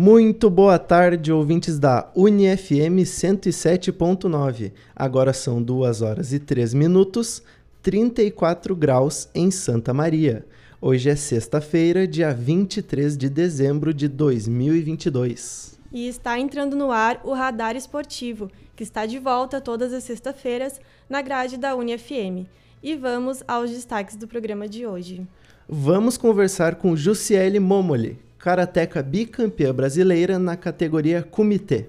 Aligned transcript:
Muito 0.00 0.48
boa 0.48 0.78
tarde, 0.78 1.32
ouvintes 1.32 1.76
da 1.76 2.08
UniFM 2.14 3.02
107.9. 3.02 4.70
Agora 4.94 5.32
são 5.32 5.60
2 5.60 6.02
horas 6.02 6.32
e 6.32 6.38
3 6.38 6.72
minutos, 6.72 7.42
34 7.82 8.76
graus 8.76 9.28
em 9.34 9.50
Santa 9.50 9.92
Maria. 9.92 10.46
Hoje 10.80 11.10
é 11.10 11.16
sexta-feira, 11.16 12.06
dia 12.06 12.32
23 12.32 13.18
de 13.18 13.28
dezembro 13.28 13.92
de 13.92 14.06
2022. 14.06 15.76
E 15.90 16.06
está 16.06 16.38
entrando 16.38 16.76
no 16.76 16.92
ar 16.92 17.20
o 17.24 17.32
Radar 17.32 17.74
Esportivo, 17.74 18.48
que 18.76 18.84
está 18.84 19.04
de 19.04 19.18
volta 19.18 19.60
todas 19.60 19.92
as 19.92 20.04
sextas-feiras 20.04 20.80
na 21.10 21.20
grade 21.20 21.56
da 21.56 21.74
UniFM. 21.74 22.46
E 22.80 22.94
vamos 22.94 23.42
aos 23.48 23.68
destaques 23.68 24.14
do 24.14 24.28
programa 24.28 24.68
de 24.68 24.86
hoje. 24.86 25.26
Vamos 25.68 26.16
conversar 26.16 26.76
com 26.76 26.94
Jussiele 26.94 27.58
Momoli, 27.58 28.16
karateca 28.38 29.02
bicampeã 29.02 29.74
brasileira 29.74 30.38
na 30.38 30.56
categoria 30.56 31.22
Comitê. 31.22 31.86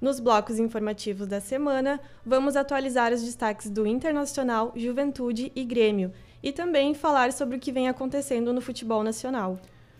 Nos 0.00 0.20
blocos 0.20 0.60
informativos 0.60 1.26
da 1.26 1.40
semana, 1.40 2.00
vamos 2.24 2.54
atualizar 2.54 3.12
os 3.12 3.22
destaques 3.22 3.68
do 3.68 3.84
Internacional, 3.84 4.72
Juventude 4.76 5.50
e 5.56 5.64
Grêmio 5.64 6.12
e 6.40 6.52
também 6.52 6.94
falar 6.94 7.32
sobre 7.32 7.56
o 7.56 7.60
que 7.60 7.72
vem 7.72 7.88
acontecendo 7.88 8.52
no 8.52 8.60
futebol 8.60 9.02
nacional. 9.02 9.58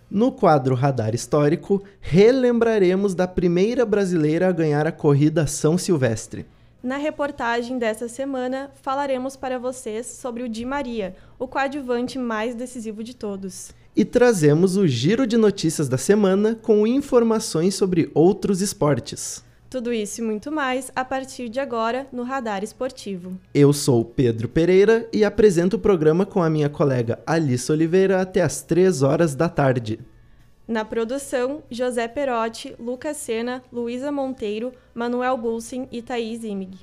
No 0.09 0.31
quadro 0.31 0.77
Radar 0.77 1.15
Histórico, 1.15 1.83
relembraremos 2.01 3.13
da 3.13 3.27
primeira 3.27 3.85
brasileira 3.85 4.49
a 4.49 4.53
ganhar 4.53 4.87
a 4.87 4.93
corrida 4.93 5.49
São 5.49 5.77
Silvestre. 5.77 6.47
Na 6.81 6.97
reportagem 6.97 7.77
dessa 7.77 8.09
semana, 8.09 8.71
falaremos 8.83 9.35
para 9.35 9.59
vocês 9.59 10.07
sobre 10.07 10.45
o 10.45 10.49
Di 10.49 10.65
Maria, 10.65 11.17
o 11.39 11.49
coadjuvante 11.49 12.21
mais 12.21 12.55
decisivo 12.55 13.03
de 13.03 13.17
todos. 13.17 13.75
E 13.97 14.05
trazemos 14.05 14.77
o 14.77 14.87
giro 14.87 15.27
de 15.27 15.37
notícias 15.37 15.89
da 15.89 15.99
semana 15.99 16.55
com 16.55 16.87
informações 16.87 17.75
sobre 17.75 18.11
outros 18.15 18.61
esportes. 18.61 19.45
Tudo 19.71 19.93
isso 19.93 20.23
e 20.23 20.25
muito 20.25 20.51
mais 20.51 20.91
a 20.97 21.05
partir 21.05 21.51
de 21.51 21.61
agora 21.61 22.07
no 22.11 22.23
Radar 22.23 22.65
Esportivo. 22.65 23.39
Eu 23.53 23.71
sou 23.73 24.03
Pedro 24.03 24.49
Pereira 24.49 25.07
e 25.13 25.25
apresento 25.25 25.77
o 25.77 25.79
programa 25.79 26.25
com 26.25 26.43
a 26.43 26.49
minha 26.49 26.71
colega 26.71 27.19
Alice 27.27 27.71
Oliveira 27.71 28.23
até 28.23 28.41
às 28.41 28.63
3 28.63 29.03
horas 29.03 29.35
da 29.35 29.47
tarde. 29.47 30.01
Na 30.67 30.85
produção, 30.85 31.63
José 31.71 32.09
Perotti, 32.09 32.75
Lucas 32.79 33.19
Sena, 33.19 33.63
Luísa 33.71 34.11
Monteiro, 34.11 34.73
Manuel 34.95 35.37
Bulsin 35.37 35.87
e 35.93 36.01
Thaís 36.01 36.45
Imig. 36.45 36.79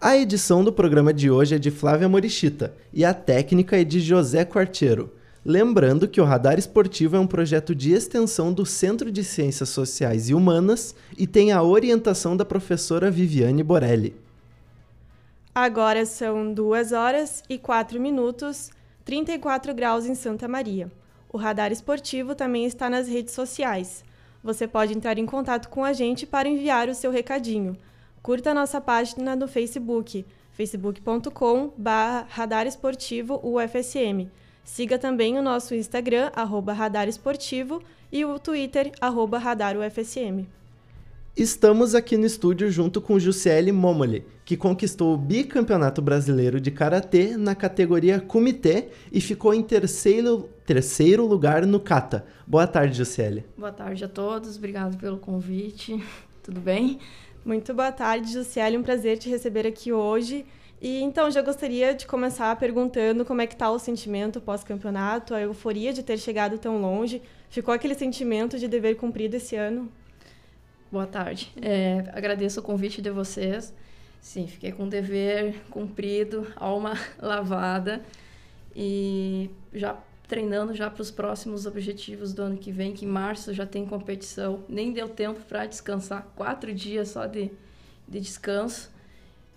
A 0.00 0.16
edição 0.16 0.62
do 0.62 0.72
programa 0.72 1.12
de 1.12 1.28
hoje 1.28 1.56
é 1.56 1.58
de 1.58 1.72
Flávia 1.72 2.08
Morichita 2.08 2.72
e 2.92 3.04
a 3.04 3.12
técnica 3.12 3.80
é 3.80 3.82
de 3.82 3.98
José 3.98 4.44
Quartiero. 4.44 5.12
Lembrando 5.44 6.08
que 6.08 6.20
o 6.20 6.24
Radar 6.24 6.58
Esportivo 6.58 7.16
é 7.16 7.20
um 7.20 7.26
projeto 7.26 7.74
de 7.74 7.92
extensão 7.92 8.52
do 8.52 8.66
Centro 8.66 9.10
de 9.10 9.22
Ciências 9.22 9.68
Sociais 9.68 10.28
e 10.28 10.34
Humanas 10.34 10.94
e 11.16 11.26
tem 11.26 11.52
a 11.52 11.62
orientação 11.62 12.36
da 12.36 12.44
professora 12.44 13.10
Viviane 13.10 13.62
Borelli. 13.62 14.14
Agora 15.54 16.04
são 16.04 16.52
2 16.52 16.92
horas 16.92 17.42
e 17.48 17.58
4 17.58 18.00
minutos, 18.00 18.70
34 19.04 19.74
graus 19.74 20.06
em 20.06 20.14
Santa 20.14 20.46
Maria. 20.46 20.90
O 21.32 21.36
Radar 21.36 21.72
Esportivo 21.72 22.34
também 22.34 22.64
está 22.64 22.90
nas 22.90 23.08
redes 23.08 23.34
sociais. 23.34 24.04
Você 24.42 24.66
pode 24.66 24.96
entrar 24.96 25.18
em 25.18 25.26
contato 25.26 25.68
com 25.68 25.84
a 25.84 25.92
gente 25.92 26.26
para 26.26 26.48
enviar 26.48 26.88
o 26.88 26.94
seu 26.94 27.10
recadinho. 27.10 27.76
Curta 28.22 28.54
nossa 28.54 28.80
página 28.80 29.34
no 29.34 29.48
Facebook, 29.48 30.24
facebook.com 30.52 31.72
Radar 32.28 32.66
Esportivo 32.66 33.40
UFSM. 33.42 34.28
Siga 34.68 34.98
também 34.98 35.38
o 35.38 35.42
nosso 35.42 35.74
Instagram, 35.74 36.30
arroba 36.36 36.74
Radar 36.74 37.08
Esportivo, 37.08 37.82
e 38.12 38.22
o 38.22 38.38
Twitter, 38.38 38.92
arroba 39.00 39.38
Radar 39.38 39.74
UFSM. 39.78 40.46
Estamos 41.34 41.94
aqui 41.94 42.18
no 42.18 42.26
estúdio 42.26 42.70
junto 42.70 43.00
com 43.00 43.18
Jussiele 43.18 43.72
Momoli, 43.72 44.26
que 44.44 44.58
conquistou 44.58 45.14
o 45.14 45.16
bicampeonato 45.16 46.02
brasileiro 46.02 46.60
de 46.60 46.70
karatê 46.70 47.34
na 47.34 47.54
categoria 47.54 48.20
Comitê 48.20 48.88
e 49.10 49.22
ficou 49.22 49.54
em 49.54 49.62
terceiro, 49.62 50.50
terceiro 50.66 51.24
lugar 51.24 51.64
no 51.64 51.80
kata. 51.80 52.26
Boa 52.46 52.66
tarde, 52.66 52.98
Jussiele. 52.98 53.46
Boa 53.56 53.72
tarde 53.72 54.04
a 54.04 54.08
todos, 54.08 54.58
obrigado 54.58 54.98
pelo 54.98 55.16
convite. 55.16 55.98
Tudo 56.44 56.60
bem? 56.60 56.98
Muito 57.42 57.72
boa 57.72 57.90
tarde, 57.90 58.30
Jussiele. 58.34 58.76
Um 58.76 58.82
prazer 58.82 59.16
te 59.16 59.30
receber 59.30 59.66
aqui 59.66 59.94
hoje. 59.94 60.44
E 60.80 61.00
então, 61.02 61.30
já 61.30 61.42
gostaria 61.42 61.92
de 61.92 62.06
começar 62.06 62.54
perguntando 62.56 63.24
como 63.24 63.40
é 63.40 63.46
que 63.46 63.54
está 63.54 63.68
o 63.70 63.78
sentimento 63.78 64.40
pós-campeonato, 64.40 65.34
a 65.34 65.40
euforia 65.40 65.92
de 65.92 66.04
ter 66.04 66.18
chegado 66.18 66.56
tão 66.56 66.80
longe. 66.80 67.20
Ficou 67.50 67.74
aquele 67.74 67.94
sentimento 67.94 68.58
de 68.58 68.68
dever 68.68 68.96
cumprido 68.96 69.36
esse 69.36 69.56
ano? 69.56 69.90
Boa 70.90 71.06
tarde. 71.06 71.52
É, 71.60 72.04
agradeço 72.12 72.60
o 72.60 72.62
convite 72.62 73.02
de 73.02 73.10
vocês. 73.10 73.74
Sim, 74.20 74.46
fiquei 74.46 74.70
com 74.70 74.88
dever 74.88 75.56
cumprido, 75.70 76.46
alma 76.56 76.94
lavada 77.20 78.02
e 78.74 79.50
já 79.72 79.98
treinando 80.28 80.74
já 80.74 80.90
para 80.90 81.02
os 81.02 81.10
próximos 81.10 81.66
objetivos 81.66 82.32
do 82.32 82.42
ano 82.42 82.56
que 82.56 82.70
vem, 82.70 82.92
que 82.92 83.04
em 83.04 83.08
março 83.08 83.52
já 83.52 83.66
tem 83.66 83.84
competição. 83.84 84.62
Nem 84.68 84.92
deu 84.92 85.08
tempo 85.08 85.40
para 85.40 85.66
descansar, 85.66 86.28
quatro 86.36 86.72
dias 86.72 87.08
só 87.08 87.26
de, 87.26 87.50
de 88.06 88.20
descanso, 88.20 88.90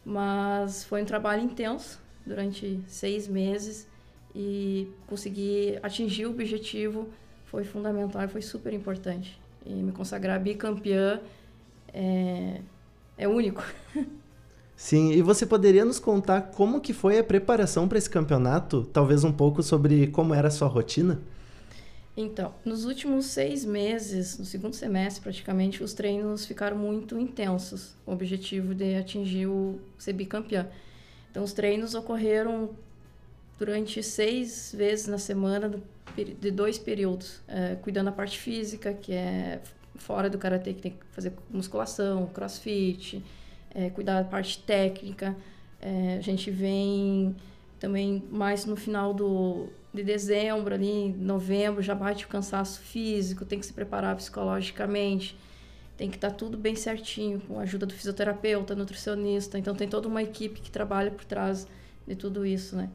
mas 0.05 0.83
foi 0.83 1.01
um 1.01 1.05
trabalho 1.05 1.43
intenso 1.43 2.01
durante 2.25 2.79
seis 2.87 3.27
meses 3.27 3.87
e 4.35 4.87
conseguir 5.07 5.79
atingir 5.83 6.25
o 6.25 6.31
objetivo 6.31 7.09
foi 7.45 7.63
fundamental, 7.63 8.27
foi 8.29 8.41
super 8.41 8.73
importante 8.73 9.39
e 9.65 9.73
me 9.73 9.91
consagrar 9.91 10.39
bicampeã 10.39 11.19
é, 11.93 12.61
é 13.17 13.27
único. 13.27 13.63
Sim, 14.75 15.11
e 15.11 15.21
você 15.21 15.45
poderia 15.45 15.85
nos 15.85 15.99
contar 15.99 16.41
como 16.41 16.81
que 16.81 16.91
foi 16.91 17.19
a 17.19 17.23
preparação 17.23 17.87
para 17.87 17.99
esse 17.99 18.09
campeonato? 18.09 18.83
Talvez 18.91 19.23
um 19.23 19.31
pouco 19.31 19.61
sobre 19.61 20.07
como 20.07 20.33
era 20.33 20.47
a 20.47 20.51
sua 20.51 20.67
rotina? 20.67 21.19
Então, 22.23 22.53
nos 22.63 22.85
últimos 22.85 23.25
seis 23.25 23.65
meses, 23.65 24.37
no 24.37 24.45
segundo 24.45 24.73
semestre 24.75 25.21
praticamente, 25.21 25.83
os 25.83 25.93
treinos 25.93 26.45
ficaram 26.45 26.77
muito 26.77 27.19
intensos, 27.19 27.95
com 28.05 28.11
o 28.11 28.13
objetivo 28.13 28.75
de 28.75 28.95
atingir 28.95 29.47
o 29.47 29.79
ser 29.97 30.13
bicampeã. 30.13 30.67
Então, 31.29 31.43
os 31.43 31.53
treinos 31.53 31.95
ocorreram 31.95 32.69
durante 33.57 34.01
seis 34.03 34.73
vezes 34.77 35.07
na 35.07 35.17
semana, 35.17 35.71
de 36.15 36.51
dois 36.51 36.77
períodos, 36.77 37.41
é, 37.47 37.75
cuidando 37.75 38.05
da 38.05 38.11
parte 38.11 38.37
física, 38.37 38.93
que 38.93 39.13
é 39.13 39.61
fora 39.95 40.29
do 40.29 40.37
karatê, 40.37 40.73
que 40.73 40.81
tem 40.81 40.91
que 40.91 40.97
fazer 41.11 41.31
musculação, 41.49 42.25
crossfit, 42.27 43.23
é, 43.73 43.89
cuidar 43.89 44.21
da 44.21 44.27
parte 44.27 44.59
técnica. 44.59 45.35
É, 45.79 46.17
a 46.17 46.21
gente 46.21 46.51
vem 46.51 47.35
também 47.81 48.23
mais 48.29 48.63
no 48.63 48.75
final 48.75 49.11
do, 49.11 49.67
de 49.91 50.03
dezembro, 50.03 50.75
ali, 50.75 51.09
novembro, 51.17 51.81
já 51.81 51.95
bate 51.95 52.25
o 52.25 52.27
cansaço 52.27 52.79
físico, 52.79 53.43
tem 53.43 53.59
que 53.59 53.65
se 53.65 53.73
preparar 53.73 54.15
psicologicamente, 54.15 55.35
tem 55.97 56.07
que 56.07 56.15
estar 56.15 56.29
tudo 56.29 56.59
bem 56.59 56.75
certinho, 56.75 57.41
com 57.41 57.59
a 57.59 57.63
ajuda 57.63 57.87
do 57.87 57.93
fisioterapeuta, 57.93 58.75
nutricionista. 58.75 59.57
Então, 59.57 59.73
tem 59.73 59.87
toda 59.87 60.07
uma 60.07 60.21
equipe 60.21 60.61
que 60.61 60.69
trabalha 60.69 61.09
por 61.09 61.25
trás 61.25 61.67
de 62.07 62.15
tudo 62.15 62.45
isso, 62.45 62.75
né? 62.75 62.87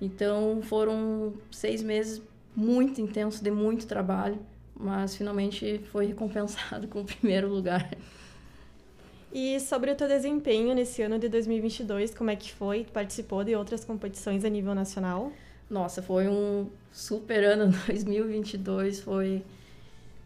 Então, 0.00 0.62
foram 0.62 1.34
seis 1.50 1.82
meses 1.82 2.22
muito 2.54 3.00
intenso, 3.00 3.42
de 3.42 3.50
muito 3.50 3.84
trabalho, 3.84 4.38
mas 4.76 5.16
finalmente 5.16 5.80
foi 5.90 6.06
recompensado 6.06 6.86
com 6.88 7.00
o 7.00 7.04
primeiro 7.04 7.48
lugar. 7.48 7.90
E 9.32 9.60
sobre 9.60 9.92
o 9.92 9.94
teu 9.94 10.08
desempenho 10.08 10.74
nesse 10.74 11.02
ano 11.02 11.16
de 11.16 11.28
2022, 11.28 12.12
como 12.12 12.30
é 12.30 12.36
que 12.36 12.52
foi? 12.52 12.84
Participou 12.92 13.44
de 13.44 13.54
outras 13.54 13.84
competições 13.84 14.44
a 14.44 14.48
nível 14.48 14.74
nacional? 14.74 15.32
Nossa, 15.68 16.02
foi 16.02 16.26
um 16.26 16.66
super 16.90 17.44
ano 17.44 17.72
2022, 17.86 19.00
foi 19.00 19.44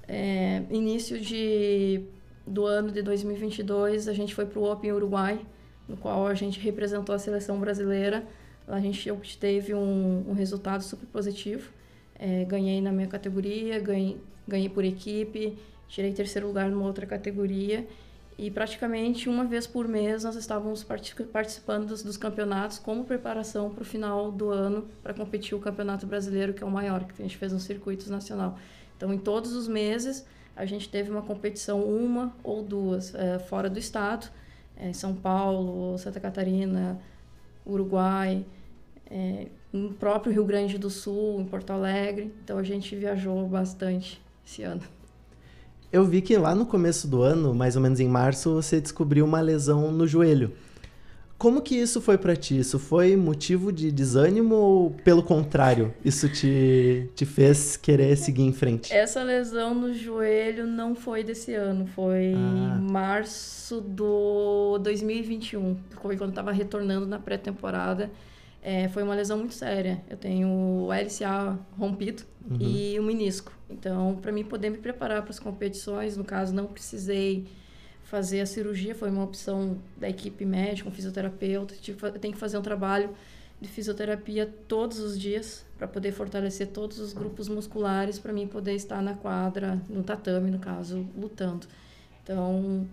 é, 0.09 0.63
início 0.71 1.21
de, 1.21 2.01
do 2.47 2.65
ano 2.65 2.91
de 2.91 3.03
2022, 3.03 4.09
a 4.09 4.15
gente 4.15 4.35
foi 4.35 4.47
para 4.47 4.59
o 4.59 4.73
Open 4.73 4.93
Uruguai, 4.93 5.39
no 5.87 5.99
qual 5.99 6.27
a 6.27 6.33
gente 6.33 6.59
representou 6.59 7.15
a 7.15 7.19
seleção 7.19 7.61
brasileira, 7.61 8.25
a 8.67 8.81
gente 8.81 9.11
obteve 9.11 9.75
um, 9.75 10.25
um 10.27 10.33
resultado 10.33 10.83
super 10.83 11.07
positivo, 11.09 11.71
é, 12.19 12.43
ganhei 12.47 12.81
na 12.81 12.91
minha 12.91 13.07
categoria, 13.07 13.79
ganhei, 13.79 14.17
ganhei 14.49 14.71
por 14.71 14.83
equipe, 14.83 15.59
tirei 15.89 16.11
terceiro 16.15 16.47
lugar 16.47 16.71
numa 16.71 16.87
outra 16.87 17.05
categoria 17.05 17.87
e 18.37 18.51
praticamente 18.51 19.29
uma 19.29 19.45
vez 19.45 19.67
por 19.67 19.87
mês 19.87 20.25
nós 20.25 20.35
estávamos 20.35 20.83
participando 20.83 21.87
dos, 21.87 22.17
campeonatos 22.17 22.79
como 22.79 23.05
preparação 23.05 23.71
para 23.71 23.83
o 23.83 23.85
final 23.85 24.33
do 24.33 24.51
ano 24.51 24.89
para 25.03 25.15
competir 25.15 25.57
o 25.57 25.61
Campeonato 25.61 26.07
Brasileiro, 26.07 26.53
que 26.53 26.63
é 26.63 26.67
o 26.67 26.71
maior, 26.71 27.05
que 27.05 27.13
a 27.13 27.25
gente 27.25 27.37
fez 27.37 27.53
no 27.53 27.61
circuito 27.61 28.11
nacional. 28.11 28.59
Então, 28.97 29.13
em 29.13 29.19
todos 29.19 29.53
os 29.53 29.69
meses, 29.69 30.27
a 30.57 30.65
gente 30.65 30.89
teve 30.89 31.11
uma 31.11 31.23
competição, 31.23 31.83
uma 31.83 32.35
ou 32.43 32.63
duas, 32.63 33.15
é, 33.15 33.39
fora 33.39 33.71
do 33.71 33.79
estado, 33.79 34.29
é, 34.77 34.93
São 34.93 35.15
Paulo, 35.15 35.97
Santa 35.99 36.19
Catarina, 36.19 37.01
Uruguai, 37.65 38.45
é, 39.11 39.47
no 39.73 39.95
próprio 39.95 40.33
Rio 40.33 40.45
Grande 40.45 40.77
do 40.77 40.91
Sul, 40.91 41.41
em 41.41 41.45
Porto 41.45 41.71
Alegre. 41.71 42.33
Então, 42.43 42.59
a 42.59 42.63
gente 42.63 42.95
viajou 42.97 43.47
bastante 43.47 44.21
esse 44.45 44.63
ano. 44.63 44.83
Eu 45.95 46.05
vi 46.05 46.21
que 46.21 46.37
lá 46.37 46.57
no 46.57 46.67
começo 46.67 47.07
do 47.07 47.23
ano, 47.23 47.55
mais 47.55 47.77
ou 47.77 47.83
menos 47.83 48.01
em 48.01 48.09
março, 48.09 48.53
você 48.53 48.81
descobriu 48.81 49.25
uma 49.25 49.41
lesão 49.41 49.93
no 49.93 50.09
joelho. 50.09 50.53
Como 51.39 51.63
que 51.63 51.77
isso 51.77 52.01
foi 52.01 52.19
para 52.19 52.35
ti? 52.35 52.59
Isso 52.59 52.81
foi 52.81 53.17
motivo 53.17 53.71
de 53.71 53.93
desânimo 53.93 54.57
ou, 54.57 54.91
pelo 54.91 55.23
contrário, 55.23 55.95
isso 56.05 56.29
te, 56.29 57.09
te 57.15 57.25
fez 57.25 57.77
querer 57.77 58.17
seguir 58.17 58.43
em 58.43 58.53
frente? 58.53 58.93
Essa 58.93 59.23
lesão 59.23 59.73
no 59.73 59.95
joelho 59.95 60.67
não 60.67 60.97
foi 60.97 61.23
desse 61.23 61.55
ano, 61.55 61.87
foi 61.87 62.35
ah. 62.35 62.77
março 62.91 63.81
do 63.81 64.79
2021, 64.79 65.77
foi 66.03 66.17
quando 66.17 66.31
estava 66.31 66.51
retornando 66.51 67.07
na 67.07 67.21
pré-temporada. 67.21 68.11
É, 68.61 68.89
foi 68.89 69.05
uma 69.05 69.15
lesão 69.15 69.39
muito 69.39 69.55
séria. 69.55 70.03
Eu 70.11 70.17
tenho 70.17 70.49
o 70.49 70.89
LCA 70.89 71.57
rompido 71.79 72.25
uhum. 72.51 72.57
e 72.59 72.99
o 72.99 73.03
menisco. 73.05 73.53
Então, 73.69 74.17
para 74.21 74.31
mim 74.31 74.45
poder 74.45 74.71
me 74.71 74.79
preparar 74.79 75.23
para 75.23 75.31
as 75.31 75.39
competições, 75.39 76.17
no 76.17 76.25
caso, 76.25 76.55
não 76.55 76.67
precisei 76.67 77.47
fazer 78.05 78.41
a 78.41 78.47
cirurgia, 78.47 78.95
foi 78.95 79.11
uma 79.11 79.25
opção 79.25 79.79
da 79.97 80.09
equipe 80.09 80.45
médica, 80.45 80.89
um 80.89 80.93
fisioterapeuta. 80.93 81.75
Eu 81.75 82.19
tenho 82.19 82.35
que 82.35 82.41
fazer 82.41 82.59
um 82.59 82.63
trabalho 82.63 83.11
de 83.61 83.69
fisioterapia 83.69 84.53
todos 84.69 84.99
os 84.99 85.19
dias 85.19 85.65
para 85.79 85.89
poder 85.89 86.13
fortalecer 86.13 86.69
todos 86.69 86.99
os 86.99 87.13
grupos 87.13 87.49
musculares 87.49 88.19
para 88.19 88.33
mim 88.33 88.47
poder 88.47 88.75
estar 88.75 89.03
na 89.03 89.15
quadra, 89.15 89.81
no 89.89 90.03
tatame, 90.03 90.51
no 90.51 90.59
caso, 90.59 91.07
lutando. 91.17 91.67
Então, 92.23 92.87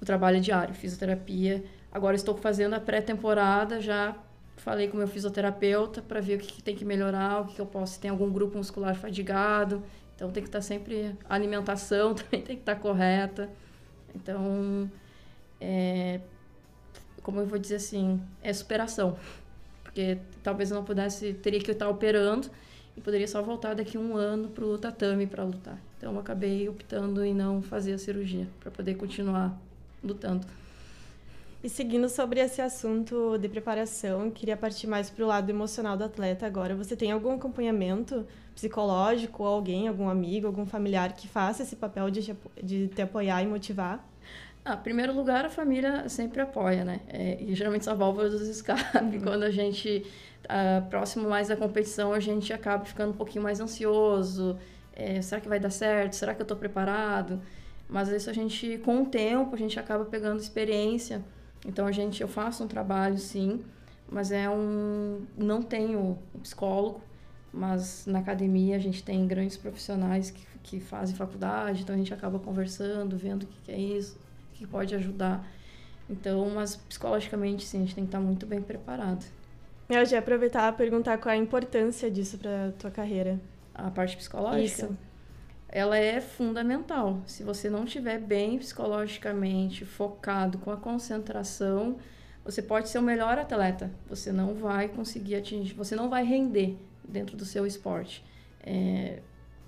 o 0.00 0.04
trabalho 0.04 0.38
é 0.38 0.40
diário, 0.40 0.74
fisioterapia. 0.74 1.64
Agora 1.92 2.16
estou 2.16 2.36
fazendo 2.36 2.74
a 2.74 2.80
pré-temporada, 2.80 3.80
já 3.80 4.16
falei 4.56 4.88
com 4.88 4.96
meu 4.96 5.08
fisioterapeuta 5.08 6.02
para 6.02 6.20
ver 6.20 6.36
o 6.36 6.38
que, 6.40 6.54
que, 6.54 6.62
tem 6.62 6.74
que 6.74 6.84
melhorar, 6.84 7.42
o 7.42 7.46
que, 7.46 7.54
que 7.54 7.60
eu 7.60 7.66
posso, 7.66 7.94
se 7.94 8.00
tem 8.00 8.10
algum 8.10 8.30
grupo 8.30 8.58
muscular 8.58 8.94
fadigado. 8.94 9.82
Então 10.16 10.30
tem 10.30 10.42
que 10.42 10.48
estar 10.48 10.62
sempre 10.62 11.14
a 11.28 11.34
alimentação 11.34 12.14
também 12.16 12.42
tem 12.42 12.56
que 12.56 12.62
estar 12.62 12.76
correta. 12.76 13.48
Então, 14.14 14.90
é, 15.60 16.20
como 17.22 17.40
eu 17.40 17.46
vou 17.46 17.58
dizer 17.58 17.76
assim, 17.76 18.20
é 18.42 18.52
superação. 18.52 19.16
Porque 19.84 20.18
talvez 20.42 20.70
eu 20.70 20.76
não 20.76 20.84
pudesse, 20.84 21.34
teria 21.34 21.60
que 21.60 21.70
estar 21.70 21.88
operando 21.88 22.50
e 22.96 23.00
poderia 23.00 23.28
só 23.28 23.42
voltar 23.42 23.74
daqui 23.74 23.98
um 23.98 24.16
ano 24.16 24.48
para 24.48 24.64
o 24.64 24.78
tatame 24.78 25.26
para 25.26 25.44
lutar. 25.44 25.78
Então, 25.98 26.14
eu 26.14 26.18
acabei 26.18 26.68
optando 26.68 27.22
em 27.22 27.34
não 27.34 27.60
fazer 27.60 27.92
a 27.92 27.98
cirurgia 27.98 28.48
para 28.58 28.70
poder 28.70 28.94
continuar 28.94 29.58
lutando. 30.02 30.46
E 31.64 31.68
seguindo 31.68 32.08
sobre 32.08 32.38
esse 32.38 32.60
assunto 32.60 33.38
de 33.38 33.48
preparação, 33.48 34.30
queria 34.30 34.56
partir 34.56 34.86
mais 34.86 35.10
para 35.10 35.24
o 35.24 35.26
lado 35.26 35.50
emocional 35.50 35.96
do 35.96 36.04
atleta 36.04 36.46
agora. 36.46 36.74
Você 36.76 36.94
tem 36.94 37.10
algum 37.10 37.32
acompanhamento 37.32 38.26
psicológico, 38.54 39.44
alguém, 39.44 39.88
algum 39.88 40.08
amigo, 40.08 40.46
algum 40.46 40.66
familiar 40.66 41.12
que 41.14 41.26
faça 41.26 41.62
esse 41.62 41.74
papel 41.76 42.10
de, 42.10 42.36
de 42.62 42.88
te 42.88 43.02
apoiar 43.02 43.42
e 43.42 43.46
motivar? 43.46 44.06
Ah, 44.64 44.74
em 44.74 44.82
primeiro 44.82 45.14
lugar, 45.14 45.44
a 45.44 45.50
família 45.50 46.08
sempre 46.08 46.40
apoia, 46.40 46.84
né? 46.84 47.00
É, 47.08 47.38
e 47.40 47.54
geralmente 47.54 47.82
essa 47.82 47.94
válvula 47.94 48.28
dos 48.28 48.48
escape, 48.48 48.82
uhum. 49.16 49.20
quando 49.22 49.44
a 49.44 49.50
gente 49.50 50.04
ah, 50.48 50.82
próximo 50.88 51.28
mais 51.28 51.48
da 51.48 51.56
competição, 51.56 52.12
a 52.12 52.20
gente 52.20 52.52
acaba 52.52 52.84
ficando 52.84 53.10
um 53.10 53.16
pouquinho 53.16 53.42
mais 53.42 53.60
ansioso. 53.60 54.58
É, 54.92 55.20
será 55.20 55.40
que 55.40 55.48
vai 55.48 55.60
dar 55.60 55.70
certo? 55.70 56.14
Será 56.14 56.34
que 56.34 56.40
eu 56.40 56.44
estou 56.44 56.56
preparado? 56.56 57.40
Mas 57.88 58.08
isso 58.08 58.28
a 58.28 58.32
gente, 58.32 58.78
com 58.78 59.02
o 59.02 59.06
tempo, 59.06 59.54
a 59.54 59.58
gente 59.58 59.78
acaba 59.78 60.04
pegando 60.04 60.40
experiência. 60.40 61.22
Então 61.66 61.86
a 61.86 61.92
gente, 61.92 62.22
eu 62.22 62.28
faço 62.28 62.64
um 62.64 62.68
trabalho, 62.68 63.18
sim, 63.18 63.64
mas 64.08 64.30
é 64.30 64.48
um, 64.48 65.26
não 65.36 65.60
tenho 65.60 66.18
um 66.34 66.38
psicólogo 66.38 67.00
mas 67.56 68.04
na 68.06 68.18
academia 68.18 68.76
a 68.76 68.78
gente 68.78 69.02
tem 69.02 69.26
grandes 69.26 69.56
profissionais 69.56 70.30
que, 70.30 70.46
que 70.62 70.78
fazem 70.78 71.16
faculdade, 71.16 71.82
então 71.82 71.94
a 71.94 71.98
gente 71.98 72.12
acaba 72.12 72.38
conversando, 72.38 73.16
vendo 73.16 73.44
o 73.44 73.46
que, 73.46 73.60
que 73.62 73.72
é 73.72 73.78
isso, 73.78 74.18
o 74.52 74.58
que 74.58 74.66
pode 74.66 74.94
ajudar. 74.94 75.42
Então, 76.08 76.50
mas 76.50 76.76
psicologicamente, 76.76 77.64
sim, 77.64 77.78
a 77.78 77.80
gente 77.80 77.94
tem 77.94 78.04
que 78.04 78.08
estar 78.08 78.20
muito 78.20 78.46
bem 78.46 78.60
preparado. 78.60 79.24
Eu 79.88 80.04
já 80.04 80.18
aproveitar 80.18 80.72
e 80.72 80.76
perguntar 80.76 81.16
qual 81.18 81.34
é 81.34 81.38
a 81.38 81.40
importância 81.40 82.10
disso 82.10 82.36
para 82.36 82.68
a 82.68 82.72
tua 82.72 82.90
carreira. 82.90 83.40
A 83.74 83.90
parte 83.90 84.16
psicológica? 84.16 84.84
Isso. 84.84 84.98
Ela 85.76 85.98
é 85.98 86.22
fundamental. 86.22 87.20
Se 87.26 87.42
você 87.42 87.68
não 87.68 87.84
estiver 87.84 88.18
bem 88.18 88.56
psicologicamente, 88.56 89.84
focado, 89.84 90.56
com 90.56 90.70
a 90.70 90.76
concentração, 90.78 91.98
você 92.42 92.62
pode 92.62 92.88
ser 92.88 92.98
o 92.98 93.02
melhor 93.02 93.36
atleta. 93.36 93.90
Você 94.08 94.32
não 94.32 94.54
vai 94.54 94.88
conseguir 94.88 95.34
atingir, 95.34 95.74
você 95.74 95.94
não 95.94 96.08
vai 96.08 96.24
render 96.24 96.78
dentro 97.06 97.36
do 97.36 97.44
seu 97.44 97.66
esporte. 97.66 98.24
É, 98.62 99.20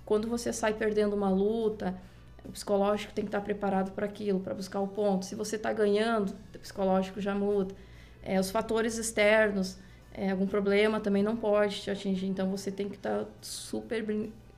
quando 0.06 0.26
você 0.26 0.50
sai 0.50 0.72
perdendo 0.72 1.14
uma 1.14 1.28
luta, 1.28 1.94
o 2.42 2.52
psicológico 2.52 3.12
tem 3.12 3.26
que 3.26 3.28
estar 3.28 3.42
preparado 3.42 3.90
para 3.92 4.06
aquilo, 4.06 4.40
para 4.40 4.54
buscar 4.54 4.80
o 4.80 4.88
ponto. 4.88 5.26
Se 5.26 5.34
você 5.34 5.56
está 5.56 5.74
ganhando, 5.74 6.34
o 6.54 6.58
psicológico 6.58 7.20
já 7.20 7.34
muda. 7.34 7.74
É, 8.22 8.40
os 8.40 8.50
fatores 8.50 8.96
externos, 8.96 9.76
é, 10.14 10.30
algum 10.30 10.46
problema 10.46 11.00
também 11.00 11.22
não 11.22 11.36
pode 11.36 11.82
te 11.82 11.90
atingir, 11.90 12.28
então 12.28 12.50
você 12.50 12.70
tem 12.70 12.88
que 12.88 12.96
estar 12.96 13.26
super 13.42 14.02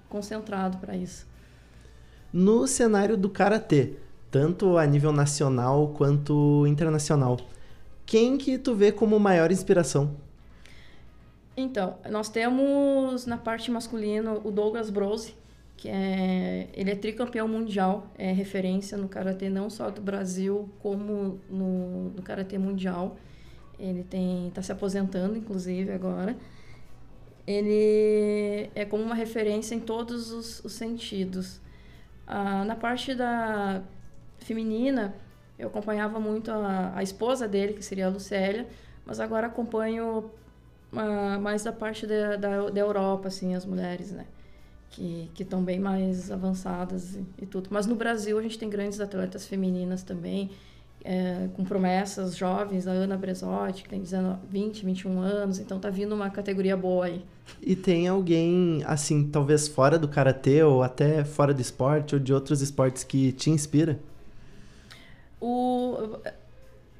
concentrado 0.08 0.78
para 0.78 0.96
isso. 0.96 1.28
No 2.32 2.66
cenário 2.66 3.16
do 3.16 3.28
karatê, 3.28 3.94
tanto 4.30 4.78
a 4.78 4.86
nível 4.86 5.12
nacional 5.12 5.88
quanto 5.96 6.64
internacional, 6.66 7.38
quem 8.06 8.38
que 8.38 8.56
tu 8.56 8.74
vê 8.74 8.92
como 8.92 9.18
maior 9.18 9.50
inspiração? 9.50 10.16
Então, 11.56 11.96
nós 12.08 12.28
temos 12.28 13.26
na 13.26 13.36
parte 13.36 13.70
masculina 13.70 14.34
o 14.44 14.50
Douglas 14.50 14.90
Brose, 14.90 15.34
que 15.76 15.88
é, 15.88 16.68
ele 16.74 16.90
é 16.90 16.94
tricampeão 16.94 17.48
mundial, 17.48 18.06
é 18.16 18.32
referência 18.32 18.96
no 18.96 19.08
karatê 19.08 19.48
não 19.48 19.68
só 19.68 19.90
do 19.90 20.00
Brasil, 20.00 20.68
como 20.80 21.40
no, 21.48 22.10
no 22.10 22.22
karatê 22.22 22.58
mundial. 22.58 23.16
Ele 23.78 24.04
tem 24.04 24.48
está 24.48 24.62
se 24.62 24.70
aposentando 24.70 25.36
inclusive 25.36 25.90
agora. 25.90 26.36
Ele 27.46 28.70
é 28.74 28.84
como 28.84 29.02
uma 29.02 29.14
referência 29.14 29.74
em 29.74 29.80
todos 29.80 30.30
os, 30.30 30.64
os 30.64 30.72
sentidos. 30.72 31.60
Ah, 32.32 32.64
na 32.64 32.76
parte 32.76 33.12
da 33.12 33.82
feminina, 34.38 35.12
eu 35.58 35.66
acompanhava 35.66 36.20
muito 36.20 36.48
a, 36.52 36.92
a 36.94 37.02
esposa 37.02 37.48
dele, 37.48 37.72
que 37.72 37.84
seria 37.84 38.06
a 38.06 38.08
Lucélia, 38.08 38.68
mas 39.04 39.18
agora 39.18 39.48
acompanho 39.48 40.30
mais 41.40 41.64
da 41.64 41.72
parte 41.72 42.06
da, 42.06 42.36
da, 42.36 42.70
da, 42.70 42.80
Europa, 42.80 43.26
assim, 43.26 43.56
as 43.56 43.66
mulheres, 43.66 44.12
né? 44.12 44.26
Que 44.90 45.28
estão 45.40 45.60
bem 45.62 45.80
mais 45.80 46.30
avançadas 46.30 47.16
e, 47.16 47.24
e, 47.42 47.46
tudo. 47.46 47.68
Mas 47.68 47.86
no 47.86 47.96
Brasil 47.96 48.38
a 48.38 48.42
gente 48.42 48.56
tem 48.56 48.70
grandes 48.70 49.00
atletas 49.00 49.48
femininas 49.48 50.04
também, 50.04 50.50
é, 51.04 51.48
com 51.54 51.64
promessas 51.64 52.36
jovens, 52.36 52.86
a 52.86 52.92
Ana 52.92 53.16
Bresotti, 53.16 53.82
que 53.82 53.88
tem 53.88 54.00
19, 54.00 54.38
20, 54.48 54.84
21 54.84 55.20
anos, 55.20 55.58
então 55.58 55.78
tá 55.78 55.90
vindo 55.90 56.14
uma 56.14 56.30
categoria 56.30 56.76
boa 56.76 57.06
aí. 57.06 57.24
E 57.62 57.74
tem 57.74 58.06
alguém, 58.06 58.82
assim, 58.86 59.28
talvez 59.28 59.66
fora 59.66 59.98
do 59.98 60.08
karatê 60.08 60.62
ou 60.62 60.82
até 60.82 61.24
fora 61.24 61.52
do 61.52 61.60
esporte 61.60 62.14
ou 62.14 62.20
de 62.20 62.32
outros 62.32 62.60
esportes 62.60 63.02
que 63.02 63.32
te 63.32 63.50
inspira? 63.50 63.98
O, 65.40 66.18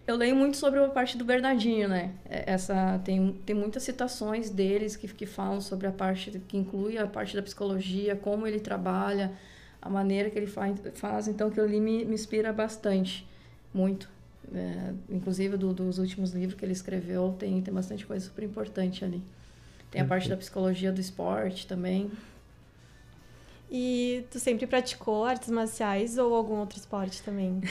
eu 0.07 0.16
leio 0.16 0.35
muito 0.35 0.57
sobre 0.57 0.80
a 0.80 0.88
parte 0.88 1.16
do 1.16 1.25
Bernardinho, 1.25 1.88
né? 1.88 2.12
É, 2.28 2.52
essa 2.52 3.00
tem, 3.04 3.33
tem 3.47 3.54
muitas 3.54 3.83
citações 3.83 4.50
deles 4.50 4.97
que, 4.97 5.07
que 5.07 5.26
falam 5.26 5.61
sobre 5.61 5.87
a 5.87 5.92
parte 5.92 6.30
que 6.49 6.57
inclui 6.57 6.99
a 6.99 7.07
parte 7.07 7.37
da 7.37 7.42
psicologia, 7.42 8.16
como 8.16 8.47
ele 8.47 8.59
trabalha, 8.59 9.33
a 9.80 9.88
maneira 9.88 10.28
que 10.28 10.38
ele 10.38 10.47
faz, 10.47 10.78
faz 10.95 11.28
então 11.28 11.49
aquilo 11.49 11.66
ali 11.66 11.80
me, 11.80 12.04
me 12.04 12.14
inspira 12.14 12.52
bastante, 12.52 13.26
muito. 13.72 14.08
É, 14.52 14.92
inclusive 15.08 15.56
do, 15.56 15.72
dos 15.72 15.98
últimos 15.98 16.32
livros 16.32 16.58
que 16.58 16.64
ele 16.64 16.72
escreveu 16.72 17.36
tem 17.38 17.60
tem 17.62 17.72
bastante 17.72 18.04
coisa 18.04 18.24
super 18.24 18.44
importante 18.44 19.04
ali. 19.04 19.22
Tem 19.90 20.00
a 20.00 20.04
parte 20.04 20.28
da 20.28 20.36
psicologia 20.36 20.92
do 20.92 21.00
esporte 21.00 21.66
também. 21.66 22.10
E 23.70 24.24
tu 24.30 24.40
sempre 24.40 24.66
praticou 24.66 25.24
artes 25.24 25.48
marciais 25.48 26.18
ou 26.18 26.34
algum 26.34 26.56
outro 26.56 26.78
esporte 26.78 27.22
também? 27.22 27.60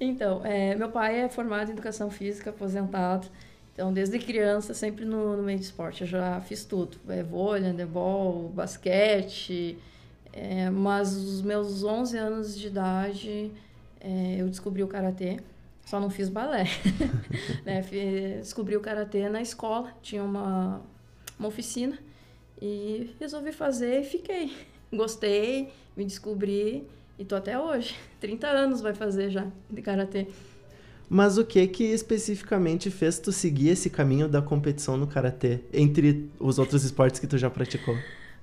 Então, 0.00 0.44
é, 0.44 0.76
meu 0.76 0.88
pai 0.90 1.22
é 1.22 1.28
formado 1.28 1.70
em 1.70 1.72
educação 1.72 2.10
física, 2.10 2.50
aposentado. 2.50 3.26
Então, 3.74 3.92
desde 3.92 4.18
criança, 4.18 4.72
sempre 4.74 5.04
no, 5.04 5.36
no 5.36 5.42
meio 5.42 5.58
de 5.58 5.64
esporte. 5.64 6.02
Eu 6.02 6.06
já 6.06 6.40
fiz 6.40 6.64
tudo. 6.64 6.98
É, 7.08 7.22
vôlei, 7.22 7.62
handebol, 7.62 8.48
basquete. 8.48 9.78
É, 10.32 10.70
mas 10.70 11.16
os 11.16 11.42
meus 11.42 11.82
11 11.82 12.16
anos 12.16 12.56
de 12.56 12.68
idade, 12.68 13.50
é, 14.00 14.36
eu 14.38 14.48
descobri 14.48 14.82
o 14.82 14.88
Karatê. 14.88 15.38
Só 15.84 15.98
não 15.98 16.10
fiz 16.10 16.28
balé. 16.28 16.64
né? 17.64 17.82
Descobri 18.38 18.76
o 18.76 18.80
Karatê 18.80 19.28
na 19.28 19.40
escola. 19.40 19.92
Tinha 20.02 20.22
uma, 20.22 20.82
uma 21.38 21.48
oficina. 21.48 21.98
E 22.60 23.14
resolvi 23.18 23.52
fazer 23.52 24.00
e 24.00 24.04
fiquei. 24.04 24.52
Gostei, 24.92 25.72
me 25.96 26.04
descobri 26.04 26.86
e 27.18 27.24
tô 27.24 27.36
até 27.36 27.58
hoje. 27.58 27.94
30 28.20 28.46
anos 28.48 28.80
vai 28.80 28.94
fazer 28.94 29.30
já 29.30 29.46
de 29.70 29.82
karatê. 29.82 30.26
Mas 31.08 31.38
o 31.38 31.44
que 31.44 31.66
que 31.66 31.84
especificamente 31.84 32.90
fez 32.90 33.18
tu 33.18 33.32
seguir 33.32 33.70
esse 33.70 33.88
caminho 33.88 34.28
da 34.28 34.42
competição 34.42 34.96
no 34.96 35.06
karatê 35.06 35.60
entre 35.72 36.28
os 36.38 36.58
outros 36.58 36.84
esportes 36.84 37.18
que 37.18 37.26
tu 37.26 37.38
já 37.38 37.48
praticou? 37.48 37.96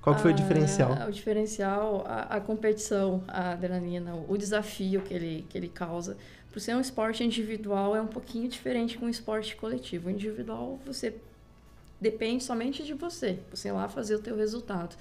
Qual 0.06 0.14
que 0.14 0.22
foi 0.22 0.30
o 0.30 0.34
diferencial? 0.34 0.92
O 1.08 1.10
diferencial, 1.10 2.04
a, 2.06 2.36
a, 2.36 2.40
competição, 2.40 3.24
a 3.26 3.50
adrenalina, 3.50 4.14
o 4.28 4.36
desafio 4.38 5.02
que 5.02 5.12
ele, 5.12 5.44
que 5.50 5.58
ele 5.58 5.66
causa. 5.66 6.16
Por 6.52 6.60
ser 6.60 6.76
um 6.76 6.80
esporte 6.80 7.24
individual, 7.24 7.96
é 7.96 8.00
um 8.00 8.06
pouquinho 8.06 8.48
diferente 8.48 8.96
com 8.96 9.06
um 9.06 9.08
esporte 9.08 9.56
coletivo. 9.56 10.06
O 10.06 10.10
individual, 10.12 10.78
você 10.86 11.16
depende 12.00 12.44
somente 12.44 12.84
de 12.84 12.94
você, 12.94 13.40
você 13.50 13.66
ir 13.66 13.72
lá 13.72 13.88
fazer 13.88 14.14
o 14.14 14.20
teu 14.20 14.36
resultado. 14.36 14.94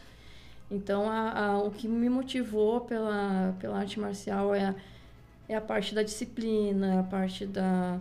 Então, 0.72 1.08
a, 1.08 1.50
a, 1.50 1.58
o 1.60 1.70
que 1.70 1.88
me 1.88 2.10
motivou 2.10 2.82
pela, 2.82 3.56
pela 3.60 3.78
arte 3.78 4.00
marcial 4.00 4.56
é 4.56 4.66
a, 4.66 4.76
é 5.48 5.56
a 5.56 5.62
parte 5.62 5.94
da 5.94 6.02
disciplina, 6.02 7.02
a 7.02 7.04
parte 7.04 7.46
da 7.46 8.00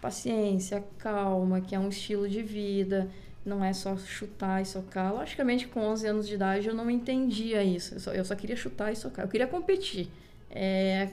paciência, 0.00 0.82
calma, 0.96 1.60
que 1.60 1.74
é 1.74 1.78
um 1.78 1.90
estilo 1.90 2.26
de 2.26 2.42
vida, 2.42 3.10
não 3.46 3.64
é 3.64 3.72
só 3.72 3.96
chutar 3.96 4.60
e 4.60 4.66
socar. 4.66 5.14
Logicamente, 5.14 5.66
com 5.66 5.80
11 5.80 6.06
anos 6.06 6.28
de 6.28 6.34
idade, 6.34 6.68
eu 6.68 6.74
não 6.74 6.90
entendia 6.90 7.62
isso. 7.62 7.94
Eu 7.94 8.00
só, 8.00 8.12
eu 8.12 8.24
só 8.24 8.34
queria 8.34 8.56
chutar 8.56 8.92
e 8.92 8.96
socar. 8.96 9.24
Eu 9.24 9.30
queria 9.30 9.46
competir. 9.46 10.08
É 10.50 11.10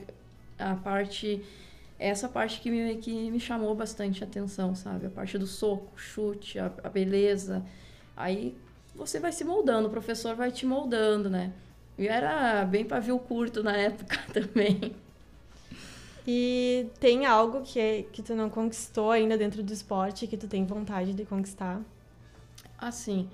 a 0.58 0.74
parte 0.74 1.42
essa 1.98 2.28
parte 2.28 2.60
que 2.60 2.70
me, 2.70 2.96
que 2.96 3.30
me 3.30 3.40
chamou 3.40 3.74
bastante 3.74 4.22
atenção, 4.22 4.74
sabe? 4.74 5.06
A 5.06 5.10
parte 5.10 5.38
do 5.38 5.46
soco, 5.46 5.92
chute, 5.96 6.58
a, 6.58 6.70
a 6.82 6.88
beleza. 6.88 7.64
Aí 8.16 8.56
você 8.94 9.18
vai 9.20 9.32
se 9.32 9.44
moldando, 9.44 9.88
o 9.88 9.90
professor 9.90 10.34
vai 10.34 10.50
te 10.50 10.66
moldando, 10.66 11.30
né? 11.30 11.52
E 11.96 12.08
era 12.08 12.64
bem 12.64 12.84
pavio 12.84 13.18
curto 13.18 13.62
na 13.62 13.76
época 13.76 14.18
também. 14.34 14.94
E 16.26 16.88
tem 16.98 17.26
algo 17.26 17.62
que, 17.62 17.78
é, 17.78 18.02
que 18.02 18.22
tu 18.22 18.34
não 18.34 18.48
conquistou 18.50 19.10
ainda 19.10 19.36
dentro 19.36 19.62
do 19.62 19.72
esporte 19.72 20.26
que 20.26 20.36
tu 20.36 20.48
tem 20.48 20.64
vontade 20.64 21.12
de 21.12 21.24
conquistar? 21.24 21.80
Assim, 22.84 23.30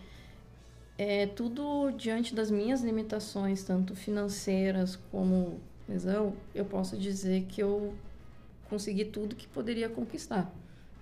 é 0.97 1.27
tudo 1.27 1.91
diante 1.91 2.33
das 2.33 2.53
minhas 2.53 2.83
limitações, 2.83 3.65
tanto 3.65 3.97
financeiras 3.97 4.95
como 5.11 5.59
lesão, 5.89 6.35
eu 6.55 6.65
posso 6.65 6.97
dizer 6.97 7.47
que 7.49 7.61
eu 7.61 7.93
consegui 8.69 9.05
tudo 9.05 9.35
que 9.35 9.49
poderia 9.49 9.89
conquistar, 9.89 10.49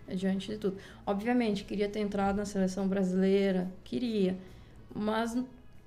é 0.07 0.15
diante 0.15 0.49
de 0.49 0.57
tudo. 0.57 0.79
Obviamente, 1.05 1.63
queria 1.63 1.91
ter 1.91 2.01
entrado 2.01 2.37
na 2.37 2.47
seleção 2.47 2.89
brasileira, 2.89 3.71
queria, 3.85 4.35
mas 4.95 5.37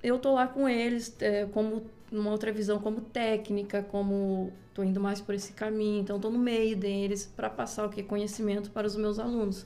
eu 0.03 0.19
tô 0.19 0.35
lá 0.35 0.45
com 0.45 0.69
eles 0.69 1.15
é, 1.19 1.47
como 1.47 1.81
numa 2.11 2.29
outra 2.29 2.51
visão 2.51 2.77
como 2.77 3.01
técnica, 3.01 3.81
como 3.81 4.53
estou 4.69 4.85
indo 4.85 4.99
mais 4.99 5.19
por 5.19 5.33
esse 5.33 5.53
caminho, 5.53 6.01
então 6.01 6.17
estou 6.17 6.29
no 6.29 6.37
meio 6.37 6.77
deles 6.77 7.25
para 7.25 7.49
passar 7.49 7.87
o 7.87 7.89
que 7.89 8.03
conhecimento 8.03 8.69
para 8.69 8.85
os 8.85 8.95
meus 8.95 9.17
alunos. 9.17 9.65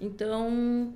Então, 0.00 0.94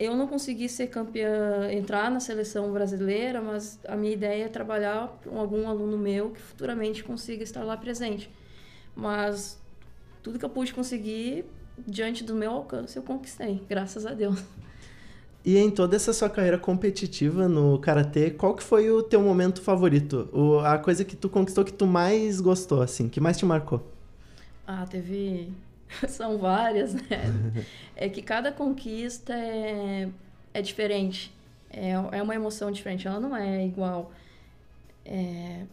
eu 0.00 0.16
não 0.16 0.26
consegui 0.26 0.66
ser 0.66 0.86
campeã, 0.86 1.70
entrar 1.70 2.10
na 2.10 2.20
seleção 2.20 2.72
brasileira, 2.72 3.42
mas 3.42 3.78
a 3.86 3.94
minha 3.94 4.14
ideia 4.14 4.46
é 4.46 4.48
trabalhar 4.48 5.20
com 5.22 5.38
algum 5.38 5.68
aluno 5.68 5.98
meu 5.98 6.30
que 6.30 6.40
futuramente 6.40 7.04
consiga 7.04 7.44
estar 7.44 7.62
lá 7.62 7.76
presente. 7.76 8.30
Mas 8.96 9.60
tudo 10.22 10.38
que 10.38 10.44
eu 10.44 10.48
pude 10.48 10.72
conseguir 10.72 11.44
diante 11.86 12.24
do 12.24 12.34
meu 12.34 12.50
alcance 12.50 12.96
eu 12.96 13.02
conquistei, 13.02 13.62
graças 13.68 14.06
a 14.06 14.14
Deus. 14.14 14.42
E 15.44 15.58
em 15.58 15.70
toda 15.70 15.96
essa 15.96 16.14
sua 16.14 16.30
carreira 16.30 16.58
competitiva 16.58 17.46
no 17.46 17.78
karatê, 17.78 18.30
qual 18.30 18.54
que 18.54 18.62
foi 18.62 18.90
o 18.90 19.02
teu 19.02 19.20
momento 19.20 19.60
favorito? 19.60 20.28
O, 20.32 20.60
a 20.60 20.78
coisa 20.78 21.04
que 21.04 21.16
tu 21.16 21.28
conquistou 21.28 21.62
que 21.62 21.72
tu 21.72 21.86
mais 21.86 22.40
gostou, 22.40 22.80
assim, 22.80 23.06
que 23.06 23.20
mais 23.20 23.36
te 23.36 23.44
marcou? 23.44 23.86
Ah, 24.66 24.86
teve. 24.88 25.52
São 26.08 26.38
várias, 26.38 26.94
né? 26.94 27.62
é 27.96 28.08
que 28.08 28.22
cada 28.22 28.52
conquista 28.52 29.34
é, 29.34 30.08
é 30.54 30.62
diferente. 30.62 31.32
É, 31.70 31.90
é 31.90 32.22
uma 32.22 32.34
emoção 32.34 32.70
diferente, 32.70 33.06
ela 33.06 33.20
não 33.20 33.36
é 33.36 33.64
igual. 33.64 34.12
É... 35.04 35.64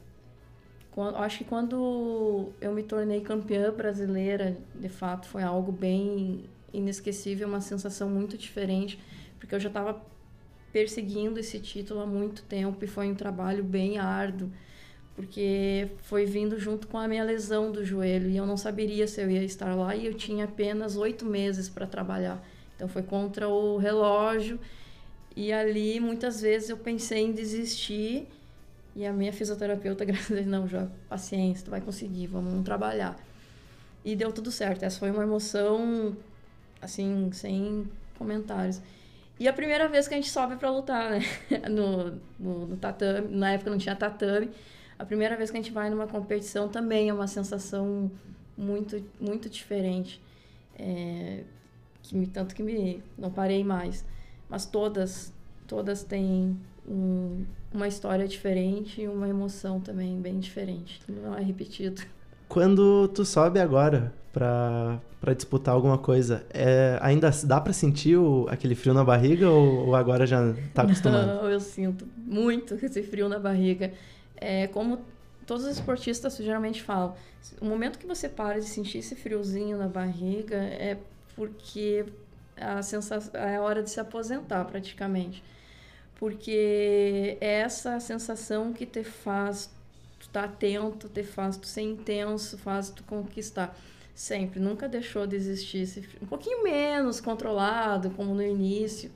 Quando, 0.92 1.16
acho 1.18 1.40
que 1.40 1.44
quando 1.44 2.50
eu 2.60 2.74
me 2.74 2.82
tornei 2.82 3.22
campeã 3.22 3.72
brasileira, 3.72 4.58
de 4.74 4.90
fato, 4.90 5.28
foi 5.28 5.44
algo 5.44 5.72
bem 5.72 6.46
inesquecível, 6.74 7.48
uma 7.48 7.62
sensação 7.62 8.10
muito 8.10 8.38
diferente 8.38 9.00
porque 9.40 9.56
eu 9.56 9.60
já 9.60 9.70
estava 9.70 10.02
perseguindo 10.72 11.40
esse 11.40 11.60
título 11.60 12.02
há 12.02 12.06
muito 12.06 12.44
tempo 12.44 12.84
e 12.84 12.88
foi 12.88 13.10
um 13.10 13.16
trabalho 13.16 13.64
bem 13.64 13.98
árduo, 13.98 14.52
porque 15.18 15.90
foi 16.04 16.28
vindo 16.28 16.60
junto 16.60 16.88
com 16.88 16.96
a 16.96 17.08
minha 17.08 17.24
lesão 17.24 17.72
do 17.72 17.84
joelho 17.84 18.30
e 18.30 18.38
eu 18.38 18.46
não 18.46 18.56
saberia 18.56 19.08
se 19.08 19.20
eu 19.20 19.32
ia 19.32 19.44
estar 19.44 19.74
lá 19.74 19.96
e 19.96 20.06
eu 20.06 20.14
tinha 20.14 20.46
apenas 20.46 20.96
oito 20.96 21.26
meses 21.26 21.68
para 21.68 21.88
trabalhar. 21.88 22.40
Então 22.76 22.88
foi 22.88 23.02
contra 23.02 23.50
o 23.50 23.78
relógio 23.78 24.60
e 25.36 25.52
ali 25.52 26.00
muitas 26.00 26.40
vezes 26.40 26.70
eu 26.70 26.78
pensei 26.78 27.24
em 27.24 27.32
desistir 27.32 28.28
e 28.96 29.08
a 29.08 29.12
minha 29.12 29.34
fisioterapeuta, 29.34 30.06
graças 30.06 30.32
a 30.32 30.36
Deus, 30.36 30.46
não, 30.46 30.68
já 30.68 30.88
paciência, 31.10 31.66
tu 31.66 31.72
vai 31.72 31.82
conseguir, 31.82 32.28
vamos 32.28 32.64
trabalhar. 32.64 33.20
E 34.06 34.16
deu 34.16 34.32
tudo 34.32 34.52
certo. 34.52 34.84
Essa 34.84 35.00
foi 35.00 35.10
uma 35.10 35.24
emoção 35.24 36.16
assim, 36.80 37.32
sem 37.34 37.90
comentários. 38.20 38.80
E 39.40 39.48
a 39.48 39.54
primeira 39.54 39.88
vez 39.88 40.08
que 40.08 40.14
a 40.14 40.18
gente 40.18 40.30
sobe 40.30 40.58
para 40.58 40.70
lutar, 40.70 41.10
né? 41.10 41.22
No, 41.70 42.12
no, 42.40 42.68
no, 42.68 42.78
tatame, 42.78 43.36
na 43.36 43.54
época 43.54 43.72
não 43.72 43.80
tinha 43.80 43.96
tatame. 43.96 44.52
A 45.00 45.06
primeira 45.06 45.36
vez 45.36 45.52
que 45.52 45.58
a 45.58 45.62
gente 45.62 45.72
vai 45.72 45.90
numa 45.90 46.08
competição 46.08 46.68
também 46.68 47.10
é 47.10 47.14
uma 47.14 47.28
sensação 47.28 48.12
muito, 48.58 49.04
muito 49.20 49.50
diferente. 49.50 50.22
É, 50.78 51.44
que 52.02 52.16
me, 52.16 52.26
tanto 52.26 52.56
que 52.56 52.64
me 52.64 53.04
não 53.18 53.30
parei 53.30 53.64
mais. 53.64 54.04
Mas 54.50 54.66
todas, 54.66 55.34
todas 55.68 56.04
têm 56.04 56.58
um, 56.88 57.46
uma 57.74 57.88
história 57.88 58.28
diferente 58.28 59.02
e 59.02 59.08
uma 59.08 59.28
emoção 59.28 59.80
também 59.80 60.20
bem 60.20 60.40
diferente. 60.40 61.02
Não 61.08 61.38
é 61.38 61.42
repetido. 61.42 62.02
Quando 62.48 63.10
tu 63.10 63.26
sobe 63.26 63.60
agora 63.60 64.14
para 64.32 65.34
disputar 65.36 65.74
alguma 65.76 65.98
coisa, 65.98 66.46
é, 66.50 66.98
ainda 67.02 67.30
dá 67.44 67.60
para 67.60 67.74
sentir 67.74 68.16
o, 68.16 68.48
aquele 68.50 68.74
frio 68.74 68.94
na 68.94 69.04
barriga 69.04 69.50
ou, 69.50 69.88
ou, 69.88 69.96
agora 69.96 70.26
já 70.26 70.54
tá 70.74 70.84
acostumado? 70.84 71.28
Não, 71.28 71.50
eu 71.50 71.60
sinto 71.60 72.08
muito 72.16 72.76
esse 72.76 73.04
frio 73.04 73.28
na 73.28 73.38
barriga. 73.38 73.92
É 74.38 74.68
como 74.68 75.02
todos 75.46 75.66
os 75.66 75.72
esportistas 75.72 76.38
geralmente 76.38 76.84
falam, 76.84 77.16
o 77.62 77.66
momento 77.66 77.98
que 77.98 78.06
você 78.06 78.28
para 78.28 78.60
de 78.60 78.66
sentir 78.66 79.00
esse 79.00 79.16
friozinho 79.16 79.78
na 79.78 79.88
barriga 79.88 80.58
é 80.58 80.98
porque 81.36 82.06
a 82.56 82.82
sensação 82.82 83.40
é 83.40 83.60
hora 83.60 83.82
de 83.82 83.90
se 83.90 84.00
aposentar 84.00 84.66
praticamente. 84.66 85.44
Porque 86.16 87.38
é 87.40 87.60
essa 87.60 88.00
sensação 88.00 88.74
que 88.74 88.86
te 88.86 89.04
faz 89.04 89.70
tu 90.20 90.28
tá 90.30 90.46
atento, 90.46 91.08
te 91.08 91.24
faz 91.24 91.58
tu 91.58 91.68
ser 91.68 91.82
intenso, 91.82 92.58
faz 92.58 92.90
tu 92.90 93.04
conquistar. 93.04 93.78
Sempre, 94.16 94.60
nunca 94.60 94.90
deixou 94.90 95.28
de 95.28 95.36
existir. 95.36 96.10
Um 96.20 96.26
pouquinho 96.26 96.64
menos 96.64 97.22
controlado, 97.22 98.10
como 98.12 98.34
no 98.34 98.42
início, 98.42 99.12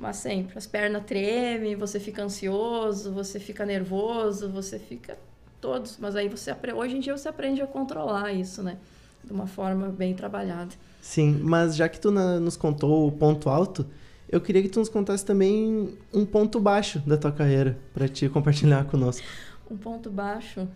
mas 0.00 0.16
sempre. 0.16 0.56
As 0.56 0.66
pernas 0.66 1.04
tremem, 1.04 1.76
você 1.76 2.00
fica 2.00 2.22
ansioso, 2.22 3.12
você 3.12 3.38
fica 3.38 3.66
nervoso, 3.66 4.48
você 4.48 4.78
fica 4.78 5.18
todos. 5.60 5.98
Mas 6.00 6.16
aí 6.16 6.26
você 6.26 6.56
hoje 6.74 6.96
em 6.96 7.00
dia 7.00 7.16
você 7.16 7.28
aprende 7.28 7.60
a 7.60 7.66
controlar 7.66 8.32
isso, 8.32 8.62
né? 8.62 8.78
De 9.22 9.30
uma 9.30 9.46
forma 9.46 9.90
bem 9.90 10.14
trabalhada. 10.14 10.70
Sim, 11.02 11.38
mas 11.42 11.76
já 11.76 11.86
que 11.86 12.00
tu 12.00 12.10
na, 12.10 12.40
nos 12.40 12.56
contou 12.56 13.06
o 13.06 13.12
ponto 13.12 13.50
alto, 13.50 13.86
eu 14.26 14.40
queria 14.40 14.62
que 14.62 14.70
tu 14.70 14.78
nos 14.78 14.88
contasse 14.88 15.24
também 15.24 15.94
um 16.14 16.24
ponto 16.24 16.58
baixo 16.58 16.98
da 17.00 17.18
tua 17.18 17.30
carreira, 17.30 17.78
para 17.92 18.08
te 18.08 18.26
compartilhar 18.30 18.84
conosco. 18.86 19.26
Um 19.70 19.76
ponto 19.76 20.08
baixo. 20.08 20.66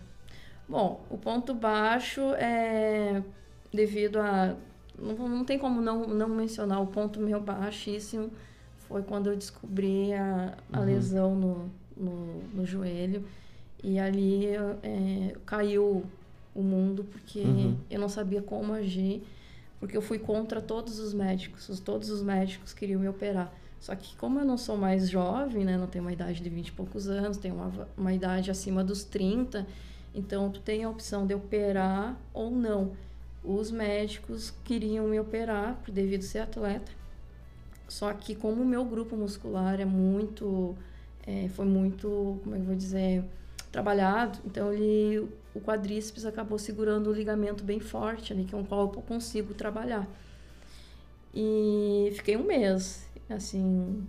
Bom, 0.68 1.02
o 1.08 1.16
ponto 1.16 1.54
baixo 1.54 2.20
é 2.34 3.22
devido 3.72 4.18
a. 4.18 4.54
Não, 4.98 5.28
não 5.28 5.44
tem 5.44 5.58
como 5.58 5.80
não, 5.80 6.06
não 6.06 6.28
mencionar 6.28 6.82
o 6.82 6.86
ponto 6.86 7.18
meu 7.20 7.40
baixíssimo. 7.40 8.30
Foi 8.88 9.02
quando 9.02 9.28
eu 9.28 9.36
descobri 9.36 10.12
a, 10.12 10.56
a 10.72 10.80
uhum. 10.80 10.86
lesão 10.86 11.34
no, 11.34 11.70
no, 11.96 12.42
no, 12.54 12.66
joelho. 12.66 13.24
E 13.82 13.98
ali 13.98 14.46
é, 14.82 15.34
caiu 15.44 16.04
o 16.54 16.62
mundo, 16.62 17.04
porque 17.04 17.40
uhum. 17.40 17.76
eu 17.90 18.00
não 18.00 18.08
sabia 18.08 18.42
como 18.42 18.72
agir. 18.72 19.22
Porque 19.80 19.96
eu 19.96 20.02
fui 20.02 20.18
contra 20.18 20.60
todos 20.60 20.98
os 20.98 21.12
médicos. 21.12 21.78
Todos 21.80 22.10
os 22.10 22.22
médicos 22.22 22.72
queriam 22.72 23.00
me 23.00 23.08
operar. 23.08 23.52
Só 23.84 23.94
que 23.94 24.16
como 24.16 24.38
eu 24.38 24.46
não 24.46 24.56
sou 24.56 24.78
mais 24.78 25.10
jovem, 25.10 25.62
né, 25.62 25.76
não 25.76 25.86
tenho 25.86 26.02
uma 26.02 26.12
idade 26.12 26.40
de 26.40 26.48
20 26.48 26.68
e 26.68 26.72
poucos 26.72 27.06
anos, 27.06 27.36
tenho 27.36 27.54
uma, 27.54 27.88
uma 27.98 28.14
idade 28.14 28.50
acima 28.50 28.82
dos 28.82 29.04
30, 29.04 29.66
então 30.14 30.50
tu 30.50 30.60
tem 30.60 30.84
a 30.84 30.88
opção 30.88 31.26
de 31.26 31.34
operar 31.34 32.18
ou 32.32 32.50
não. 32.50 32.92
Os 33.44 33.70
médicos 33.70 34.54
queriam 34.64 35.06
me 35.06 35.20
operar 35.20 35.78
devido 35.86 36.22
ser 36.22 36.38
atleta. 36.38 36.90
Só 37.88 38.12
que 38.12 38.34
como 38.34 38.62
o 38.62 38.66
meu 38.66 38.84
grupo 38.84 39.16
muscular 39.16 39.80
é 39.80 39.84
muito 39.84 40.76
é, 41.26 41.48
foi 41.48 41.64
muito, 41.64 42.40
como 42.42 42.54
é 42.54 42.58
que 42.58 42.62
eu 42.64 42.66
vou 42.66 42.76
dizer, 42.76 43.24
trabalhado, 43.72 44.38
então 44.44 44.72
ele 44.72 45.28
o 45.54 45.60
quadríceps 45.60 46.24
acabou 46.24 46.58
segurando 46.58 47.08
o 47.10 47.12
ligamento 47.12 47.62
bem 47.62 47.78
forte 47.78 48.32
ali, 48.32 48.44
que 48.44 48.54
é 48.54 48.58
um 48.58 48.64
qual 48.64 48.92
eu 48.92 49.02
consigo 49.02 49.54
trabalhar. 49.54 50.06
E 51.32 52.10
fiquei 52.14 52.36
um 52.36 52.44
mês 52.44 53.08
assim, 53.28 54.04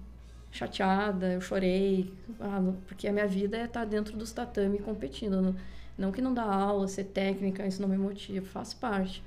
chateada, 0.52 1.34
eu 1.34 1.42
chorei, 1.42 2.12
ah, 2.40 2.74
porque 2.88 3.08
a 3.08 3.14
minha 3.14 3.28
vida 3.28 3.58
é 3.58 3.66
estar 3.66 3.82
tá 3.82 3.86
dentro 3.86 4.18
dos 4.18 4.32
tatame 4.32 4.80
competindo. 4.80 5.42
Não, 5.42 5.56
não 5.98 6.12
que 6.12 6.22
não 6.22 6.34
dá 6.34 6.44
aula, 6.44 6.88
ser 6.88 7.06
técnica, 7.06 7.66
isso 7.66 7.82
não 7.82 7.90
me 7.90 7.98
motiva, 7.98 8.46
faz 8.46 8.74
parte. 8.74 9.24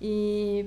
E 0.00 0.66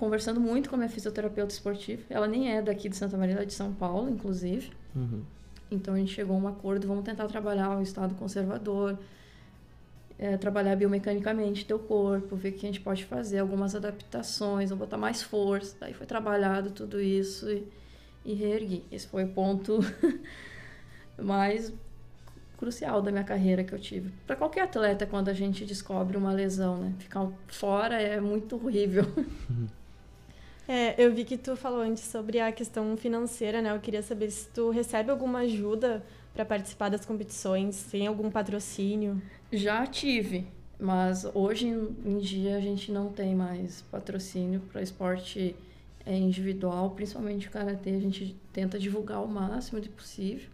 conversando 0.00 0.40
muito 0.40 0.70
com 0.70 0.76
a 0.76 0.78
minha 0.78 0.88
fisioterapeuta 0.88 1.52
esportiva, 1.52 2.02
ela 2.08 2.26
nem 2.26 2.50
é 2.50 2.62
daqui 2.62 2.88
de 2.88 2.96
Santa 2.96 3.18
Maria, 3.18 3.34
ela 3.34 3.42
é 3.42 3.44
de 3.44 3.52
São 3.52 3.70
Paulo, 3.74 4.08
inclusive. 4.08 4.70
Uhum. 4.96 5.20
Então 5.70 5.92
a 5.92 5.98
gente 5.98 6.10
chegou 6.10 6.34
a 6.34 6.38
um 6.38 6.48
acordo, 6.48 6.88
vamos 6.88 7.04
tentar 7.04 7.26
trabalhar 7.26 7.78
o 7.78 7.82
estado 7.82 8.14
conservador, 8.14 8.98
é, 10.18 10.38
trabalhar 10.38 10.74
biomecanicamente 10.74 11.66
teu 11.66 11.78
corpo, 11.78 12.34
ver 12.34 12.48
o 12.48 12.52
que 12.52 12.64
a 12.64 12.68
gente 12.70 12.80
pode 12.80 13.04
fazer, 13.04 13.40
algumas 13.40 13.74
adaptações, 13.74 14.70
vamos 14.70 14.86
botar 14.86 14.96
mais 14.96 15.20
força. 15.20 15.76
Daí 15.78 15.92
foi 15.92 16.06
trabalhado 16.06 16.70
tudo 16.70 16.98
isso 16.98 17.50
e, 17.50 17.68
e 18.24 18.32
reergui. 18.32 18.82
Esse 18.90 19.06
foi 19.06 19.24
o 19.24 19.28
ponto 19.28 19.80
mais 21.22 21.70
crucial 22.56 23.02
da 23.02 23.12
minha 23.12 23.24
carreira 23.24 23.62
que 23.62 23.74
eu 23.74 23.78
tive. 23.78 24.10
Para 24.26 24.34
qualquer 24.34 24.62
atleta, 24.62 25.04
quando 25.04 25.28
a 25.28 25.34
gente 25.34 25.66
descobre 25.66 26.16
uma 26.16 26.32
lesão, 26.32 26.78
né? 26.78 26.94
Ficar 26.98 27.28
fora 27.48 28.00
é 28.00 28.18
muito 28.18 28.56
horrível. 28.56 29.04
É, 30.68 30.94
eu 31.02 31.12
vi 31.12 31.24
que 31.24 31.36
tu 31.36 31.56
falou 31.56 31.80
antes 31.80 32.04
sobre 32.04 32.38
a 32.38 32.52
questão 32.52 32.96
financeira, 32.96 33.60
né? 33.60 33.72
Eu 33.72 33.80
queria 33.80 34.02
saber 34.02 34.30
se 34.30 34.48
tu 34.50 34.70
recebe 34.70 35.10
alguma 35.10 35.40
ajuda 35.40 36.04
para 36.32 36.44
participar 36.44 36.88
das 36.88 37.04
competições, 37.04 37.82
tem 37.90 38.06
algum 38.06 38.30
patrocínio? 38.30 39.20
Já 39.52 39.86
tive, 39.86 40.46
mas 40.78 41.26
hoje 41.34 41.66
em 41.66 42.18
dia 42.18 42.56
a 42.56 42.60
gente 42.60 42.92
não 42.92 43.12
tem 43.12 43.34
mais 43.34 43.82
patrocínio 43.82 44.60
para 44.72 44.80
esporte 44.80 45.56
é, 46.06 46.16
individual, 46.16 46.90
principalmente 46.90 47.48
o 47.48 47.50
karatê, 47.50 47.90
a 47.90 48.00
gente 48.00 48.36
tenta 48.52 48.78
divulgar 48.78 49.22
o 49.22 49.28
máximo 49.28 49.80
de 49.80 49.88
possível, 49.88 50.48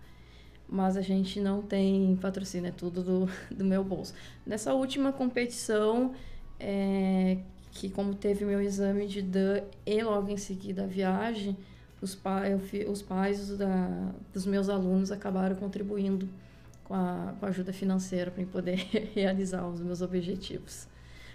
mas 0.69 0.97
a 0.97 1.03
gente 1.03 1.39
não 1.41 1.63
tem 1.63 2.17
patrocínio, 2.21 2.69
é 2.69 2.73
tudo 2.73 3.03
do, 3.03 3.29
do 3.55 3.65
meu 3.65 3.85
bolso. 3.85 4.15
Nessa 4.45 4.75
última 4.75 5.13
competição, 5.13 6.15
é, 6.59 7.39
que 7.76 7.90
como 7.90 8.14
teve 8.14 8.45
meu 8.45 8.61
exame 8.61 9.06
de 9.06 9.21
DAN 9.21 9.62
e 9.85 10.02
logo 10.02 10.30
em 10.30 10.37
seguida 10.37 10.85
a 10.85 10.87
viagem, 10.87 11.56
os, 12.00 12.14
pai, 12.14 12.54
os 12.88 13.02
pais 13.02 13.56
da, 13.56 14.12
dos 14.33 14.47
meus 14.47 14.68
alunos 14.68 15.12
acabaram 15.12 15.54
contribuindo 15.56 16.28
com 16.85 16.95
a, 16.95 17.35
com 17.38 17.45
a 17.45 17.49
ajuda 17.50 17.73
financeira 17.73 18.30
para 18.30 18.45
poder 18.47 18.76
realizar 19.14 19.66
os 19.66 19.80
meus 19.80 20.00
objetivos. 20.00 20.88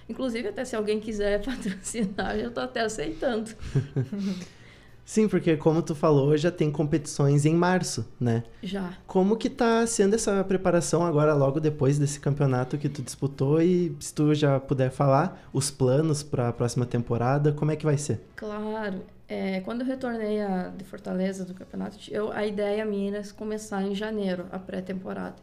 Inclusive, 0.09 0.47
até 0.47 0.65
se 0.65 0.75
alguém 0.75 0.99
quiser 0.99 1.41
patrocinar, 1.45 2.35
eu 2.35 2.49
estou 2.49 2.63
até 2.63 2.81
aceitando. 2.81 3.51
Sim, 5.05 5.27
porque 5.27 5.57
como 5.57 5.81
tu 5.81 5.93
falou, 5.93 6.37
já 6.37 6.51
tem 6.51 6.71
competições 6.71 7.45
em 7.45 7.53
março, 7.53 8.05
né? 8.19 8.43
Já. 8.63 8.93
Como 9.05 9.35
que 9.35 9.49
tá 9.49 9.85
sendo 9.85 10.15
essa 10.15 10.43
preparação 10.43 11.05
agora, 11.05 11.33
logo 11.33 11.59
depois 11.59 11.99
desse 11.99 12.19
campeonato 12.19 12.77
que 12.77 12.87
tu 12.87 13.01
disputou? 13.01 13.61
E 13.61 13.95
se 13.99 14.13
tu 14.13 14.33
já 14.33 14.59
puder 14.59 14.91
falar 14.91 15.41
os 15.51 15.69
planos 15.69 16.23
para 16.23 16.49
a 16.49 16.53
próxima 16.53 16.85
temporada, 16.85 17.51
como 17.51 17.71
é 17.71 17.75
que 17.75 17.85
vai 17.85 17.97
ser? 17.97 18.21
Claro. 18.35 19.01
É, 19.27 19.61
quando 19.61 19.81
eu 19.81 19.87
retornei 19.87 20.41
a, 20.41 20.67
de 20.69 20.83
Fortaleza 20.83 21.45
do 21.45 21.53
campeonato, 21.53 21.97
eu, 22.09 22.31
a 22.31 22.45
ideia 22.45 22.85
minha 22.85 23.17
era 23.17 23.27
começar 23.33 23.81
em 23.81 23.95
janeiro, 23.95 24.45
a 24.51 24.59
pré-temporada. 24.59 25.35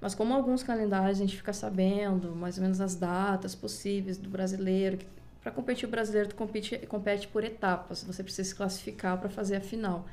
Mas 0.00 0.14
como 0.14 0.32
alguns 0.32 0.62
calendários 0.62 1.18
a 1.18 1.20
gente 1.20 1.36
fica 1.36 1.52
sabendo 1.52 2.34
mais 2.34 2.56
ou 2.56 2.62
menos 2.62 2.80
as 2.80 2.94
datas 2.94 3.54
possíveis 3.54 4.16
do 4.16 4.30
brasileiro, 4.30 4.96
que 4.96 5.06
para 5.48 5.54
competir 5.54 5.88
o 5.88 5.90
brasileiro, 5.90 6.34
compete, 6.34 6.76
compete 6.86 7.26
por 7.26 7.42
etapas. 7.42 8.04
Você 8.04 8.22
precisa 8.22 8.46
se 8.46 8.54
classificar 8.54 9.18
para 9.18 9.30
fazer 9.30 9.56
a 9.56 9.60
final. 9.60 10.06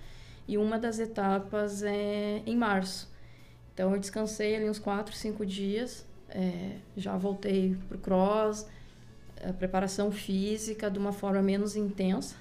E 0.47 0.57
uma 0.57 0.79
das 0.79 0.97
etapas 0.97 1.83
é 1.83 2.41
em 2.45 2.55
março. 2.55 3.11
Então 3.73 3.93
eu 3.93 3.99
descansei 3.99 4.55
ali 4.55 4.69
uns 4.69 4.79
4, 4.79 5.13
5 5.13 5.45
dias. 5.45 6.05
É, 6.29 6.77
já 6.95 7.17
voltei 7.17 7.77
pro 7.89 7.97
cross, 7.97 8.65
a 9.43 9.51
preparação 9.51 10.09
física 10.09 10.89
de 10.89 10.97
uma 10.97 11.11
forma 11.11 11.41
menos 11.41 11.75
intensa. 11.75 12.35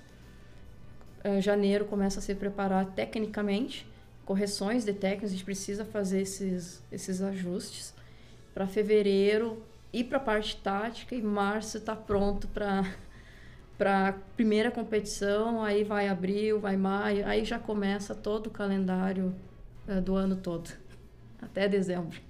É, 1.24 1.40
janeiro 1.40 1.86
começa 1.86 2.20
a 2.20 2.22
se 2.22 2.34
preparar 2.34 2.86
tecnicamente, 2.92 3.86
correções 4.24 4.84
de 4.84 4.92
técnicas, 4.92 5.30
a 5.30 5.32
gente 5.32 5.44
precisa 5.44 5.84
fazer 5.84 6.20
esses, 6.20 6.80
esses 6.92 7.20
ajustes. 7.20 7.92
Para 8.52 8.68
fevereiro, 8.68 9.60
ir 9.94 10.04
para 10.04 10.18
a 10.18 10.20
parte 10.20 10.56
tática 10.56 11.14
e 11.14 11.22
março 11.22 11.78
está 11.78 11.94
pronto 11.94 12.48
para 12.48 12.84
para 13.76 14.14
primeira 14.36 14.70
competição, 14.70 15.60
aí 15.60 15.82
vai 15.82 16.06
abril, 16.08 16.60
vai 16.60 16.76
maio, 16.76 17.26
aí 17.26 17.44
já 17.44 17.58
começa 17.58 18.14
todo 18.14 18.46
o 18.46 18.50
calendário 18.50 19.34
uh, 19.88 20.00
do 20.00 20.14
ano 20.14 20.36
todo, 20.36 20.70
até 21.42 21.68
dezembro. 21.68 22.20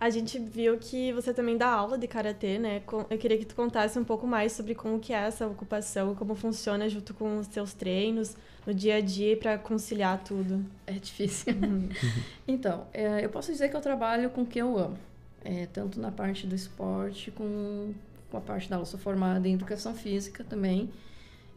A 0.00 0.10
gente 0.10 0.40
viu 0.40 0.76
que 0.76 1.12
você 1.12 1.32
também 1.32 1.56
dá 1.56 1.68
aula 1.68 1.96
de 1.96 2.08
karatê, 2.08 2.58
né? 2.58 2.82
Eu 3.08 3.16
queria 3.16 3.38
que 3.38 3.44
tu 3.44 3.54
contasse 3.54 3.96
um 3.96 4.02
pouco 4.02 4.26
mais 4.26 4.50
sobre 4.50 4.74
como 4.74 4.98
que 4.98 5.12
é 5.12 5.18
essa 5.18 5.46
ocupação, 5.46 6.16
como 6.16 6.34
funciona 6.34 6.88
junto 6.88 7.14
com 7.14 7.38
os 7.38 7.46
seus 7.46 7.72
treinos 7.72 8.36
no 8.66 8.74
dia 8.74 8.96
a 8.96 9.00
dia 9.00 9.36
para 9.36 9.56
conciliar 9.56 10.22
tudo. 10.24 10.66
É 10.84 10.92
difícil. 10.94 11.54
Uhum. 11.54 11.88
então, 12.46 12.88
é, 12.92 13.24
eu 13.24 13.30
posso 13.30 13.52
dizer 13.52 13.68
que 13.68 13.76
eu 13.76 13.80
trabalho 13.80 14.30
com 14.30 14.42
o 14.42 14.46
que 14.46 14.58
eu 14.58 14.76
amo 14.76 14.98
é, 15.44 15.66
tanto 15.66 16.00
na 16.00 16.10
parte 16.10 16.46
do 16.46 16.54
esporte 16.54 17.30
com, 17.30 17.92
com 18.30 18.36
a 18.36 18.40
parte 18.40 18.68
da 18.68 18.76
aula. 18.76 18.86
Sou 18.86 18.98
formada 18.98 19.46
em 19.46 19.54
educação 19.54 19.94
física 19.94 20.42
também. 20.42 20.90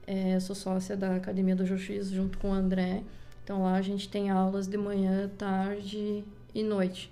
É, 0.05 0.39
sou 0.39 0.55
sócia 0.55 0.95
da 0.95 1.15
Academia 1.15 1.55
do 1.55 1.65
Jiu 1.65 2.03
junto 2.03 2.37
com 2.37 2.51
o 2.51 2.53
André. 2.53 3.03
Então 3.43 3.63
lá 3.63 3.75
a 3.75 3.81
gente 3.81 4.09
tem 4.09 4.29
aulas 4.29 4.67
de 4.67 4.77
manhã, 4.77 5.29
tarde 5.37 6.23
e 6.53 6.63
noite. 6.63 7.11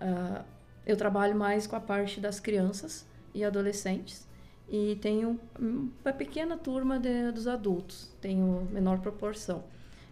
Uh, 0.00 0.42
eu 0.86 0.96
trabalho 0.96 1.36
mais 1.36 1.66
com 1.66 1.76
a 1.76 1.80
parte 1.80 2.20
das 2.20 2.40
crianças 2.40 3.04
e 3.34 3.44
adolescentes 3.44 4.26
e 4.68 4.96
tenho 5.00 5.38
uma 5.58 6.12
pequena 6.12 6.56
turma 6.56 6.98
de, 6.98 7.30
dos 7.32 7.46
adultos, 7.46 8.08
tenho 8.20 8.66
menor 8.72 9.00
proporção. 9.00 9.64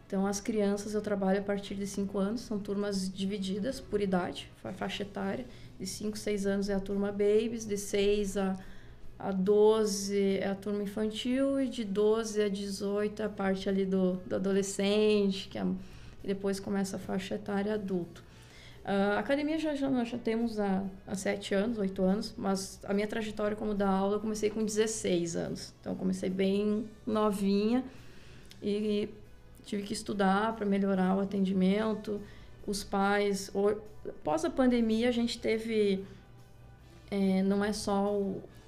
Então, 0.07 0.27
as 0.27 0.41
crianças 0.41 0.95
eu 0.95 1.01
trabalho 1.01 1.41
a 1.41 1.43
partir 1.43 1.75
de 1.75 1.87
5 1.87 2.19
anos, 2.19 2.43
são 2.43 2.59
turmas 2.59 3.13
divididas 3.13 3.81
por 3.81 4.01
idade, 4.01 4.51
faixa 4.77 5.03
etária, 5.03 5.47
de 5.79 5.87
5, 5.87 6.17
6 6.17 6.47
anos 6.47 6.69
é 6.69 6.75
a 6.75 6.81
turma 6.81 7.11
Babies, 7.11 7.67
de 7.67 7.77
6 7.77 8.37
a, 8.37 8.57
a 9.19 9.33
12 9.33 10.39
é 10.39 10.49
a 10.49 10.55
turma 10.55 10.83
infantil 10.83 11.61
e 11.61 11.69
de 11.69 11.85
12 11.85 12.43
a 12.43 12.49
18 12.49 13.23
é 13.23 13.25
a 13.25 13.29
parte 13.29 13.69
ali 13.69 13.85
do, 13.85 14.15
do 14.27 14.37
adolescente, 14.37 15.49
que 15.49 15.59
é, 15.59 15.67
depois 16.23 16.61
começa 16.61 16.97
a 16.97 16.99
faixa 16.99 17.35
etária 17.35 17.75
adulto. 17.75 18.23
Uh, 18.85 19.19
academia 19.19 19.59
já, 19.59 19.75
já, 19.75 19.89
nós 19.89 20.11
já 20.11 20.19
temos 20.19 20.61
há, 20.61 20.85
há 21.07 21.15
7 21.15 21.55
anos, 21.55 21.79
8 21.79 22.03
anos, 22.03 22.35
mas 22.37 22.79
a 22.85 22.93
minha 22.93 23.07
trajetória 23.07 23.57
como 23.57 23.75
da 23.75 23.89
aula 23.89 24.17
eu 24.17 24.21
comecei 24.21 24.51
com 24.51 24.63
16 24.63 25.37
anos. 25.37 25.73
Então, 25.81 25.95
comecei 25.95 26.29
bem 26.29 26.85
novinha 27.07 27.83
e 28.63 29.09
tive 29.65 29.83
que 29.83 29.95
estudar 29.95 30.55
para 30.55 30.67
melhorar 30.67 31.17
o 31.17 31.21
atendimento. 31.21 32.21
Os 32.67 32.83
pais, 32.83 33.51
Pós 34.23 34.45
a 34.45 34.51
pandemia, 34.51 35.09
a 35.09 35.13
gente 35.13 35.39
teve. 35.39 36.05
É, 37.11 37.43
não 37.43 37.65
é 37.65 37.73
só 37.73 38.21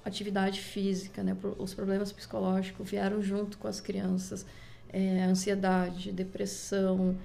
atividade 0.03 0.61
física, 0.61 1.21
né? 1.21 1.35
Os 1.57 1.73
problemas 1.73 2.11
psicológicos 2.11 2.89
vieram 2.89 3.21
junto 3.21 3.57
com 3.57 3.67
as 3.67 3.79
crianças. 3.79 4.45
É, 4.89 5.23
ansiedade, 5.23 6.11
depressão, 6.11 7.17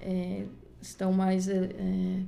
é, 0.00 0.46
estão 0.80 1.12
mais. 1.12 1.48
É, 1.48 1.64
é, 1.64 2.22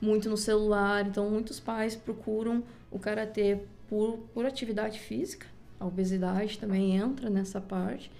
muito 0.00 0.30
no 0.30 0.36
celular. 0.36 1.06
Então, 1.06 1.28
muitos 1.28 1.58
pais 1.58 1.96
procuram 1.96 2.62
o 2.90 2.98
karatê 2.98 3.58
por, 3.88 4.18
por 4.32 4.46
atividade 4.46 5.00
física. 5.00 5.46
A 5.78 5.86
obesidade 5.86 6.58
também 6.58 6.96
entra 6.96 7.28
nessa 7.28 7.60
parte. 7.60 8.10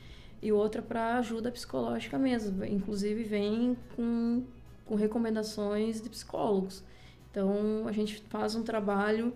E 0.43 0.53
outra 0.53 0.83
para 0.83 1.19
ajuda 1.19 1.51
psicológica 1.51 2.19
mesmo. 2.19 2.65
Inclusive, 2.65 3.23
vem 3.25 3.77
com 3.95 4.43
com 4.89 4.95
recomendações 4.95 6.01
de 6.01 6.09
psicólogos. 6.09 6.83
Então, 7.31 7.87
a 7.87 7.93
gente 7.93 8.25
faz 8.31 8.55
um 8.55 8.63
trabalho 8.63 9.35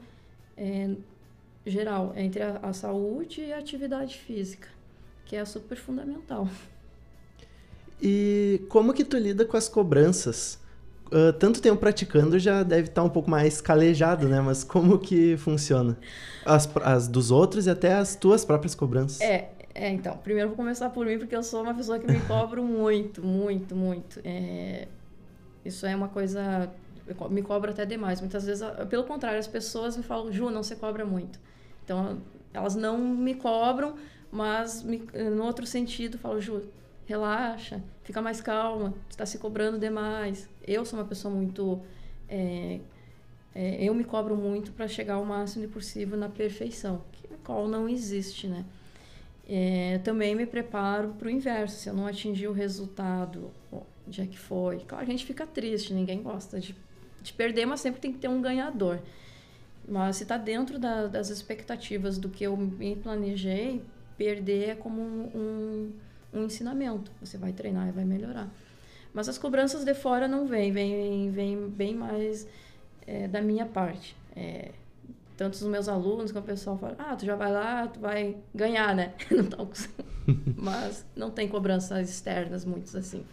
é, 0.57 0.91
geral 1.67 2.13
entre 2.17 2.43
a, 2.43 2.59
a, 2.63 2.73
saúde 2.73 3.43
e 3.43 3.53
a 3.53 3.59
atividade 3.59 4.19
física, 4.19 4.69
que 5.27 5.37
é 5.37 5.45
super 5.45 5.77
fundamental. 5.77 6.49
E 8.01 8.63
como 8.69 8.93
que 8.93 9.05
tu 9.05 9.17
lida 9.19 9.45
com 9.45 9.57
as 9.57 9.69
cobranças? 9.69 10.59
Uh, 11.07 11.31
tanto 11.35 11.61
tempo 11.61 11.79
praticando 11.79 12.39
já 12.39 12.63
deve 12.63 12.89
estar 12.89 13.03
um 13.03 13.11
pouco 13.11 13.31
mais 13.31 13.61
calejado, 13.61 14.27
né? 14.27 14.41
Mas 14.41 14.65
como 14.65 14.99
que 14.99 15.37
funciona? 15.37 15.99
As, 16.45 16.69
as 16.83 17.07
dos 17.07 17.31
outros 17.31 17.67
e 17.67 17.71
até 17.71 17.93
as 17.93 18.17
tuas 18.17 18.47
próprias 18.47 18.75
cobranças. 18.75 19.21
É, 19.21 19.51
é, 19.75 19.91
então, 19.91 20.17
primeiro 20.17 20.49
vou 20.49 20.57
começar 20.57 20.89
por 20.89 21.05
mim, 21.05 21.19
porque 21.19 21.37
eu 21.37 21.43
sou 21.43 21.63
uma 21.63 21.75
pessoa 21.75 21.99
que 21.99 22.11
me 22.11 22.19
cobro 22.23 22.65
muito, 22.65 23.23
muito, 23.23 23.77
muito. 23.77 24.21
É, 24.25 24.89
isso 25.65 25.87
é 25.87 25.95
uma 25.95 26.09
coisa. 26.09 26.71
Me 27.31 27.43
cobra 27.43 27.73
até 27.73 27.85
demais. 27.85 28.21
Muitas 28.21 28.47
vezes, 28.47 28.65
pelo 28.89 29.05
contrário, 29.05 29.39
as 29.39 29.49
pessoas 29.49 29.97
me 29.97 30.03
falam, 30.03 30.33
Ju, 30.33 30.51
não 30.51 30.63
se 30.63 30.77
cobra 30.77 31.05
muito. 31.05 31.39
Então, 31.85 32.21
elas 32.53 32.75
não 32.75 32.99
me 32.99 33.35
cobram, 33.35 33.97
mas 34.31 34.83
me, 34.83 34.99
no 35.35 35.45
outro 35.45 35.67
sentido, 35.67 36.17
falam, 36.17 36.41
Ju, 36.41 36.63
relaxa, 37.07 37.83
fica 38.05 38.23
mais 38.23 38.41
calma, 38.41 38.95
está 39.11 39.27
se 39.27 39.39
cobrando 39.39 39.79
demais. 39.79 40.49
Eu 40.67 40.85
sou 40.85 40.99
uma 40.99 41.05
pessoa 41.05 41.35
muito. 41.35 41.81
É, 42.29 42.81
é, 43.55 43.85
eu 43.85 43.95
me 43.95 44.05
cobro 44.05 44.37
muito 44.37 44.73
para 44.73 44.89
chegar 44.89 45.15
ao 45.15 45.25
máximo 45.25 45.69
possível 45.69 46.17
na 46.17 46.29
perfeição, 46.29 47.03
que 47.13 47.29
qual 47.45 47.69
não 47.69 47.89
existe, 47.89 48.47
né? 48.47 48.65
É, 49.49 49.99
também 49.99 50.35
me 50.35 50.47
preparo 50.47 51.15
para 51.19 51.27
o 51.27 51.31
inverso. 51.31 51.77
Se 51.77 51.89
eu 51.89 51.95
não 51.95 52.07
atingir 52.07 52.47
o 52.47 52.53
resultado, 52.53 53.51
já 54.09 54.27
que 54.27 54.39
foi, 54.39 54.81
claro, 54.81 55.05
a 55.05 55.07
gente 55.07 55.25
fica 55.25 55.47
triste, 55.47 55.95
ninguém 55.95 56.23
gosta 56.23 56.59
de, 56.61 56.75
de 57.23 57.33
perder, 57.33 57.67
mas 57.67 57.81
sempre 57.81 58.01
tem 58.01 58.13
que 58.13 58.19
ter 58.19 58.29
um 58.29 58.41
ganhador. 58.41 58.99
Mas 59.89 60.17
se 60.17 60.23
está 60.23 60.37
dentro 60.37 60.79
da, 60.79 61.07
das 61.07 61.29
expectativas 61.29 62.19
do 62.19 62.29
que 62.29 62.45
eu 62.45 62.57
me 62.57 62.95
planejei, 62.97 63.83
perder 64.17 64.71
é 64.71 64.75
como 64.75 65.01
um, 65.01 65.31
um, 65.35 65.93
um, 66.35 66.45
ensinamento. 66.45 67.11
Você 67.21 67.37
vai 67.37 67.53
treinar 67.53 67.89
e 67.89 67.93
vai 67.93 68.05
melhorar. 68.05 68.49
Mas 69.13 69.29
as 69.29 69.39
cobranças 69.39 69.85
de 69.85 69.95
fora 69.95 70.29
não 70.29 70.47
vêm, 70.47 70.73
vêm, 70.73 71.31
vêm 71.31 71.69
bem 71.69 71.95
mais 71.95 72.47
é, 73.07 73.27
da 73.27 73.43
minha 73.43 73.67
parte. 73.67 74.17
É, 74.35 74.71
tanto 75.37 75.55
os 75.55 75.63
meus 75.63 75.89
alunos 75.89 76.31
como 76.31 76.45
o 76.45 76.47
pessoal 76.47 76.79
fala, 76.79 76.95
ah, 76.99 77.17
tu 77.17 77.27
já 77.27 77.35
vai 77.35 77.53
lá, 77.53 77.87
tu 77.89 77.99
vai 77.99 78.37
ganhar, 78.55 78.95
né? 78.95 79.15
não 79.31 79.45
tá 79.45 79.59
Mas 80.57 81.05
não 81.17 81.31
tem 81.31 81.49
cobranças 81.49 82.09
externas 82.09 82.65
muitas 82.65 82.95
assim. 82.95 83.25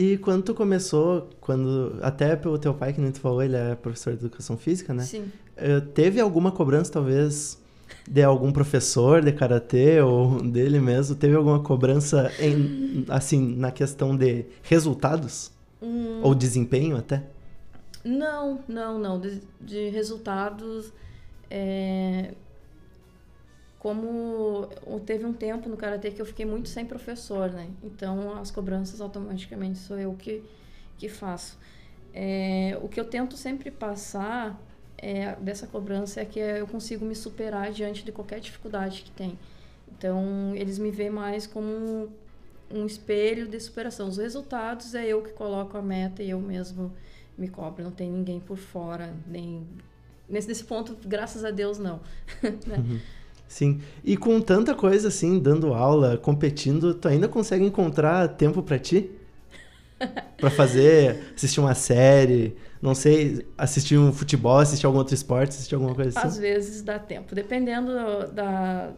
E 0.00 0.16
quando 0.16 0.44
tu 0.44 0.54
começou, 0.54 1.28
quando 1.42 1.98
até 2.00 2.34
pelo 2.34 2.58
teu 2.58 2.72
pai, 2.72 2.90
que 2.90 3.02
nem 3.02 3.12
tu 3.12 3.20
falou, 3.20 3.42
ele 3.42 3.54
é 3.54 3.74
professor 3.74 4.14
de 4.16 4.20
educação 4.20 4.56
física, 4.56 4.94
né? 4.94 5.02
Sim. 5.02 5.30
Uh, 5.58 5.82
teve 5.92 6.18
alguma 6.18 6.50
cobrança, 6.50 6.90
talvez, 6.90 7.60
de 8.08 8.22
algum 8.22 8.50
professor 8.50 9.22
de 9.22 9.30
karatê 9.30 10.00
ou 10.00 10.42
dele 10.42 10.80
mesmo? 10.80 11.14
Teve 11.16 11.36
alguma 11.36 11.60
cobrança, 11.60 12.32
em, 12.40 13.04
assim, 13.10 13.54
na 13.56 13.70
questão 13.70 14.16
de 14.16 14.46
resultados? 14.62 15.52
Hum. 15.82 16.20
Ou 16.22 16.34
desempenho 16.34 16.96
até? 16.96 17.22
Não, 18.02 18.60
não, 18.66 18.98
não. 18.98 19.20
De, 19.20 19.42
de 19.60 19.90
resultados. 19.90 20.94
É... 21.50 22.32
Como 23.80 24.68
teve 25.06 25.24
um 25.24 25.32
tempo 25.32 25.68
no 25.68 25.76
karatê 25.76 26.10
que 26.10 26.20
eu 26.20 26.26
fiquei 26.26 26.44
muito 26.44 26.68
sem 26.68 26.84
professor, 26.84 27.50
né? 27.50 27.66
Então 27.82 28.38
as 28.38 28.50
cobranças 28.50 29.00
automaticamente 29.00 29.78
sou 29.78 29.98
eu 29.98 30.14
que, 30.14 30.44
que 30.98 31.08
faço. 31.08 31.58
É, 32.12 32.78
o 32.82 32.88
que 32.88 33.00
eu 33.00 33.06
tento 33.06 33.38
sempre 33.38 33.70
passar 33.70 34.60
é, 34.98 35.34
dessa 35.36 35.66
cobrança 35.66 36.20
é 36.20 36.26
que 36.26 36.38
eu 36.38 36.66
consigo 36.66 37.06
me 37.06 37.16
superar 37.16 37.72
diante 37.72 38.04
de 38.04 38.12
qualquer 38.12 38.38
dificuldade 38.38 39.00
que 39.02 39.10
tem. 39.10 39.38
Então 39.88 40.54
eles 40.54 40.78
me 40.78 40.90
veem 40.90 41.10
mais 41.10 41.46
como 41.46 42.12
um 42.70 42.84
espelho 42.84 43.48
de 43.48 43.58
superação. 43.58 44.08
Os 44.08 44.18
resultados 44.18 44.94
é 44.94 45.06
eu 45.06 45.22
que 45.22 45.30
coloco 45.30 45.78
a 45.78 45.82
meta 45.82 46.22
e 46.22 46.28
eu 46.28 46.38
mesmo 46.38 46.92
me 47.36 47.48
cobro. 47.48 47.82
Não 47.82 47.90
tem 47.90 48.10
ninguém 48.10 48.40
por 48.40 48.58
fora, 48.58 49.14
nem 49.26 49.66
nesse, 50.28 50.48
nesse 50.48 50.64
ponto, 50.64 50.96
graças 51.06 51.44
a 51.46 51.50
Deus, 51.50 51.78
não. 51.78 52.00
né? 52.66 52.76
uhum. 52.76 53.00
Sim. 53.50 53.80
E 54.04 54.16
com 54.16 54.40
tanta 54.40 54.76
coisa 54.76 55.08
assim, 55.08 55.40
dando 55.40 55.74
aula, 55.74 56.16
competindo, 56.16 56.94
tu 56.94 57.08
ainda 57.08 57.26
consegue 57.26 57.64
encontrar 57.64 58.28
tempo 58.28 58.62
para 58.62 58.78
ti? 58.78 59.10
para 60.38 60.50
fazer, 60.50 61.34
assistir 61.34 61.58
uma 61.58 61.74
série, 61.74 62.56
não 62.80 62.94
sei, 62.94 63.44
assistir 63.58 63.98
um 63.98 64.12
futebol, 64.12 64.58
assistir 64.58 64.86
algum 64.86 64.98
outro 64.98 65.16
esporte, 65.16 65.50
assistir 65.50 65.74
alguma 65.74 65.96
coisa 65.96 66.16
assim? 66.16 66.28
Às 66.28 66.38
vezes 66.38 66.82
dá 66.82 66.96
tempo. 67.00 67.34
Dependendo 67.34 67.92
da, 68.32 68.92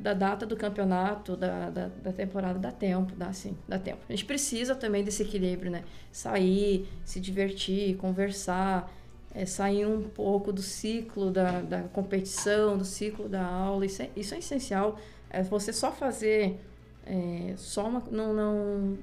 da 0.00 0.14
data 0.14 0.46
do 0.46 0.56
campeonato, 0.56 1.36
da, 1.36 1.68
da, 1.68 1.88
da, 2.02 2.10
temporada, 2.10 2.58
dá 2.58 2.72
tempo, 2.72 3.12
dá 3.14 3.30
sim, 3.34 3.54
dá 3.68 3.78
tempo. 3.78 4.00
A 4.08 4.12
gente 4.12 4.24
precisa 4.24 4.74
também 4.74 5.04
desse 5.04 5.22
equilíbrio, 5.22 5.70
né? 5.70 5.84
Sair, 6.10 6.88
se 7.04 7.20
divertir, 7.20 7.94
conversar, 7.98 8.90
é, 9.38 9.46
sair 9.46 9.86
um 9.86 10.02
pouco 10.02 10.52
do 10.52 10.60
ciclo 10.60 11.30
da, 11.30 11.60
da 11.60 11.82
competição, 11.82 12.76
do 12.76 12.84
ciclo 12.84 13.28
da 13.28 13.46
aula. 13.46 13.86
Isso 13.86 14.02
é, 14.02 14.10
isso 14.16 14.34
é 14.34 14.38
essencial. 14.38 14.98
É 15.30 15.44
você 15.44 15.72
só 15.72 15.92
fazer 15.92 16.58
é, 17.06 17.54
só 17.56 17.86
uma. 17.86 18.02
Não, 18.10 18.34
não, 18.34 18.98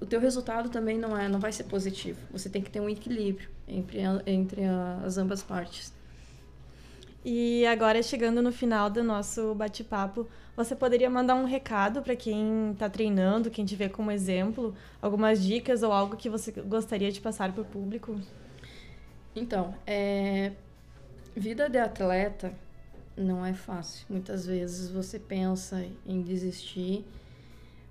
o 0.00 0.06
teu 0.06 0.18
resultado 0.18 0.68
também 0.68 0.98
não, 0.98 1.16
é, 1.16 1.28
não 1.28 1.38
vai 1.38 1.52
ser 1.52 1.64
positivo. 1.64 2.18
Você 2.32 2.48
tem 2.48 2.60
que 2.60 2.68
ter 2.68 2.80
um 2.80 2.88
equilíbrio 2.88 3.48
entre, 3.68 4.00
entre 4.26 4.62
as 5.04 5.18
ambas 5.18 5.40
partes. 5.40 5.94
E 7.24 7.64
agora, 7.66 8.02
chegando 8.02 8.42
no 8.42 8.50
final 8.50 8.90
do 8.90 9.04
nosso 9.04 9.54
bate-papo, 9.54 10.26
você 10.56 10.74
poderia 10.74 11.10
mandar 11.10 11.36
um 11.36 11.44
recado 11.44 12.02
para 12.02 12.16
quem 12.16 12.72
está 12.72 12.90
treinando, 12.90 13.50
quem 13.50 13.64
te 13.64 13.76
vê 13.76 13.88
como 13.88 14.10
exemplo, 14.10 14.74
algumas 15.00 15.44
dicas 15.44 15.84
ou 15.84 15.92
algo 15.92 16.16
que 16.16 16.28
você 16.28 16.50
gostaria 16.50 17.12
de 17.12 17.20
passar 17.20 17.52
para 17.52 17.62
o 17.62 17.64
público? 17.64 18.20
Então, 19.34 19.74
é... 19.86 20.52
vida 21.36 21.68
de 21.68 21.78
atleta 21.78 22.52
não 23.16 23.44
é 23.44 23.52
fácil. 23.52 24.06
Muitas 24.08 24.46
vezes 24.46 24.90
você 24.90 25.18
pensa 25.18 25.84
em 26.06 26.22
desistir, 26.22 27.04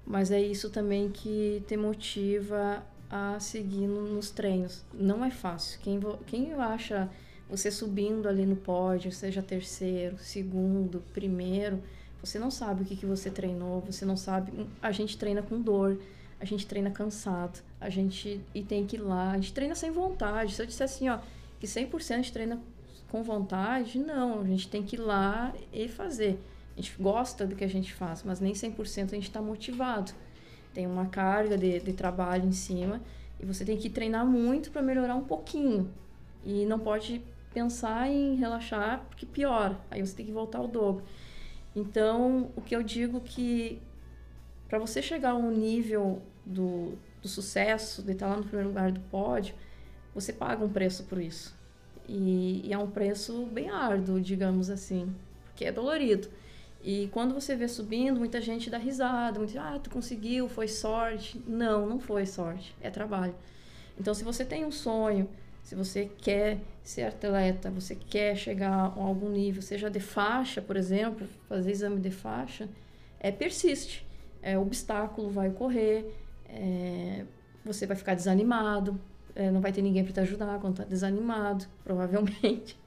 mas 0.06 0.32
é 0.32 0.42
isso 0.42 0.70
também 0.70 1.10
que 1.10 1.64
te 1.68 1.76
motiva 1.76 2.84
a 3.10 3.40
seguir 3.40 3.88
nos 3.88 4.32
treinos. 4.32 4.84
Não 4.94 5.24
é 5.24 5.32
fácil. 5.32 5.80
Quem, 5.82 6.00
quem 6.26 6.54
acha 6.54 7.10
você 7.50 7.72
subindo 7.72 8.28
ali 8.28 8.46
no 8.46 8.56
pódio, 8.56 9.12
seja 9.12 9.42
terceiro, 9.42 10.18
segundo, 10.18 11.02
primeiro, 11.14 11.82
você 12.22 12.38
não 12.38 12.52
sabe 12.52 12.82
o 12.84 12.86
que, 12.86 12.96
que 12.96 13.06
você 13.06 13.30
treinou, 13.30 13.82
você 13.82 14.06
não 14.06 14.18
sabe. 14.18 14.68
A 14.82 14.92
gente 14.92 15.18
treina 15.18 15.42
com 15.42 15.62
dor, 15.62 16.00
a 16.40 16.46
gente 16.46 16.68
treina 16.68 16.92
cansado, 16.92 17.62
a 17.80 17.90
gente 17.90 18.42
e 18.54 18.64
tem 18.64 18.86
que 18.86 18.96
ir 18.96 19.00
lá, 19.00 19.32
a 19.32 19.36
gente 19.36 19.54
treina 19.54 19.76
sem 19.76 19.92
vontade. 19.92 20.54
Se 20.54 20.62
eu 20.62 20.66
disser 20.66 20.86
assim, 20.86 21.10
ó, 21.10 21.20
que 21.60 21.68
100% 21.68 22.14
a 22.14 22.18
gente 22.18 22.34
treina 22.34 22.60
com 23.10 23.24
vontade, 23.24 24.00
não, 24.00 24.42
a 24.42 24.46
gente 24.46 24.68
tem 24.68 24.84
que 24.84 24.96
ir 24.96 25.00
lá 25.00 25.54
e 25.72 25.88
fazer. 25.88 26.40
A 26.76 26.82
gente 26.82 26.96
gosta 27.02 27.46
do 27.46 27.56
que 27.56 27.64
a 27.64 27.70
gente 27.70 27.94
faz, 27.94 28.24
mas 28.24 28.40
nem 28.40 28.54
100% 28.54 29.06
a 29.06 29.16
gente 29.16 29.24
está 29.24 29.42
motivado. 29.42 30.12
Tem 30.74 30.86
uma 30.86 31.08
carga 31.08 31.58
de, 31.58 31.80
de 31.80 31.94
trabalho 31.94 32.46
em 32.48 32.52
cima 32.52 33.02
e 33.40 33.46
você 33.46 33.64
tem 33.64 33.78
que 33.78 33.90
treinar 33.90 34.26
muito 34.26 34.72
para 34.72 34.82
melhorar 34.82 35.16
um 35.16 35.24
pouquinho. 35.24 35.92
E 36.46 36.66
não 36.66 36.80
pode 36.80 37.22
pensar 37.54 38.08
em 38.10 38.36
relaxar, 38.36 39.06
porque 39.10 39.26
piora. 39.26 39.80
Aí 39.90 40.06
você 40.06 40.16
tem 40.16 40.26
que 40.26 40.32
voltar 40.32 40.60
ao 40.60 40.68
dobro. 40.68 41.04
Então, 41.76 42.52
o 42.56 42.62
que 42.62 42.76
eu 42.76 42.84
digo 42.84 43.22
que 43.22 43.80
para 44.68 44.78
você 44.78 45.02
chegar 45.02 45.32
a 45.32 45.36
um 45.36 45.50
nível 45.50 46.22
do, 46.46 46.98
do 47.28 47.32
sucesso, 47.32 48.02
de 48.02 48.14
estar 48.14 48.28
lá 48.28 48.38
no 48.38 48.44
primeiro 48.44 48.70
lugar 48.70 48.92
do 48.92 49.02
pódio, 49.02 49.54
você 50.16 50.32
paga 50.32 50.64
um 50.64 50.70
preço 50.70 51.04
por 51.04 51.22
isso. 51.22 51.56
E, 52.08 52.62
e, 52.66 52.74
é 52.74 52.78
um 52.78 52.90
preço 52.90 53.46
bem 53.48 53.70
árduo, 53.70 54.22
digamos 54.22 54.70
assim, 54.70 55.14
porque 55.46 55.66
é 55.66 55.72
dolorido. 55.72 56.30
E 56.82 57.10
quando 57.12 57.34
você 57.34 57.56
vê 57.56 57.68
subindo, 57.68 58.18
muita 58.18 58.40
gente 58.40 58.70
dá 58.70 58.78
risada, 58.78 59.40
muita 59.40 59.62
ah, 59.62 59.78
tu 59.78 59.90
conseguiu, 59.90 60.48
foi 60.48 60.70
sorte. 60.70 61.42
Não, 61.46 61.86
não 61.86 62.00
foi 62.00 62.26
sorte, 62.26 62.74
é 62.82 62.90
trabalho. 62.90 63.36
Então, 64.00 64.14
se 64.14 64.24
você 64.24 64.46
tem 64.46 64.64
um 64.64 64.72
sonho, 64.72 65.28
se 65.64 65.76
você 65.76 66.10
quer 66.20 66.60
ser 66.82 67.04
atleta, 67.04 67.70
você 67.70 67.94
quer 67.94 68.38
chegar 68.38 68.72
a 68.72 69.02
algum 69.02 69.30
nível, 69.30 69.62
seja 69.62 69.90
de 69.90 70.00
faixa, 70.00 70.62
por 70.62 70.78
exemplo, 70.78 71.28
fazer 71.50 71.72
exame 71.72 72.00
de 72.00 72.12
faixa, 72.12 72.70
é 73.20 73.32
persiste. 73.32 74.06
É, 74.42 74.58
obstáculo 74.58 75.30
vai 75.30 75.50
ocorrer, 75.50 76.06
é, 76.58 77.26
você 77.64 77.86
vai 77.86 77.96
ficar 77.96 78.16
desanimado, 78.16 79.00
é, 79.36 79.52
não 79.52 79.62
vai 79.62 79.72
ter 79.72 79.82
ninguém 79.82 80.04
para 80.04 80.14
te 80.14 80.20
ajudar 80.22 80.60
quando 80.60 80.74
está 80.74 80.84
desanimado, 80.84 81.66
provavelmente. 81.84 82.78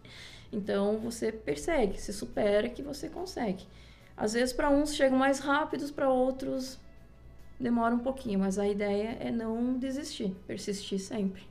Então 0.53 0.99
você 0.99 1.31
persegue, 1.31 2.01
se 2.01 2.13
supera 2.13 2.69
que 2.69 2.83
você 2.83 3.09
consegue. 3.09 3.65
Às 4.17 4.33
vezes 4.33 4.53
para 4.53 4.69
uns 4.69 4.95
chegam 4.95 5.19
mais 5.19 5.39
rápidos, 5.39 5.91
para 5.91 6.11
outros 6.11 6.79
demora 7.59 7.95
um 7.95 8.01
pouquinho, 8.01 8.41
mas 8.41 8.59
a 8.59 8.67
ideia 8.67 9.17
é 9.21 9.31
não 9.31 9.79
desistir, 9.79 10.35
persistir 10.47 10.99
sempre. 10.99 11.43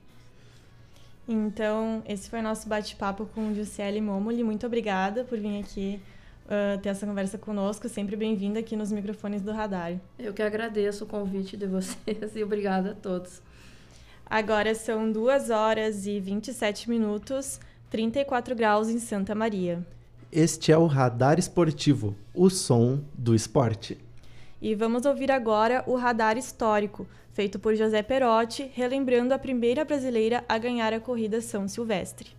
Então, 1.28 2.02
esse 2.08 2.28
foi 2.28 2.40
o 2.40 2.44
nosso 2.44 2.68
bate-papo 2.68 3.28
com 3.28 3.54
Juscelie 3.54 4.02
Momoli. 4.02 4.44
Muito 4.44 4.66
obrigada 4.66 5.24
por 5.24 5.38
vir 5.38 5.60
aqui 5.60 6.02
uh, 6.50 6.80
ter 6.80 6.90
essa 6.90 7.06
conversa 7.06 7.38
conosco. 7.38 7.88
Sempre 7.88 8.16
bem-vinda 8.16 8.60
aqui 8.60 8.76
nos 8.76 8.92
microfones 8.92 9.42
do 9.42 9.52
Radar. 9.52 10.00
Eu 10.18 10.34
que 10.34 10.42
agradeço 10.42 11.04
o 11.04 11.08
convite 11.08 11.56
de 11.56 11.68
vocês 11.68 12.34
e 12.36 12.44
obrigada 12.44 12.92
a 12.92 12.96
todos. 12.96 13.42
Agora 14.26 14.76
são 14.76 15.12
2 15.12 15.50
horas 15.50 16.06
e 16.06 16.20
27 16.20 16.90
minutos, 16.90 17.60
34 17.90 18.56
graus 18.56 18.90
em 18.90 19.00
Santa 19.00 19.34
Maria. 19.34 19.86
Este 20.32 20.72
é 20.72 20.78
o 20.78 20.86
Radar 20.86 21.40
Esportivo, 21.40 22.16
o 22.34 22.50
som 22.50 23.00
do 23.14 23.34
esporte. 23.34 23.98
E 24.62 24.76
vamos 24.76 25.06
ouvir 25.06 25.32
agora 25.32 25.84
o 25.88 25.96
Radar 25.96 26.38
Histórico, 26.38 27.08
feito 27.34 27.58
por 27.58 27.74
José 27.74 28.04
Perotti, 28.04 28.70
relembrando 28.72 29.34
a 29.34 29.40
primeira 29.40 29.84
brasileira 29.84 30.44
a 30.48 30.58
ganhar 30.60 30.94
a 30.94 31.00
corrida 31.00 31.42
São 31.42 31.68
Silvestre. 31.68 32.38